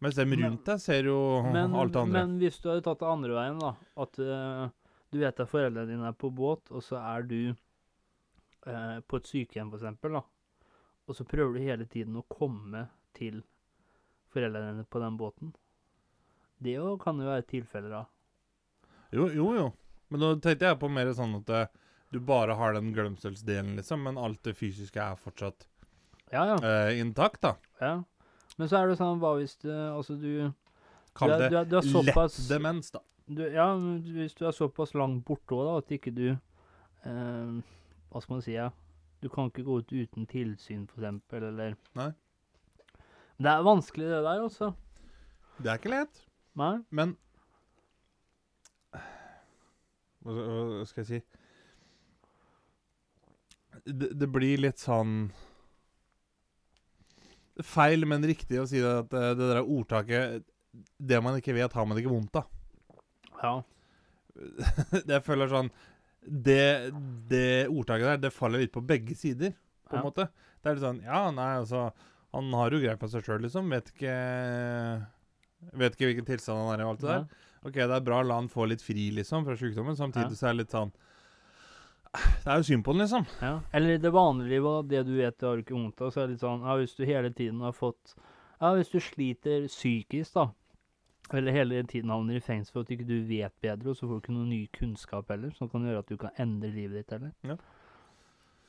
Mens 0.00 0.14
dem 0.18 0.32
rundt 0.36 0.64
deg 0.68 0.80
ser 0.80 1.04
jo 1.08 1.18
Men, 1.52 1.74
alt 1.74 1.92
det 1.92 2.00
andre. 2.02 2.12
men 2.26 2.38
hvis 2.40 2.58
du 2.60 2.68
hadde 2.68 2.82
tatt 2.84 2.98
det 3.00 3.08
andre 3.08 3.32
veien, 3.32 3.58
da 3.62 3.70
At 3.96 4.18
uh, 4.20 4.68
du 5.12 5.18
vet 5.22 5.40
at 5.40 5.48
foreldrene 5.48 5.88
dine 5.88 6.08
er 6.08 6.12
på 6.12 6.28
båt, 6.36 6.68
og 6.70 6.82
så 6.84 6.96
er 7.00 7.22
du 7.28 7.54
uh, 8.66 9.00
på 9.06 9.16
et 9.20 9.30
sykehjem, 9.30 9.70
for 9.70 9.78
eksempel, 9.80 10.18
da. 10.18 10.22
Og 11.08 11.14
så 11.16 11.24
prøver 11.24 11.54
du 11.54 11.64
hele 11.64 11.86
tiden 11.86 12.16
å 12.18 12.24
komme 12.28 12.88
til 13.14 13.42
foreldrene 14.34 14.74
dine 14.74 14.84
på 14.90 15.00
den 15.00 15.16
båten. 15.20 15.54
Det 16.60 16.74
jo 16.76 16.96
kan 17.00 17.18
jo 17.20 17.28
være 17.28 17.46
tilfeller 17.48 17.92
av. 18.02 18.06
Jo, 19.12 19.28
jo, 19.30 19.50
jo. 19.54 19.66
Men 20.10 20.20
nå 20.22 20.30
tenkte 20.40 20.66
jeg 20.70 20.78
på 20.80 20.88
mer 20.92 21.12
sånn 21.14 21.36
at 21.40 21.50
eh, 21.50 21.66
du 22.10 22.20
bare 22.20 22.54
har 22.54 22.72
den 22.76 22.92
glemselsdelen, 22.94 23.76
liksom, 23.76 24.02
men 24.06 24.18
alt 24.18 24.42
det 24.46 24.54
fysiske 24.56 25.00
er 25.02 25.18
fortsatt 25.20 25.66
Ja, 26.32 26.44
ja. 26.52 26.56
Uh, 26.62 26.92
intakt, 27.00 27.42
da. 27.42 27.56
ja. 27.80 28.02
Men 28.56 28.70
så 28.70 28.80
er 28.80 28.90
det 28.90 28.98
sånn, 29.00 29.20
hva 29.20 29.34
hvis 29.36 29.56
det 29.64 29.74
Altså, 29.74 30.16
du 30.16 30.52
Kall 31.16 31.32
du 31.32 31.34
er, 31.34 31.42
det 31.42 31.50
du 31.50 31.58
er, 31.58 31.68
du 31.84 31.98
er 31.98 32.08
lett 32.10 32.38
demens, 32.50 32.90
da. 32.94 33.02
du, 33.26 33.42
Ja, 33.52 33.68
hvis 33.76 34.36
du 34.38 34.46
er 34.46 34.56
såpass 34.56 34.94
langt 34.94 35.24
borte 35.26 35.56
òg, 35.56 35.66
da, 35.66 35.76
at 35.82 35.96
ikke 35.98 36.14
du 36.14 36.26
uh, 36.32 37.58
Hva 38.12 38.22
skal 38.22 38.38
man 38.38 38.46
si, 38.46 38.56
ja. 38.56 38.70
Du 39.22 39.30
kan 39.32 39.50
ikke 39.50 39.64
gå 39.66 39.80
ut 39.82 39.92
uten 39.92 40.26
tilsyn, 40.30 40.86
for 40.86 41.02
eksempel, 41.02 41.50
eller 41.50 41.76
Nei. 41.98 42.10
Det 43.36 43.52
er 43.52 43.64
vanskelig, 43.66 44.06
det 44.08 44.22
der, 44.24 44.42
altså. 44.46 44.72
Det 45.58 45.68
er 45.68 45.80
ikke 45.80 45.92
lett. 45.92 46.20
Nei? 46.56 46.76
Men 46.88 47.16
hva 50.26 50.84
skal 50.88 51.04
jeg 51.04 51.08
si 51.08 51.35
det, 53.86 54.10
det 54.18 54.28
blir 54.34 54.58
litt 54.58 54.78
sånn 54.82 55.30
feil, 57.64 58.04
men 58.08 58.24
riktig 58.26 58.58
å 58.60 58.66
si 58.68 58.80
det 58.82 58.92
at 59.04 59.14
eh, 59.16 59.30
det 59.38 59.48
der 59.54 59.62
ordtaket 59.64 60.44
Det 61.00 61.20
man 61.24 61.38
ikke 61.38 61.54
vet, 61.56 61.72
har 61.72 61.86
man 61.88 61.96
ikke 61.96 62.12
vondt 62.12 62.36
av. 62.36 62.50
Ja. 63.40 63.54
jeg 65.14 65.22
føler 65.24 65.48
sånn 65.48 65.70
det, 66.26 66.90
det 67.30 67.68
ordtaket 67.70 68.08
der, 68.10 68.18
det 68.26 68.32
faller 68.34 68.60
litt 68.64 68.74
på 68.74 68.82
begge 68.84 69.14
sider, 69.16 69.54
på 69.86 69.94
en 69.96 70.02
Ja. 70.02 70.04
måte. 70.04 70.26
Det 70.60 70.68
er 70.68 70.74
litt 70.76 70.84
sånn 70.84 70.98
Ja, 71.06 71.30
nei, 71.30 71.52
altså 71.60 71.84
Han 72.34 72.50
har 72.58 72.74
jo 72.74 72.80
greie 72.82 72.98
på 72.98 73.08
seg 73.08 73.22
sjøl, 73.24 73.44
liksom. 73.46 73.70
Vet 73.70 73.92
ikke 73.94 74.14
Vet 75.78 75.94
ikke 75.96 76.08
hvilken 76.10 76.26
tilstand 76.28 76.58
han 76.60 76.74
er 76.74 76.82
i 76.82 76.86
og 76.86 76.90
alt 76.96 77.04
det 77.04 77.12
der. 77.14 77.44
Ok, 77.66 77.78
det 77.78 77.94
er 77.96 78.04
bra, 78.04 78.18
la 78.26 78.36
han 78.42 78.50
få 78.52 78.66
litt 78.68 78.82
fri, 78.84 79.06
liksom, 79.16 79.46
fra 79.46 79.56
sykdommen. 79.58 79.96
Samtidig 79.98 80.34
Ja. 80.34 80.38
så 80.38 80.48
er 80.50 80.52
det 80.52 80.60
litt 80.64 80.74
sånn 80.76 80.92
Det 82.16 82.52
er 82.52 82.60
jo 82.60 82.66
synd 82.68 82.84
på 82.86 82.94
den, 82.94 83.02
liksom. 83.04 83.26
Ja. 83.42 83.54
Eller 83.76 83.98
det 84.02 84.12
vanlige 84.14 84.56
livet, 84.56 84.88
det 84.90 85.02
du 85.08 85.16
vet 85.18 85.38
du 85.40 85.46
har 85.46 85.62
ikke 85.62 85.76
vondt 85.76 86.00
av, 86.00 86.12
så 86.12 86.22
er 86.22 86.28
det 86.28 86.36
litt 86.36 86.44
sånn 86.44 86.64
Ja, 86.66 86.76
hvis 86.80 86.96
du 86.96 87.04
hele 87.08 87.32
tiden 87.32 87.64
har 87.64 87.74
fått 87.76 88.14
Ja, 88.60 88.72
hvis 88.76 88.92
du 88.92 89.00
sliter 89.04 89.66
psykisk, 89.68 90.36
da, 90.38 90.46
eller 91.36 91.52
hele 91.52 91.82
tiden 91.90 92.12
havner 92.14 92.38
i 92.38 92.44
fengsel 92.44 92.72
for 92.72 92.86
at 92.86 92.92
ikke 92.94 93.08
du 93.08 93.18
vet 93.28 93.52
bedre, 93.60 93.90
og 93.90 93.98
så 93.98 94.06
får 94.06 94.14
du 94.14 94.22
ikke 94.22 94.36
noe 94.36 94.48
ny 94.48 94.62
kunnskap 94.72 95.32
heller, 95.32 95.52
som 95.58 95.68
kan 95.68 95.84
gjøre 95.84 96.04
at 96.04 96.12
du 96.12 96.16
kan 96.20 96.38
endre 96.40 96.70
livet 96.72 97.02
ditt, 97.02 97.16
eller? 97.18 97.34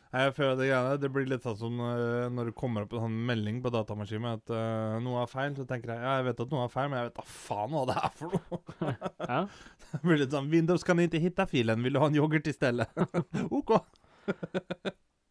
Jeg 0.08 0.34
føler 0.38 0.56
det 0.56 0.68
greiene 0.70 1.00
Det 1.02 1.10
blir 1.12 1.26
litt 1.28 1.44
sånn 1.44 1.58
som 1.60 1.80
eh, 1.84 2.28
når 2.32 2.50
det 2.50 2.58
kommer 2.58 2.86
opp 2.86 2.94
en 2.96 3.04
sånn 3.08 3.18
melding 3.28 3.60
på 3.64 3.72
datamaskinen 3.74 4.38
at 4.38 4.54
uh, 4.54 5.00
noe 5.04 5.24
er 5.24 5.32
feil. 5.32 5.56
Så 5.58 5.66
tenker 5.68 5.92
jeg 5.94 6.04
ja, 6.04 6.14
jeg 6.20 6.28
vet 6.30 6.44
at 6.46 6.54
noe 6.54 6.68
er 6.68 6.72
feil, 6.74 6.92
men 6.92 7.02
jeg 7.02 7.10
vet 7.10 7.18
da 7.18 7.26
faen 7.34 7.76
hva 7.76 7.84
det 7.90 7.98
er 8.00 8.16
for 8.22 8.38
noe. 8.38 8.94
Ja. 9.28 9.42
Det 9.88 10.02
blir 10.04 10.20
litt 10.20 10.34
sånn 10.36 10.50
Windows 10.52 10.84
kan 10.84 11.00
ikke 11.00 11.22
hitte 11.24 11.46
filen, 11.48 11.84
vil 11.84 11.96
du 11.96 12.02
ha 12.02 12.10
en 12.10 12.16
yoghurt 12.18 12.48
i 12.50 12.56
stedet? 12.56 12.88
OK. 13.58 13.78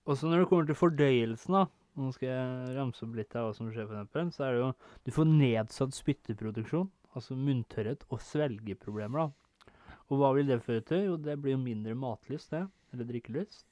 Og 0.06 0.16
så 0.16 0.30
når 0.30 0.42
det 0.42 0.48
kommer 0.48 0.68
til 0.68 0.78
fordøyelsen, 0.78 1.58
da 1.60 1.66
Nå 1.96 2.10
skal 2.12 2.28
jeg 2.28 2.72
ramse 2.76 3.04
opp 3.06 3.14
litt 3.16 3.32
av 3.40 3.46
hva 3.46 3.52
som 3.56 3.68
skjer, 3.72 3.86
eksempel. 3.86 4.28
Så 4.34 4.42
er 4.44 4.52
det 4.52 4.58
jo 4.60 4.72
Du 5.06 5.12
får 5.16 5.28
nedsatt 5.30 5.96
spytteproduksjon, 5.96 6.90
altså 7.16 7.36
munntørrhet 7.40 8.04
og 8.12 8.20
svelgeproblemer, 8.20 9.24
da. 9.24 9.72
Og 10.10 10.20
hva 10.20 10.34
vil 10.36 10.50
det 10.50 10.60
føre 10.64 10.84
til? 10.84 11.06
Jo, 11.08 11.16
det 11.16 11.38
blir 11.40 11.56
jo 11.56 11.62
mindre 11.62 11.96
matlyst, 11.98 12.52
det. 12.52 12.66
Eller 12.92 13.08
drikkelyst. 13.08 13.64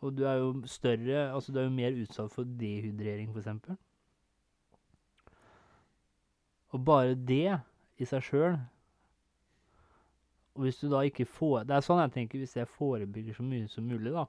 Og 0.00 0.14
du 0.16 0.24
er 0.24 0.38
jo 0.38 0.62
større 0.70 1.34
Altså, 1.34 1.52
du 1.52 1.58
er 1.58 1.66
jo 1.66 1.74
mer 1.74 1.96
utsatt 2.02 2.32
for 2.32 2.46
dehydrering, 2.60 3.32
for 3.32 3.42
eksempel. 3.42 3.76
Og 6.70 6.84
bare 6.84 7.14
det 7.14 7.60
i 7.98 8.06
seg 8.06 8.22
sjøl 8.22 8.58
Og 10.54 10.66
hvis 10.66 10.78
du 10.82 10.90
da 10.92 11.00
ikke 11.08 11.24
får 11.26 11.64
Det 11.66 11.76
er 11.76 11.86
sånn 11.86 12.02
jeg 12.04 12.14
tenker 12.14 12.42
hvis 12.42 12.56
jeg 12.56 12.70
forebygger 12.70 13.34
så 13.38 13.46
mye 13.46 13.68
som 13.72 13.88
mulig, 13.88 14.12
da. 14.14 14.26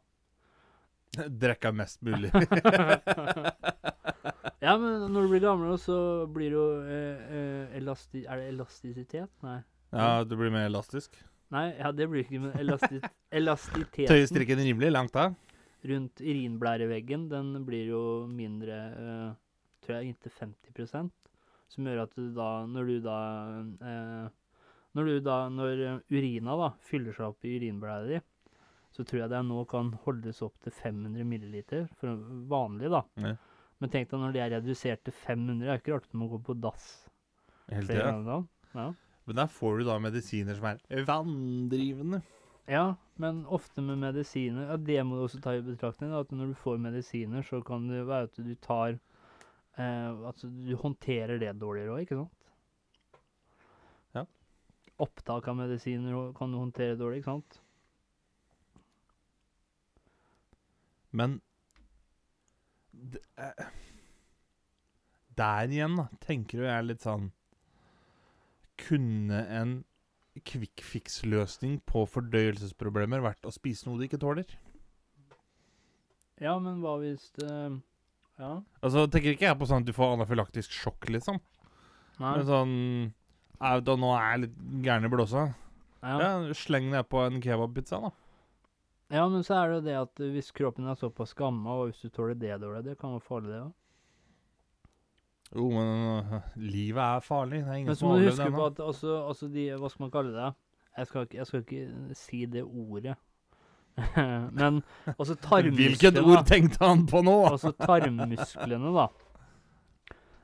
Drikke 1.43 1.73
mest 1.75 2.01
mulig. 2.05 2.31
Ja, 4.59 4.75
men 4.77 5.11
når 5.13 5.21
du 5.21 5.31
blir 5.31 5.43
gammel, 5.43 5.75
så 5.79 5.97
blir 6.33 6.51
det 6.51 6.57
jo 6.57 6.67
eh, 6.83 7.35
eh, 7.39 7.77
elasti 7.79 8.25
Er 8.25 8.41
det 8.41 8.49
elastisitet? 8.51 9.29
Nei. 9.45 9.61
ja, 9.93 10.23
du 10.27 10.35
blir 10.35 10.51
mer 10.51 10.67
elastisk. 10.67 11.15
Nei, 11.49 11.71
ja, 11.79 11.91
det 11.95 12.09
blir 12.11 12.25
ikke, 12.25 12.41
men 12.43 12.57
elasti 12.59 12.99
elastiteten 13.33 14.11
Tøye 14.11 14.27
strikken 14.29 14.59
rimelig 14.61 14.91
langt 14.93 15.15
av. 15.17 15.37
rundt 15.87 16.21
urinblæreveggen, 16.21 17.27
den 17.31 17.53
blir 17.67 17.91
jo 17.93 18.01
mindre 18.31 18.79
eh, 18.89 19.29
Tror 19.79 19.95
jeg 19.95 20.11
inntil 20.11 20.33
50 20.35 21.11
Som 21.71 21.87
gjør 21.87 22.03
at 22.03 22.15
du 22.17 22.33
da 22.35 22.49
Når 22.67 22.89
du 22.89 22.97
da 23.05 23.19
eh, 23.79 24.25
Når 24.97 25.07
du 25.07 25.19
da 25.23 25.37
Når 25.53 25.85
eh, 25.85 26.01
urina 26.11 26.57
da 26.59 26.73
fyller 26.89 27.15
seg 27.15 27.31
opp 27.31 27.47
i 27.47 27.55
urinblæra 27.55 28.09
di, 28.09 28.19
så 28.91 29.05
tror 29.05 29.21
jeg 29.21 29.31
det 29.31 29.43
nå 29.45 29.63
kan 29.69 29.93
holdes 30.03 30.41
opp 30.43 30.57
til 30.65 30.73
500 30.73 31.23
milliliter 31.29 31.85
for 31.99 32.17
vanlig, 32.49 32.89
da. 32.89 33.03
Ja. 33.21 33.35
Men 33.79 33.91
tenk 33.93 34.09
deg 34.09 34.19
når 34.19 34.33
det 34.35 34.41
er 34.43 34.55
redusert 34.57 35.03
til 35.05 35.13
500, 35.15 35.61
det 35.61 35.69
er 35.69 35.79
ikke 35.79 35.93
rart 35.93 36.07
at 36.09 36.15
du 36.15 36.19
må 36.19 36.27
gå 36.31 36.39
på 36.49 36.55
dass 36.57 36.87
Helt 37.69 37.91
det. 37.93 38.01
Ja. 38.73 38.87
Men 39.29 39.37
der 39.37 39.51
får 39.53 39.77
du 39.77 39.85
da 39.85 39.99
medisiner 40.01 40.57
som 40.57 40.71
er 40.73 41.05
vanndrivende. 41.05 42.23
Ja, 42.69 42.95
men 43.17 43.45
ofte 43.45 43.81
med 43.81 43.97
medisiner 43.97 44.67
ja, 44.69 44.77
Det 44.77 44.99
må 45.03 45.17
du 45.17 45.23
også 45.23 45.39
ta 45.41 45.55
i 45.57 45.63
betraktning. 45.65 46.11
At 46.13 46.29
når 46.29 46.51
du 46.51 46.59
får 46.61 46.77
medisiner, 46.77 47.41
så 47.41 47.63
kan 47.65 47.87
det 47.89 48.03
være 48.05 48.27
at 48.29 48.37
du 48.37 48.51
tar 48.61 48.99
eh, 49.77 50.27
At 50.29 50.43
du 50.43 50.75
håndterer 50.77 51.41
det 51.41 51.55
dårligere 51.57 51.95
òg, 51.95 52.03
ikke 52.05 52.19
sant? 52.19 52.45
Ja. 54.13 54.25
Opptak 55.01 55.49
av 55.49 55.57
medisiner 55.57 56.29
kan 56.37 56.53
du 56.53 56.61
håndtere 56.61 56.99
dårlig, 56.99 57.23
ikke 57.23 57.33
sant? 57.33 57.59
Men 61.09 61.39
det, 62.91 63.25
eh, 63.37 63.65
Der 65.41 65.73
igjen, 65.73 65.97
da, 65.97 66.09
tenker 66.21 66.61
jo 66.61 66.69
jeg 66.69 66.85
litt 66.85 67.01
sånn 67.01 67.31
Kunne 68.77 69.41
en 69.49 69.79
quick 70.45 70.81
fix-løsning 70.85 71.79
på 71.89 72.05
fordøyelsesproblemer 72.07 73.23
vært 73.23 73.47
å 73.47 73.53
spise 73.53 73.87
noe 73.87 73.99
du 73.99 74.05
ikke 74.07 74.21
tåler? 74.21 74.47
Ja, 76.39 76.55
men 76.63 76.79
hva 76.83 76.97
hvis 77.01 77.31
det 77.39 77.51
Ja. 78.39 78.61
Altså, 78.79 79.03
tenker 79.11 79.33
ikke 79.35 79.49
jeg 79.49 79.57
på 79.59 79.67
sånn 79.67 79.83
at 79.83 79.89
du 79.89 79.91
får 79.91 80.13
anafylaktisk 80.15 80.71
sjokk, 80.71 81.09
liksom. 81.11 81.41
Nei. 82.21 82.37
Men 82.37 82.45
sånn 82.47 82.75
«Au, 83.59 83.81
da, 83.83 83.95
Nå 83.99 84.13
er 84.15 84.29
jeg 84.29 84.41
litt 84.45 84.59
gæren 84.85 85.03
i 85.03 85.11
blåsa. 85.11 85.49
Ja. 85.99 86.13
Ja, 86.23 86.53
sleng 86.55 86.87
deg 86.93 87.09
på 87.11 87.19
en 87.25 87.41
kebabpizza, 87.43 87.99
da. 87.99 88.11
ja, 89.11 89.25
men 89.27 89.43
så 89.43 89.57
er 89.57 89.67
det 89.67 89.75
jo 89.75 89.83
det 89.89 89.97
at 89.99 90.21
hvis 90.37 90.53
kroppen 90.55 90.87
er 90.87 90.95
såpass 90.95 91.33
gamma, 91.35 91.73
og 91.75 91.89
hvis 91.89 92.05
du 92.05 92.13
tåler 92.15 92.39
det 92.39 92.55
dårlig, 92.61 92.85
det 92.85 92.95
kan 93.01 93.17
være 93.17 93.25
farlig, 93.25 93.51
det 93.51 93.59
òg. 93.65 93.73
Jo, 95.55 95.65
men 95.73 96.25
uh, 96.29 96.33
livet 96.61 97.01
er 97.01 97.23
farlig. 97.25 97.63
Det 97.65 97.71
er 97.71 97.79
ingen 97.79 97.89
Men 97.89 97.95
så 97.97 98.03
som 98.03 98.09
må 98.09 98.13
har 98.13 98.19
du 98.19 98.25
overlevd 98.27 98.43
huske 98.43 98.57
på 98.59 98.65
at 98.67 98.81
altså, 98.85 99.15
altså 99.27 99.47
de 99.53 99.63
Hva 99.81 99.89
skal 99.89 100.03
man 100.05 100.11
kalle 100.13 100.35
det? 100.35 100.49
Jeg 100.99 101.07
skal 101.09 101.25
ikke, 101.25 101.37
jeg 101.39 101.47
skal 101.49 101.63
ikke 101.63 102.15
si 102.19 102.41
det 102.45 102.63
ordet. 102.67 103.15
Men 104.59 104.81
altså 105.15 105.35
tarmmusklene 105.35 105.79
Hvilket 105.79 106.19
ord 106.21 106.45
tenkte 106.47 106.85
han 106.85 107.05
på 107.09 107.21
nå? 107.25 107.35
Altså 107.49 107.71
tarmmusklene, 107.75 108.91
da. 108.95 109.07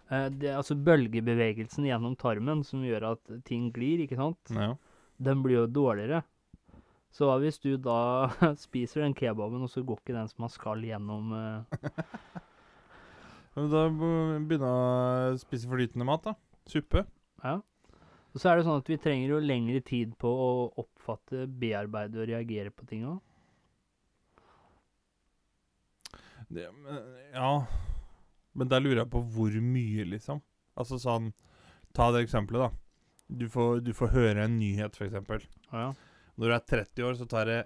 Eh, 0.09 0.27
Det 0.33 0.49
er 0.51 0.57
altså 0.59 0.75
bølgebevegelsen 0.75 1.87
gjennom 1.87 2.15
tarmen 2.19 2.63
som 2.67 2.83
gjør 2.85 3.11
at 3.13 3.35
ting 3.47 3.69
glir, 3.75 4.05
ikke 4.05 4.19
sant? 4.19 4.53
Ja. 4.53 4.73
Den 5.17 5.43
blir 5.45 5.61
jo 5.63 5.67
dårligere. 5.71 6.23
Så 7.15 7.29
hva 7.29 7.37
hvis 7.39 7.61
du 7.63 7.75
da 7.79 8.27
spiser 8.65 9.05
den 9.05 9.15
kebaben, 9.15 9.63
og 9.63 9.71
så 9.71 9.83
går 9.87 10.01
ikke 10.01 10.17
den 10.17 10.27
som 10.31 10.43
man 10.47 10.51
skal 10.51 10.83
gjennom 10.83 11.31
eh, 11.37 11.89
Men 13.55 13.69
Da 13.71 13.85
begynne 13.89 14.67
å 14.67 15.37
spise 15.39 15.69
flytende 15.71 16.07
mat, 16.07 16.25
da. 16.27 16.35
Suppe. 16.67 17.05
Ja. 17.43 17.59
Og 18.35 18.41
så 18.41 18.51
er 18.51 18.59
det 18.59 18.65
sånn 18.67 18.81
at 18.81 18.89
vi 18.91 18.97
trenger 18.99 19.31
jo 19.31 19.39
lengre 19.39 19.79
tid 19.85 20.15
på 20.19 20.27
å 20.27 20.49
oppfatte, 20.81 21.45
bearbeide 21.47 22.19
og 22.19 22.27
reagere 22.27 22.73
på 22.75 22.87
ting 22.89 23.05
òg. 23.07 23.21
Det, 26.45 26.67
men, 26.77 26.97
ja 27.33 27.65
Men 28.53 28.69
der 28.69 28.83
lurer 28.83 28.99
jeg 29.01 29.09
på 29.15 29.21
hvor 29.33 29.55
mye, 29.65 30.03
liksom. 30.11 30.43
Altså 30.77 30.99
sånn 31.01 31.31
Ta 31.95 32.11
det 32.11 32.25
eksempelet, 32.25 32.67
da. 32.67 32.69
Du 33.25 33.47
får, 33.49 33.79
du 33.81 33.93
får 33.95 34.11
høre 34.13 34.43
en 34.43 34.59
nyhet, 34.59 34.99
f.eks. 34.99 35.47
Ja. 35.71 35.87
Når 36.35 36.51
du 36.51 36.53
er 36.53 36.65
30 36.75 37.07
år, 37.07 37.15
så 37.17 37.25
tar 37.31 37.47
det 37.49 37.61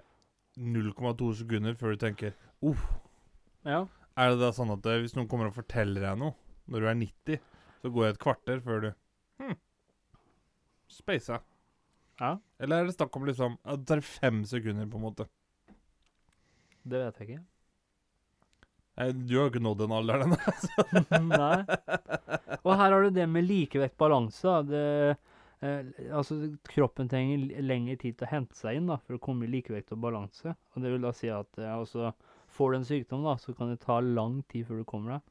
0,2 0.56 1.32
sekunder 1.42 1.74
før 1.78 1.96
du 1.96 2.04
tenker 2.06 2.36
Uff. 2.62 2.86
ja. 3.66 3.84
Er 4.20 4.34
det 4.34 4.40
da 4.42 4.50
sånn 4.54 4.72
at 4.74 4.86
eh, 4.90 5.00
hvis 5.02 5.14
noen 5.16 5.28
kommer 5.30 5.48
og 5.50 5.56
forteller 5.56 6.04
deg 6.04 6.18
noe 6.20 6.34
når 6.70 6.84
du 6.84 6.88
er 6.90 6.98
90, 7.00 7.38
så 7.80 7.90
går 7.94 8.04
det 8.06 8.10
et 8.14 8.24
kvarter 8.26 8.60
før 8.64 8.84
du 8.84 8.90
Hm. 9.40 9.54
Spasa. 10.92 11.38
Ja. 12.20 12.34
Eller 12.60 12.82
er 12.82 12.90
det 12.90 12.96
snakk 12.98 13.14
om 13.16 13.24
liksom 13.24 13.54
at 13.64 13.80
Det 13.80 13.88
tar 13.88 14.02
fem 14.04 14.42
sekunder, 14.44 14.84
på 14.90 15.00
en 15.00 15.06
måte. 15.06 15.24
Det 16.84 17.00
vet 17.06 17.20
jeg 17.22 17.30
ikke. 17.30 17.44
Du 19.24 19.32
har 19.38 19.46
jo 19.46 19.50
ikke 19.54 19.62
nådd 19.64 19.80
den 19.80 19.94
alderen 19.96 20.34
ennå. 20.34 21.28
Nei. 21.30 22.58
Og 22.60 22.72
her 22.76 22.92
har 22.92 23.06
du 23.06 23.14
det 23.16 23.26
med 23.32 23.46
likevekt 23.48 23.96
balanse. 24.00 24.56
eh, 24.76 25.86
altså, 26.12 26.36
kroppen 26.68 27.08
trenger 27.08 27.62
lengre 27.64 27.96
tid 27.96 28.18
til 28.18 28.28
å 28.28 28.32
hente 28.34 28.58
seg 28.58 28.76
inn 28.76 28.90
da, 28.90 28.98
for 29.06 29.16
å 29.16 29.22
komme 29.22 29.46
i 29.48 29.52
likevekt 29.54 29.94
og 29.96 30.02
balanse. 30.04 30.52
Og 30.74 30.84
det 30.84 30.92
vil 30.92 31.06
da 31.06 31.14
si 31.16 31.32
at 31.32 31.62
eh, 31.62 31.72
altså, 31.72 32.12
får 32.50 32.72
du 32.72 32.76
en 32.80 32.88
sykdom, 32.88 33.22
da, 33.26 33.36
så 33.40 33.54
kan 33.56 33.70
det 33.72 33.80
ta 33.84 34.00
lang 34.02 34.40
tid 34.50 34.66
før 34.68 34.80
du 34.82 34.86
kommer 34.88 35.16
deg. 35.18 35.22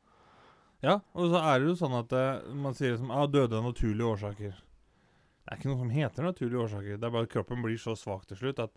Ja, 0.88 0.94
og 1.14 1.34
så 1.34 1.42
er 1.44 1.60
det 1.60 1.68
jo 1.68 1.76
sånn 1.76 1.96
at 1.98 2.14
eh, 2.16 2.54
man 2.56 2.76
sier 2.78 2.94
liksom 2.96 3.12
ah, 3.12 3.26
døde 3.28 3.58
av 3.60 3.66
naturlige 3.68 4.08
årsaker. 4.14 4.54
Det 4.56 5.52
er 5.52 5.60
ikke 5.60 5.72
noe 5.72 5.82
som 5.82 5.90
heter 5.92 6.24
naturlige 6.30 6.62
årsaker. 6.64 7.00
Det 7.02 7.08
er 7.10 7.16
bare 7.18 7.28
at 7.28 7.34
kroppen 7.34 7.64
blir 7.66 7.80
så 7.82 7.96
svak 8.00 8.24
til 8.30 8.40
slutt 8.40 8.62
at 8.64 8.76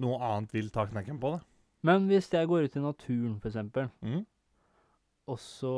noe 0.00 0.16
annet 0.24 0.54
vil 0.56 0.70
ta 0.72 0.86
knekken 0.88 1.18
på 1.20 1.34
det. 1.34 1.42
Men 1.84 2.06
hvis 2.08 2.28
jeg 2.32 2.48
går 2.48 2.68
ut 2.68 2.76
i 2.76 2.84
naturen, 2.84 3.36
eksempel, 3.44 3.90
Mm. 4.04 4.22
og 5.28 5.38
så 5.40 5.74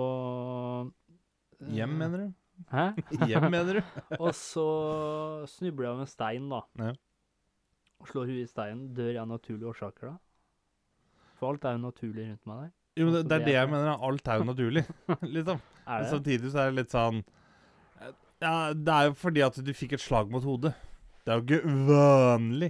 eh, 1.61 1.73
Hjem, 1.79 1.97
mener 1.99 2.19
du? 2.19 2.33
Hæ? 2.71 2.87
Hjem, 3.31 3.49
mener 3.51 3.81
du? 3.81 4.01
Og 4.23 4.31
så 4.39 4.65
snubler 5.51 5.89
jeg 5.89 5.95
av 5.97 6.01
en 6.05 6.11
stein, 6.11 6.49
da. 6.51 6.61
Ja. 6.79 6.93
Og 8.03 8.11
slår 8.11 8.29
huet 8.31 8.45
i 8.45 8.51
steinen. 8.51 8.89
Dør 8.95 9.11
jeg 9.15 9.21
av 9.23 9.29
naturlige 9.31 9.71
årsaker 9.73 10.11
da? 10.13 10.17
For 11.43 11.51
alt 11.51 11.65
er 11.67 11.75
jo 11.75 11.83
naturlig 11.83 12.29
rundt 12.29 12.47
meg 12.47 12.59
der. 12.63 12.71
Jo, 13.01 13.07
men 13.09 13.15
det, 13.17 13.21
Altså, 13.23 13.29
det 13.33 13.37
er 13.41 13.45
det 13.49 13.55
jeg 13.57 13.71
mener. 13.73 14.05
Alt 14.09 14.29
er 14.31 14.39
jo 14.39 14.45
naturlig, 14.47 14.83
liksom. 15.37 15.63
Men 15.89 16.05
samtidig 16.13 16.53
så 16.53 16.61
er 16.63 16.71
det 16.71 16.77
litt 16.79 16.95
sånn 16.95 17.19
Ja, 18.43 18.53
det 18.75 18.95
er 18.95 19.09
jo 19.09 19.17
fordi 19.19 19.43
at 19.43 19.59
du 19.67 19.73
fikk 19.75 19.97
et 19.97 20.03
slag 20.05 20.31
mot 20.31 20.45
hodet. 20.47 20.73
Det 21.27 21.33
er 21.35 21.41
jo 21.41 21.45
ikke 21.47 21.75
vanlig. 21.89 22.69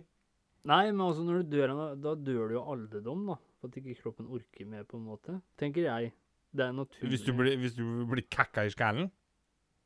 Nei, 0.68 0.82
men 0.92 1.02
altså 1.04 1.24
når 1.26 1.42
du 1.42 1.56
dør, 1.56 1.72
da 2.00 2.12
dør 2.14 2.48
du 2.48 2.56
jo 2.56 2.64
alderdom, 2.74 3.24
da. 3.32 3.36
For 3.60 3.68
at 3.72 3.78
ikke 3.80 3.98
kroppen 4.02 4.28
orker 4.32 4.68
mer, 4.68 4.84
på 4.88 4.96
en 5.00 5.06
måte. 5.08 5.36
Tenker 5.60 5.88
jeg. 5.88 6.12
Det 6.52 6.64
er 6.66 6.74
naturlig. 6.76 7.10
Hvis 7.12 7.24
du 7.26 7.32
blir, 7.36 7.56
hvis 7.60 7.76
du 7.76 7.84
blir 8.08 8.24
kakka 8.30 8.66
i 8.68 8.72
skallen. 8.72 9.10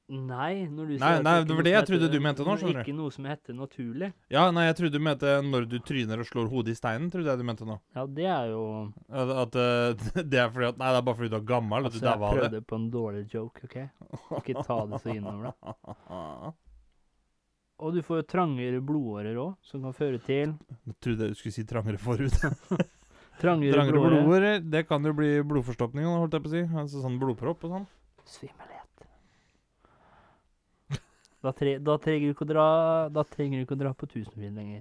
Nei, 0.09 0.69
når 0.71 0.87
du 0.87 0.93
Nei, 0.93 0.99
sier 1.03 1.23
nei, 1.27 1.33
det 1.43 1.55
var 1.59 1.65
det 1.67 1.71
jeg 1.73 1.87
trodde 1.89 2.05
heter- 2.07 2.13
du 2.15 2.21
mente 2.23 2.45
nå, 2.47 2.53
skjønner 2.61 2.77
du. 2.79 2.83
Ikke 2.87 2.95
noe 2.95 3.11
som 3.11 3.25
heter 3.27 3.55
naturlig. 3.59 4.13
Ja, 4.31 4.45
nei, 4.55 4.67
jeg 4.69 4.77
trodde 4.79 4.93
du 4.93 5.03
mente 5.03 5.33
når 5.43 5.65
du 5.67 5.79
tryner 5.83 6.21
og 6.23 6.27
slår 6.29 6.47
hodet 6.53 6.77
i 6.77 6.79
steinen. 6.79 7.09
Trodde 7.11 7.27
jeg 7.27 7.39
du 7.39 7.43
mente 7.49 7.67
nå. 7.67 7.81
Ja, 7.97 8.05
det 8.07 8.27
er 8.31 8.53
jo 8.53 8.63
At, 9.11 9.33
at 9.43 9.57
eh, 9.59 10.23
det 10.31 10.39
er 10.45 10.53
fordi 10.55 10.69
at 10.69 10.79
Nei, 10.79 10.93
det 10.95 11.01
er 11.01 11.07
bare 11.09 11.19
fordi 11.19 11.31
du 11.33 11.37
er 11.41 11.49
gammel. 11.51 11.79
At 11.81 11.91
Altså, 11.91 11.99
du 11.99 12.07
jeg 12.07 12.15
daua 12.21 12.29
av 12.29 12.35
det. 12.37 12.45
prøvde 12.45 12.61
på 12.71 12.79
en 12.79 12.87
dårlig 12.95 13.25
joke, 13.35 13.65
OK? 13.67 13.77
Ikke 14.45 14.63
ta 14.63 14.79
det 14.87 15.03
så 15.03 15.11
innover 15.17 15.51
deg. 15.51 16.55
Og 17.83 17.93
du 17.93 18.01
får 18.07 18.23
jo 18.23 18.27
trangere 18.31 18.79
blodårer 18.81 19.37
òg, 19.37 19.57
som 19.67 19.83
kan 19.85 19.93
føre 19.93 20.23
til 20.25 20.55
Jeg 20.55 20.95
trodde 21.05 21.27
jeg 21.27 21.35
du 21.35 21.41
skulle 21.43 21.53
si 21.59 21.65
trangere 21.69 21.99
forhud. 22.01 22.31
trangere, 23.43 23.75
Trangere 23.75 24.01
blodårer. 24.07 24.63
det 24.65 24.87
kan 24.89 25.05
jo 25.05 25.13
bli 25.19 25.35
blodforstoppning, 25.45 26.07
holdt 26.09 26.39
jeg 26.39 26.47
på 26.47 26.49
å 26.49 26.55
si. 26.55 26.63
Altså 26.73 27.03
sånn 27.05 27.19
blodpropp 27.21 27.67
og 27.69 27.75
sånn. 27.75 27.87
Svimmelhet. 28.25 28.76
Da, 31.47 31.53
tre, 31.55 31.77
da, 31.79 31.95
trenger 32.03 32.27
du 32.27 32.35
ikke 32.35 32.47
å 32.47 32.51
dra, 32.51 32.67
da 33.15 33.23
trenger 33.31 33.61
du 33.61 33.67
ikke 33.67 33.77
å 33.77 33.83
dra 33.85 33.93
på 33.95 34.09
Tusenfryd 34.11 34.57
lenger. 34.57 34.81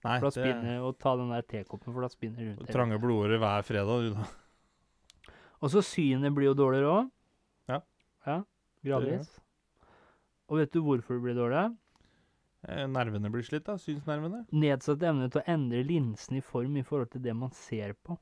Nei, 0.00 0.14
For 0.16 0.30
da 0.30 0.30
det 0.32 0.44
spinner, 0.46 0.78
og 0.88 0.96
ta 0.96 1.12
den 1.20 1.28
der 1.34 1.44
tekoppen, 1.44 1.92
for 1.92 2.00
da 2.00 2.08
spinner 2.08 2.46
rundt. 2.46 2.62
Du 2.64 2.72
Trange 2.72 2.96
blodårer 3.02 3.40
hver 3.42 3.66
fredag, 3.68 4.06
du 4.06 4.14
da. 4.16 4.24
Og 5.60 5.68
så 5.74 5.82
synet 5.84 6.32
blir 6.32 6.48
jo 6.48 6.56
dårligere 6.56 6.94
òg. 6.94 7.10
Ja. 7.68 7.82
ja. 8.24 8.38
Gradvis. 8.86 9.28
Og 10.48 10.56
vet 10.62 10.72
du 10.72 10.80
hvorfor 10.86 11.18
det 11.18 11.24
blir 11.26 11.36
dårlig? 11.36 11.66
Eh, 12.64 12.86
Nervene 12.88 13.28
blir 13.32 13.44
slitt, 13.44 13.66
da. 13.68 13.76
Synsnervene. 13.80 14.46
Nedsatt 14.56 15.04
evne 15.04 15.28
til 15.32 15.42
å 15.42 15.46
endre 15.52 15.84
linsen 15.84 16.40
i 16.40 16.42
form 16.44 16.80
i 16.80 16.86
forhold 16.86 17.12
til 17.12 17.22
det 17.28 17.36
man 17.36 17.52
ser 17.56 17.92
på. 18.00 18.16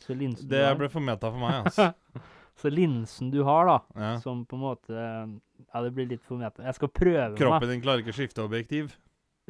Så 0.00 0.16
linsen, 0.16 0.48
Det 0.48 0.64
ble 0.80 0.88
for 0.88 1.04
meta 1.04 1.28
for 1.28 1.40
meg, 1.44 1.60
altså. 1.68 1.90
så 2.56 2.72
linsen 2.72 3.28
du 3.32 3.42
har, 3.44 3.68
da, 3.68 3.78
Ja. 4.00 4.14
som 4.24 4.46
på 4.48 4.56
en 4.56 4.64
måte 4.64 5.04
Ja, 5.74 5.82
det 5.82 5.92
blir 5.94 6.08
litt 6.08 6.22
for 6.26 6.36
meta. 6.40 6.62
Jeg 6.64 6.74
skal 6.74 6.88
prøve 6.88 7.30
meg. 7.30 7.38
Kroppen 7.38 7.68
din 7.68 7.82
klarer 7.84 8.02
ikke 8.04 8.14
å 8.14 8.18
skifte 8.18 8.44
objektiv. 8.44 8.96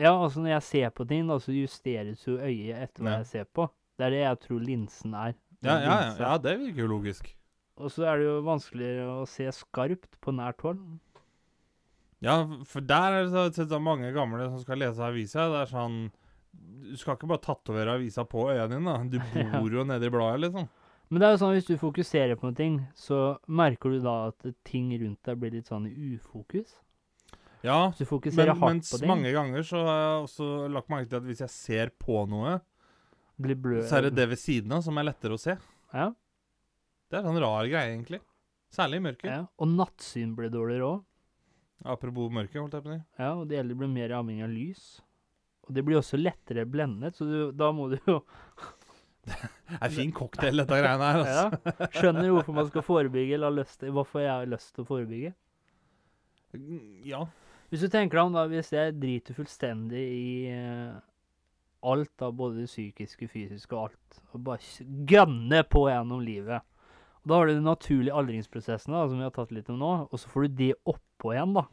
Ja, 0.00 0.12
altså 0.16 0.40
når 0.40 0.54
jeg 0.56 0.62
ser 0.62 0.90
på 0.96 1.06
ting, 1.08 1.26
da, 1.28 1.36
så 1.38 1.52
justeres 1.52 2.22
jo 2.26 2.38
øyet 2.38 2.76
etter 2.86 3.02
hva 3.04 3.10
Ja. 3.10 3.18
jeg 3.18 3.26
ser 3.26 3.44
på. 3.44 3.68
Det 3.98 4.06
er 4.06 4.10
det 4.10 4.22
jeg 4.24 4.40
tror 4.46 4.60
linsen 4.64 5.14
er. 5.14 5.34
Ja, 5.62 5.76
ja, 5.84 6.14
ja, 6.18 6.38
det 6.38 6.58
virker 6.58 6.86
jo 6.86 6.88
logisk. 6.88 7.34
Og 7.76 7.90
så 7.92 8.04
er 8.08 8.18
det 8.18 8.24
jo 8.26 8.42
vanskeligere 8.42 9.08
å 9.22 9.26
se 9.28 9.44
skarpt 9.52 10.18
på 10.20 10.32
nært 10.32 10.60
hold. 10.64 10.80
Ja, 12.20 12.44
for 12.68 12.80
der 12.80 13.12
er 13.20 13.24
det 13.24 13.32
så- 13.54 13.68
så 13.68 13.80
mange 13.80 14.12
gamle 14.12 14.48
som 14.50 14.60
skal 14.60 14.78
lese 14.78 14.98
avisa. 15.00 15.48
Det 15.48 15.68
er 15.68 15.76
sånn 15.78 16.10
Du 16.52 16.96
skal 16.96 17.14
ikke 17.16 17.28
bare 17.28 17.38
tatovere 17.38 17.94
avisa 17.94 18.24
på 18.26 18.48
øynene 18.50 18.74
dine. 18.74 18.84
da. 18.84 19.04
Du 19.04 19.18
bor 19.62 19.70
jo 19.70 19.82
i 19.82 20.10
bladet, 20.10 20.40
liksom. 20.40 20.68
Men 21.10 21.20
det 21.20 21.26
er 21.26 21.32
jo 21.34 21.40
sånn 21.42 21.56
hvis 21.56 21.66
du 21.66 21.74
fokuserer 21.80 22.38
på 22.38 22.46
en 22.46 22.54
ting, 22.58 22.76
så 22.94 23.16
merker 23.50 23.90
du 23.90 23.98
da 24.04 24.28
at 24.28 24.46
ting 24.66 24.92
rundt 24.94 25.18
deg 25.26 25.40
blir 25.42 25.56
litt 25.56 25.66
sånn 25.70 25.88
i 25.90 26.14
ufokus. 26.14 26.76
Ja, 27.66 27.90
du 27.92 28.04
men 28.32 28.54
mens 28.56 28.88
på 28.92 29.00
ting, 29.02 29.10
mange 29.10 29.32
ganger 29.34 29.66
så 29.66 29.82
har 29.84 29.98
jeg 30.00 30.22
også 30.24 30.46
lagt 30.72 30.88
merke 30.88 31.10
til 31.10 31.18
at 31.18 31.26
hvis 31.28 31.42
jeg 31.42 31.52
ser 31.52 31.92
på 32.00 32.22
noe, 32.30 32.60
så 33.40 33.98
er 33.98 34.06
det 34.08 34.14
det 34.16 34.28
ved 34.30 34.40
siden 34.40 34.72
av 34.76 34.84
som 34.86 34.96
er 35.00 35.08
lettere 35.10 35.36
å 35.36 35.40
se. 35.40 35.56
Ja, 35.92 36.10
Det 37.10 37.18
er 37.18 37.24
en 37.24 37.32
sånn 37.32 37.42
rar 37.42 37.66
greie, 37.66 37.90
egentlig. 37.90 38.20
Særlig 38.70 39.00
i 39.00 39.04
mørket. 39.08 39.30
ja. 39.32 39.44
Og 39.58 39.68
nattsyn 39.68 40.36
blir 40.38 40.52
dårligere 40.52 40.86
òg. 40.86 41.04
Apropos 41.90 42.30
mørket, 42.30 42.60
holdt 42.60 42.76
jeg 42.76 42.84
på 42.84 42.90
å 42.92 42.94
si. 42.94 43.02
Ja, 43.18 43.30
og 43.34 43.48
det 43.48 43.56
gjelder 43.56 43.78
blir 43.80 43.90
mer 43.90 44.12
avhengig 44.14 44.44
av 44.44 44.52
lys. 44.52 44.84
Og 45.66 45.74
det 45.74 45.84
blir 45.86 45.98
også 45.98 46.20
lettere 46.20 46.66
blendet, 46.68 47.16
så 47.16 47.26
du, 47.26 47.38
da 47.56 47.72
må 47.74 47.88
du 47.90 47.98
jo 48.06 48.20
Det 49.26 49.78
er 49.78 49.92
fin 49.94 50.12
cocktail, 50.16 50.62
dette 50.62 50.78
greiene 50.80 51.10
her. 51.12 51.20
Altså. 51.20 51.74
ja, 51.78 51.88
Skjønner 51.94 52.26
du 52.26 52.32
hvorfor 52.34 52.56
man 52.56 52.70
skal 52.70 52.84
forebygge, 52.86 53.36
eller 53.36 53.54
lyst 53.60 53.78
til, 53.82 53.92
hvorfor 53.94 54.24
jeg 54.24 54.32
har 54.32 54.48
lyst 54.50 54.72
til 54.74 54.84
å 54.84 54.88
forebygge. 54.88 55.34
Mm, 56.56 56.80
Ja. 57.06 57.26
Hvis 57.70 57.84
du 57.84 57.86
tenker 57.86 58.18
deg 58.18 58.26
om 58.26 58.34
da, 58.34 58.48
hvis 58.50 58.72
jeg 58.74 58.96
driter 58.98 59.36
fullstendig 59.36 60.00
i 60.02 60.30
uh, 60.50 60.96
alt, 61.86 62.10
da, 62.18 62.32
både 62.34 62.64
det 62.64 62.66
psykiske, 62.66 63.28
fysiske 63.30 63.76
og 63.76 63.84
alt, 63.92 64.18
og 64.34 64.42
bare 64.48 64.88
gønner 65.06 65.62
på 65.70 65.84
gjennom 65.86 66.24
livet 66.24 66.64
og 67.20 67.28
Da 67.28 67.36
har 67.36 67.46
du 67.46 67.52
den 67.52 67.68
naturlige 67.68 68.16
aldringsprosessen, 68.16 68.94
da, 68.96 69.04
som 69.06 69.20
vi 69.20 69.26
har 69.26 69.32
tatt 69.36 69.50
litt 69.52 69.68
om 69.68 69.78
nå, 69.78 69.90
og 70.08 70.18
så 70.18 70.30
får 70.32 70.48
du 70.48 70.54
det 70.62 70.70
oppå 70.88 71.34
igjen, 71.34 71.52
da. 71.52 71.66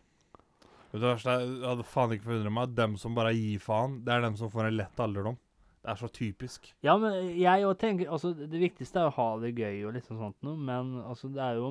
Det 0.91 0.99
verste 1.01 1.33
er? 1.33 1.45
Jeg 1.47 1.69
hadde 1.69 1.85
faen 1.87 2.13
ikke 2.15 2.27
forundret 2.27 2.55
meg. 2.57 2.73
Dem 2.75 2.97
som 2.99 3.15
bare 3.15 3.31
gir 3.35 3.61
faen, 3.63 4.01
det 4.03 4.11
er 4.11 4.25
dem 4.25 4.35
som 4.39 4.51
får 4.51 4.67
en 4.67 4.75
lett 4.75 4.99
alderdom. 5.03 5.37
Det 5.87 5.93
er 5.93 5.99
så 6.01 6.07
typisk. 6.11 6.65
Ja, 6.83 6.97
men 6.99 7.13
jeg 7.39 7.63
òg 7.63 7.77
tenker 7.79 8.09
Altså, 8.11 8.33
det 8.35 8.59
viktigste 8.59 8.99
er 8.99 9.07
å 9.07 9.13
ha 9.15 9.27
det 9.39 9.53
gøy 9.55 9.85
og 9.87 9.93
liksom 9.95 10.17
sånt 10.19 10.41
noe, 10.43 10.59
men 10.59 10.97
altså, 10.99 11.29
det 11.31 11.39
er 11.39 11.61
jo 11.61 11.69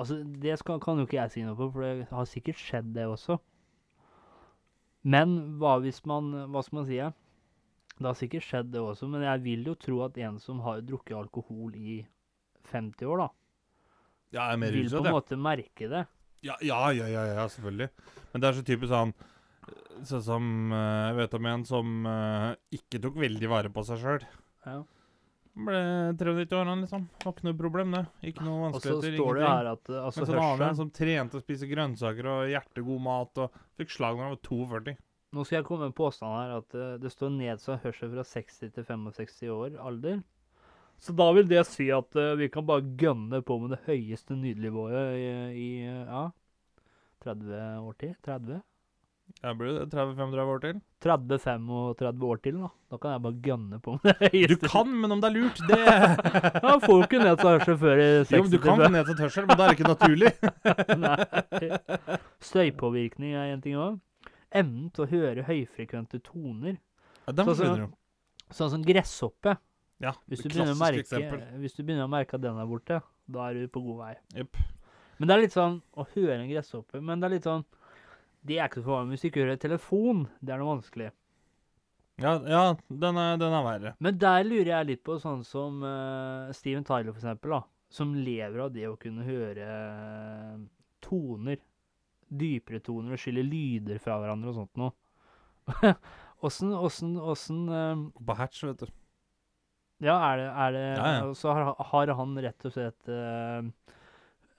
Altså, 0.00 0.22
det 0.40 0.54
skal, 0.56 0.78
kan 0.80 0.96
jo 0.96 1.04
ikke 1.04 1.18
jeg 1.18 1.32
si 1.34 1.42
noe 1.44 1.58
på, 1.58 1.66
for 1.74 1.84
det 1.84 2.06
har 2.08 2.28
sikkert 2.30 2.56
skjedd, 2.56 2.94
det 2.94 3.04
også. 3.04 3.36
Men 5.04 5.58
hva 5.60 5.74
hvis 5.84 6.00
man 6.08 6.30
Hva 6.48 6.62
skal 6.64 6.78
man 6.78 6.86
si? 6.88 6.96
ja? 6.96 7.10
Det 7.98 8.08
har 8.08 8.16
sikkert 8.16 8.46
skjedd, 8.46 8.70
det 8.72 8.80
også, 8.80 9.10
men 9.12 9.26
jeg 9.26 9.42
vil 9.44 9.68
jo 9.68 9.74
tro 9.76 9.98
at 10.06 10.16
en 10.24 10.38
som 10.40 10.62
har 10.64 10.80
drukket 10.80 11.18
alkohol 11.18 11.74
i 11.76 11.98
50 12.72 13.04
år, 13.04 13.20
da, 13.20 13.28
Ja, 14.32 14.46
vil 14.56 14.88
på 14.88 15.02
en 15.04 15.12
måte 15.12 15.36
merke 15.36 15.90
det. 15.92 16.06
Ja, 16.40 16.56
ja, 16.64 16.78
ja, 16.96 17.04
ja, 17.12 17.26
ja, 17.34 17.44
selvfølgelig. 17.52 17.90
Men 18.32 18.40
det 18.40 18.48
er 18.48 18.56
så 18.56 18.64
typisk 18.64 18.88
sånn 18.94 19.12
Sånn 20.06 20.22
som 20.24 20.46
eh, 20.72 21.10
Jeg 21.10 21.18
vet 21.18 21.36
om 21.36 21.50
en 21.50 21.66
som 21.68 22.08
eh, 22.08 22.48
ikke 22.78 23.02
tok 23.04 23.20
veldig 23.20 23.50
vare 23.52 23.72
på 23.74 23.84
seg 23.86 24.00
sjøl. 24.00 24.24
Ja. 24.64 24.80
Ble 25.60 25.80
93 26.16 26.56
år, 26.56 26.68
han 26.70 26.84
liksom. 26.84 27.06
Var 27.24 27.34
ikke 27.34 27.46
noe 27.48 27.58
problem, 27.58 27.94
det. 27.96 28.02
Ikke 28.30 28.46
noe 28.46 28.70
Og 28.70 28.80
så 28.80 28.96
står 29.02 29.40
det 29.40 29.46
her 29.48 29.70
at 29.72 29.90
uh, 29.90 30.04
altså, 30.06 30.22
Men 30.22 30.28
sånn 30.30 30.38
annen 30.38 30.44
en 30.46 30.50
hørselen 30.62 30.78
som 30.78 30.92
trente 30.94 31.40
og 31.40 31.44
spise 31.44 31.68
grønnsaker 31.68 32.28
og 32.30 32.42
hjertegod 32.52 33.02
mat 33.04 33.40
og 33.44 33.62
fikk 33.80 33.96
slag 33.96 34.16
når 34.16 34.28
han 34.28 34.36
var 34.36 34.42
42. 34.46 34.94
Nå 35.30 35.46
skal 35.46 35.58
jeg 35.58 35.66
komme 35.66 35.84
med 35.84 35.92
en 35.92 35.98
påstand 35.98 36.36
her 36.38 36.54
at 36.56 36.76
det 37.02 37.10
står 37.12 37.34
nedsatt 37.34 37.84
hørsel 37.84 38.14
fra 38.14 38.24
60 38.26 38.72
til 38.76 38.86
65 38.86 39.52
år 39.54 39.76
alder. 39.82 40.22
Så 41.00 41.14
da 41.16 41.30
vil 41.32 41.48
det 41.48 41.62
si 41.68 41.88
at 41.94 42.16
uh, 42.18 42.34
vi 42.38 42.50
kan 42.52 42.66
bare 42.68 42.86
gønne 43.00 43.40
på 43.42 43.56
med 43.62 43.74
det 43.74 43.82
høyeste 43.86 44.36
nydelige 44.38 45.04
i, 45.16 45.28
i 45.56 45.68
uh, 45.88 46.02
ja, 46.06 46.24
30 47.24 47.62
år 47.80 47.96
til? 48.00 48.16
30? 48.26 48.60
Jeg 49.42 49.56
blir 49.56 49.76
det 49.78 49.84
30-35 49.94 50.50
år 50.54 50.60
til. 50.64 50.80
30-35 51.04 52.24
år 52.30 52.40
til, 52.44 52.56
da. 52.60 52.68
Da 52.90 52.98
kan 53.00 53.12
jeg 53.14 53.22
bare 53.24 53.38
gønne 53.46 53.78
på 53.80 53.94
med 54.02 54.20
det 54.20 54.48
Du 54.50 54.56
kan, 54.68 54.90
men 55.00 55.12
om 55.14 55.20
det 55.22 55.28
er 55.30 55.36
lurt, 55.38 55.60
det 55.70 55.78
Ja, 56.66 56.74
får 56.82 56.94
jo 56.96 57.02
ikke 57.06 57.20
nedsatt 57.22 57.46
hørsel 57.60 57.78
før 57.80 58.02
i 58.02 58.08
60 58.24 58.34
Jo, 58.36 58.42
men 58.42 58.50
du 58.50 58.58
kan 58.64 58.82
få 58.82 58.90
nedsatt 58.96 59.22
hørsel, 59.24 59.46
men 59.48 59.56
da 59.56 59.64
er 59.64 59.70
det 59.70 59.78
ikke 59.78 59.92
naturlig. 59.94 60.32
Nei. 61.06 62.20
Støypåvirkning 62.50 63.34
er 63.36 63.54
en 63.54 63.62
ting 63.64 63.78
òg. 63.80 63.98
Evnen 64.50 64.90
til 64.94 65.06
å 65.06 65.10
høre 65.10 65.46
høyfrekvente 65.46 66.20
toner. 66.26 66.76
Ja, 67.26 67.32
den 67.32 67.44
Så- 67.46 67.54
så- 67.54 67.54
forsvinner 67.54 67.86
jo. 67.86 67.90
Sånn 68.50 68.70
som 68.70 68.82
gresshoppe. 68.82 69.56
Ja, 70.00 70.12
Hvis 70.28 70.40
du, 70.42 70.48
merke, 70.74 71.58
hvis 71.60 71.74
du 71.76 71.82
begynner 71.84 72.06
å 72.08 72.10
merke 72.10 72.34
at 72.34 72.40
den 72.40 72.56
er 72.58 72.66
borte, 72.66 73.02
da 73.30 73.48
er 73.50 73.54
du 73.54 73.68
på 73.68 73.82
god 73.84 73.98
vei. 73.98 74.14
Yep. 74.34 74.56
Men 75.18 75.28
det 75.28 75.34
er 75.36 75.40
litt 75.42 75.52
sånn 75.52 75.82
å 75.94 76.06
høre 76.14 76.38
en 76.40 76.48
gresshoppe 76.48 77.02
Men 77.02 77.20
det 77.20 77.26
er 77.26 77.34
litt 77.34 77.44
sånn 77.44 77.64
Det 78.46 78.56
er 78.56 78.68
ikke 78.68 78.80
så 78.80 78.88
farlig 78.88 79.14
hvis 79.14 79.24
du 79.24 79.28
ikke 79.30 79.42
hører 79.44 79.60
telefon. 79.60 80.22
Det 80.40 80.54
er 80.54 80.62
noe 80.62 80.76
vanskelig. 80.76 81.10
Ja, 82.20 82.34
ja 82.44 82.62
den, 82.88 83.16
er, 83.16 83.36
den 83.40 83.56
er 83.56 83.64
verre. 83.64 83.92
Men 84.04 84.18
der 84.20 84.44
lurer 84.44 84.72
jeg 84.74 84.88
litt 84.90 85.04
på 85.06 85.16
sånn 85.20 85.42
som 85.46 85.80
uh, 85.84 86.52
Steven 86.56 86.84
Tyler, 86.84 87.12
for 87.12 87.20
eksempel, 87.20 87.56
da. 87.56 87.62
Som 87.90 88.14
lever 88.14 88.64
av 88.66 88.72
det 88.74 88.86
å 88.86 88.98
kunne 89.00 89.24
høre 89.26 89.64
eh, 89.66 90.58
toner. 91.02 91.58
Dypere 92.30 92.78
toner 92.86 93.16
og 93.16 93.18
skille 93.18 93.42
lyder 93.42 93.98
fra 93.98 94.20
hverandre 94.20 94.52
og 94.52 94.60
sånt 94.60 94.78
noe. 94.78 94.94
Åssen, 96.46 96.70
åssen, 96.72 97.16
åssen 97.18 97.64
eh, 97.68 98.04
På 98.26 98.36
hatch, 98.38 98.62
vet 98.64 98.84
du. 98.84 98.92
Ja, 100.00 100.14
er 100.30 100.38
det, 100.38 100.46
er 100.48 100.72
det 100.72 100.84
Ja, 100.86 101.08
ja. 101.18 101.32
Så 101.36 101.52
har, 101.52 101.74
har 101.90 102.14
han 102.16 102.38
rett 102.40 102.64
og 102.64 102.72
slett 102.72 103.10
eh, 103.10 103.96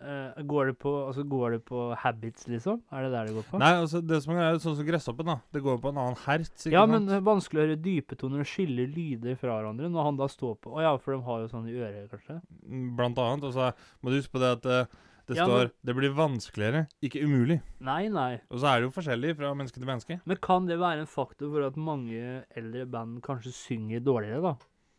eh, 0.02 0.42
går, 0.44 0.66
det 0.72 0.78
på, 0.82 0.92
altså 1.08 1.24
går 1.30 1.52
det 1.56 1.60
på 1.66 1.82
habits, 2.02 2.48
liksom? 2.50 2.82
Er 2.92 3.04
det 3.06 3.12
der 3.14 3.26
det 3.30 3.36
går 3.38 3.46
på? 3.52 3.60
Nei, 3.62 3.72
altså, 3.82 4.02
det 4.06 4.22
som 4.24 4.34
er 4.36 4.58
sånn 4.64 4.76
som 4.80 4.86
gresshoppen, 4.88 5.26
da. 5.32 5.38
Det 5.54 5.62
går 5.64 5.78
på 5.84 5.90
en 5.94 5.98
annen 6.02 6.18
hertz, 6.26 6.66
ja, 6.72 6.86
men 6.90 7.06
det 7.08 7.16
er 7.20 7.22
vanskelig 7.22 7.62
å 7.62 7.66
høre 7.68 7.78
dype 7.82 8.18
toner 8.18 8.40
og 8.44 8.50
skille 8.50 8.88
lyder 8.90 9.38
fra 9.40 9.60
hverandre 9.60 9.90
når 9.92 10.04
han 10.10 10.18
da 10.18 10.28
står 10.28 10.58
på 10.62 10.74
Å 10.78 10.82
ja, 10.82 10.98
for 10.98 11.14
de 11.16 11.22
har 11.28 11.40
jo 11.46 11.48
sånn 11.54 11.70
i 11.70 11.78
øret, 11.78 12.10
kanskje? 12.12 12.42
Mm, 12.68 12.96
Blant 12.98 13.18
annet. 13.18 13.44
Og 13.44 13.54
så 13.54 13.72
må 14.02 14.10
du 14.12 14.18
huske 14.20 14.34
på 14.36 14.40
det 14.44 14.52
at 14.58 14.66
eh, 14.66 14.86
det 15.28 15.38
Ja, 15.38 15.46
står 15.46 15.60
men- 15.70 15.72
'det 15.86 15.96
blir 15.96 16.12
vanskeligere', 16.18 16.88
ikke 17.02 17.22
umulig. 17.24 17.62
Nei, 17.80 18.08
nei. 18.10 18.42
Og 18.50 18.60
så 18.60 18.68
er 18.68 18.82
det 18.82 18.90
jo 18.90 18.96
forskjellig 19.02 19.38
fra 19.38 19.54
menneske 19.54 19.78
til 19.80 19.86
menneske. 19.88 20.20
Men 20.26 20.38
kan 20.42 20.66
det 20.66 20.80
være 20.80 21.00
en 21.00 21.06
faktor 21.08 21.52
for 21.54 21.62
at 21.64 21.78
mange 21.78 22.44
eldre 22.58 22.86
band 22.90 23.22
kanskje 23.22 23.54
synger 23.54 24.02
dårligere, 24.04 24.42
da? 24.42 24.56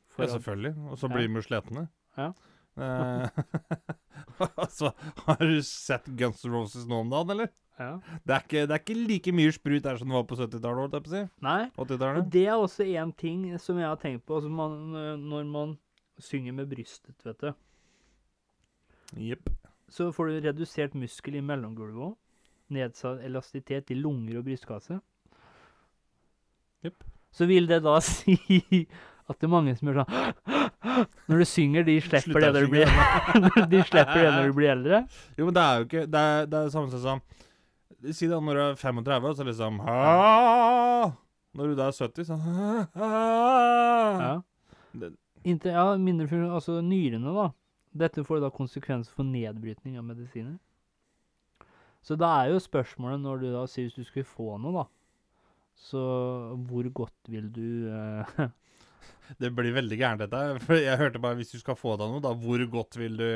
For 0.09 0.25
Ja, 0.25 0.29
selvfølgelig. 0.39 0.77
Og 0.91 0.97
så 0.97 1.09
Ja. 1.11 1.15
blir 1.17 1.27
de 1.29 1.35
jo 1.35 1.43
sletne. 1.43 1.89
Ja. 2.17 2.33
Eh, 2.77 3.29
altså, 4.65 4.93
har 5.27 5.43
du 5.43 5.59
sett 5.67 6.07
Guns 6.19 6.45
N' 6.45 6.55
Roses 6.55 6.87
nå 6.89 7.03
om 7.05 7.13
dagen, 7.13 7.35
eller? 7.37 7.53
ja. 7.79 7.97
Det 8.23 8.35
er 8.35 8.45
ikke, 8.45 8.63
det 8.69 8.75
er 8.77 8.83
ikke 8.83 8.99
like 8.99 9.33
mye 9.35 9.53
sprut 9.55 9.85
der 9.85 9.99
som 9.99 10.11
det 10.13 10.17
var 10.17 10.27
på 10.29 10.39
70-tallet, 10.39 10.81
holdt 10.85 10.97
jeg 10.97 11.07
på 11.07 11.13
si. 11.13 11.23
Nei. 11.45 11.61
Og 11.77 11.89
det 12.33 12.47
er 12.47 12.55
også 12.55 12.87
en 12.87 13.13
ting 13.13 13.47
som 13.63 13.81
jeg 13.81 13.89
har 13.89 14.01
tenkt 14.01 14.27
på 14.29 14.39
altså 14.39 14.53
man, 14.53 14.79
når 15.23 15.49
man 15.51 15.77
synger 16.23 16.55
med 16.57 16.71
brystet, 16.71 17.17
vet 17.25 17.41
du. 17.41 17.53
Jepp. 19.31 19.51
Så 19.93 20.09
får 20.13 20.29
du 20.29 20.49
redusert 20.49 20.95
muskel 20.97 21.37
i 21.37 21.45
mellomgulvet 21.45 22.13
òg. 22.13 22.13
Nedsatt 22.73 23.21
elastitet 23.27 23.91
i 23.93 23.99
lunger 23.99 24.39
og 24.41 24.47
brystkasse. 24.47 24.97
Jepp. 26.85 27.05
Så 27.33 27.49
vil 27.49 27.69
det 27.69 27.83
da 27.85 27.99
si 28.05 28.37
at 29.33 29.41
det 29.41 29.49
er 29.49 29.53
mange 29.53 29.75
som 29.79 29.89
gjør 29.91 30.03
sånn 30.03 30.11
Når 31.33 31.41
du 31.43 31.47
synger, 31.49 31.87
de 31.87 31.97
slipper 32.05 32.45
det 32.45 32.51
når 32.55 32.67
du 32.67 32.73
blir 32.75 32.91
De 33.73 33.83
slipper 33.89 34.19
det 34.21 34.33
når 34.35 34.51
du 34.51 34.57
blir 34.57 34.73
eldre. 34.75 35.03
Jo, 35.39 35.47
men 35.49 35.57
det 35.57 35.63
er 35.65 35.79
jo 35.79 35.87
ikke 35.89 36.05
Det 36.07 36.23
er 36.23 36.47
det 36.47 36.59
er 36.59 36.69
det 36.69 36.75
samme 36.75 36.93
sånn 36.93 37.05
som 37.07 37.25
Si 38.13 38.27
det 38.27 38.35
når 38.35 38.59
du 38.59 38.63
er 38.65 38.79
35, 38.81 39.35
så 39.39 39.45
liksom 39.47 39.77
«Ah!» 39.87 41.13
Når 41.55 41.69
du 41.71 41.75
da 41.79 41.85
er 41.87 41.95
70, 41.95 42.25
så 42.27 42.39
«Ah!» 42.99 44.23
Ja. 44.23 45.11
Inter, 45.47 45.71
ja, 45.77 45.85
mindre 45.99 46.27
funksjon 46.27 46.55
altså 46.57 46.81
nyrene, 46.83 47.31
da. 47.37 47.47
Dette 48.03 48.25
får 48.27 48.41
da 48.43 48.51
konsekvenser 48.51 49.15
for 49.15 49.29
nedbrytning 49.29 49.99
av 50.01 50.07
medisiner. 50.09 50.57
Så 52.03 52.17
da 52.19 52.33
er 52.41 52.51
jo 52.51 52.63
spørsmålet 52.63 53.23
når 53.23 53.43
du 53.43 53.49
da 53.53 53.63
sier 53.71 53.87
hvis 53.87 53.99
du 54.01 54.03
skulle 54.09 54.27
få 54.27 54.57
noe, 54.59 54.83
da 54.83 54.89
Så 55.79 56.01
hvor 56.67 56.89
godt 56.91 57.31
vil 57.31 57.47
du 57.55 57.87
eh, 57.87 58.41
Det 59.39 59.51
blir 59.55 59.75
veldig 59.75 59.99
gærent, 59.99 60.23
dette. 60.25 60.63
For 60.67 60.79
jeg 60.81 60.99
hørte 61.01 61.21
bare 61.23 61.39
hvis 61.39 61.53
du 61.55 61.59
skal 61.61 61.79
få 61.79 61.97
deg 62.01 62.11
noe, 62.13 62.23
da, 62.25 62.33
hvor 62.37 62.65
godt 62.73 62.99
vil 63.01 63.19
du 63.21 63.29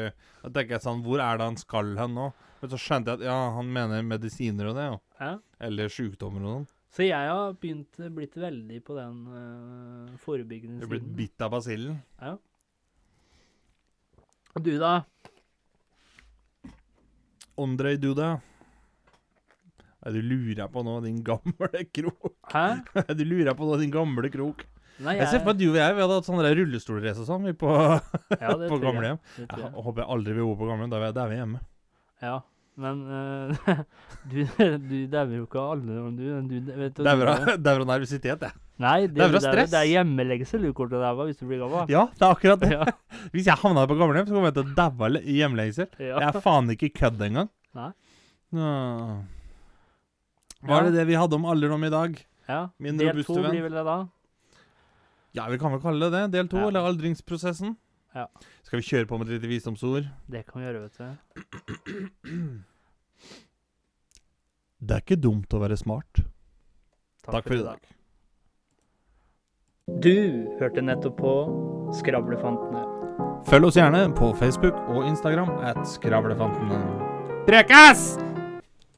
Da 0.42 0.50
tenker 0.50 0.76
jeg 0.76 0.84
sånn 0.84 1.04
Hvor 1.06 1.22
er 1.22 1.38
det 1.38 1.46
han 1.46 1.58
skal 1.60 1.94
hen 1.98 2.16
nå? 2.16 2.30
Men 2.60 2.72
så 2.72 2.80
skjønte 2.80 3.12
jeg 3.12 3.22
at 3.22 3.28
ja, 3.28 3.36
han 3.56 3.70
mener 3.72 4.06
medisiner 4.06 4.70
og 4.70 4.78
det, 4.78 4.88
ja. 4.88 4.98
ja. 5.20 5.32
Eller 5.68 5.92
sykdommer 5.92 6.42
og 6.42 6.52
sånn. 6.54 6.66
Så 6.96 7.04
jeg 7.04 7.28
har 7.28 7.56
begynt 7.60 7.98
blitt 8.16 8.36
veldig 8.40 8.78
på 8.86 8.94
den 8.96 9.16
uh, 9.28 10.14
forebyggende 10.22 10.80
Du 10.80 10.86
er 10.86 10.92
blitt 10.94 11.10
bitt 11.18 11.44
av 11.44 11.52
basillen. 11.52 11.98
Og 14.56 14.64
du, 14.64 14.72
da? 14.80 15.02
Andrej 17.60 17.98
Duda. 18.00 18.38
Er 20.06 20.14
du 20.14 20.22
lurer 20.22 20.68
på 20.72 20.84
nå, 20.86 20.94
din 21.04 21.18
gamle 21.26 21.82
krok? 21.98 22.32
Hæ? 22.52 22.66
Er 23.02 23.14
du 23.18 23.24
lurer 23.26 23.56
på 23.58 23.68
nå, 23.68 23.76
din 23.80 23.92
gamle 23.92 24.30
krok? 24.32 24.64
Nei, 25.04 25.16
Jeg 25.18 25.28
ser 25.28 25.40
for 25.42 25.50
meg 25.50 25.54
at 25.56 25.60
du 25.60 25.66
og 25.68 25.76
jeg 25.76 25.94
vi 25.96 26.00
hadde 26.06 26.14
hatt 26.16 26.28
sånne 26.28 26.50
rullestolrace 26.56 27.20
og 27.20 27.26
sånn 27.28 27.42
vi 27.44 27.52
på, 27.52 27.68
ja, 28.42 28.52
på 28.56 28.78
gamlehjem. 28.80 29.18
Jeg 29.36 29.48
jeg. 29.60 29.72
håper 29.86 30.00
jeg 30.02 30.08
aldri 30.16 30.36
vil 30.38 30.46
bo 30.48 30.54
på 30.62 30.68
gamlehjem. 30.70 30.92
Da 30.94 31.00
er 31.00 31.10
vi- 31.12 31.20
er 31.36 31.40
hjemme. 31.42 31.60
Ja, 32.24 32.36
men 32.80 33.02
uh, 33.08 33.82
du, 34.30 34.40
du 34.88 34.96
dauer 35.12 35.34
jo 35.36 35.44
ikke 35.46 35.60
alle 35.72 35.98
du, 36.16 36.24
du, 36.48 36.56
du- 36.60 37.02
Dauer 37.04 37.82
av 37.84 37.86
nervøsitet, 37.92 38.40
jeg. 38.48 38.52
Nei, 38.80 39.06
det, 39.06 39.14
det, 39.16 39.24
er- 39.28 39.40
stress. 39.40 39.70
det 39.72 39.78
er 39.82 39.88
hjemmelengsel 39.88 40.64
du 40.64 40.72
kommer 40.76 40.90
til 40.92 40.98
å 41.00 41.04
daue 41.04 41.28
hvis 41.30 41.38
du 41.40 41.46
blir 41.48 41.60
gammel. 41.64 41.88
Ja, 41.92 42.06
det 42.12 42.24
er 42.26 42.34
akkurat 42.34 42.60
det. 42.64 42.72
Ja. 42.72 42.88
Hvis 43.32 43.46
jeg 43.48 43.56
havna 43.62 43.84
på 43.88 43.96
gamlehjem, 44.00 44.26
så 44.28 44.36
kommer 44.36 44.50
jeg 44.52 44.58
til 44.58 44.66
å 44.68 44.74
daue 44.80 45.06
av 45.08 45.14
le- 45.14 45.22
hjemlengsel. 45.24 45.88
ja. 46.00 46.18
Jeg 46.24 46.28
er 46.32 46.40
faen 46.44 46.72
ikke 46.74 46.90
kødd 47.02 47.20
engang. 47.28 47.48
Nei. 47.76 47.90
Nå. 48.56 48.72
Var 50.66 50.88
det 50.88 50.92
det 50.96 51.04
vi 51.08 51.16
hadde 51.20 51.36
om 51.38 51.44
alderdom 51.52 51.84
i 51.84 51.92
dag? 51.92 52.16
ja. 52.48 52.60
Min 52.78 52.96
Del 53.00 53.08
robuste 53.10 53.34
to 53.34 53.42
blir 53.42 53.64
vel 53.64 53.74
det 53.74 53.82
da? 53.86 53.96
Ja, 55.36 55.46
vi 55.52 55.58
kan 55.60 55.72
vel 55.74 55.80
kalle 55.84 56.06
det 56.10 56.12
det. 56.16 56.24
Del 56.32 56.48
to, 56.48 56.56
Ja. 56.62 56.68
eller 56.68 56.86
aldringsprosessen. 56.88 57.76
Ja. 58.16 58.26
Skal 58.64 58.80
vi 58.80 58.86
kjøre 58.88 59.06
på 59.10 59.18
med 59.18 59.28
et 59.28 59.36
lite 59.36 59.48
visdomsord? 59.50 60.06
Det 60.30 60.46
kan 60.46 60.62
vi 60.62 60.66
gjøre, 60.66 60.82
vet 60.86 60.96
du. 60.96 62.62
Det 64.80 64.94
er 64.96 65.00
ikke 65.04 65.20
dumt 65.20 65.52
å 65.56 65.60
være 65.60 65.76
smart. 65.76 66.22
Takk 67.26 67.44
for 67.48 67.54
i 67.58 67.62
dag. 67.64 67.80
Du 70.02 70.12
hørte 70.60 70.82
nettopp 70.82 71.16
på 71.20 71.32
Skravlefantene. 71.94 72.82
Følg 73.46 73.68
oss 73.68 73.76
gjerne 73.78 74.00
på 74.18 74.32
Facebook 74.38 74.74
og 74.90 75.04
Instagram 75.06 75.50
at 75.62 75.78
Skravlefantene. 75.86 76.80
Prekas! 77.46 78.16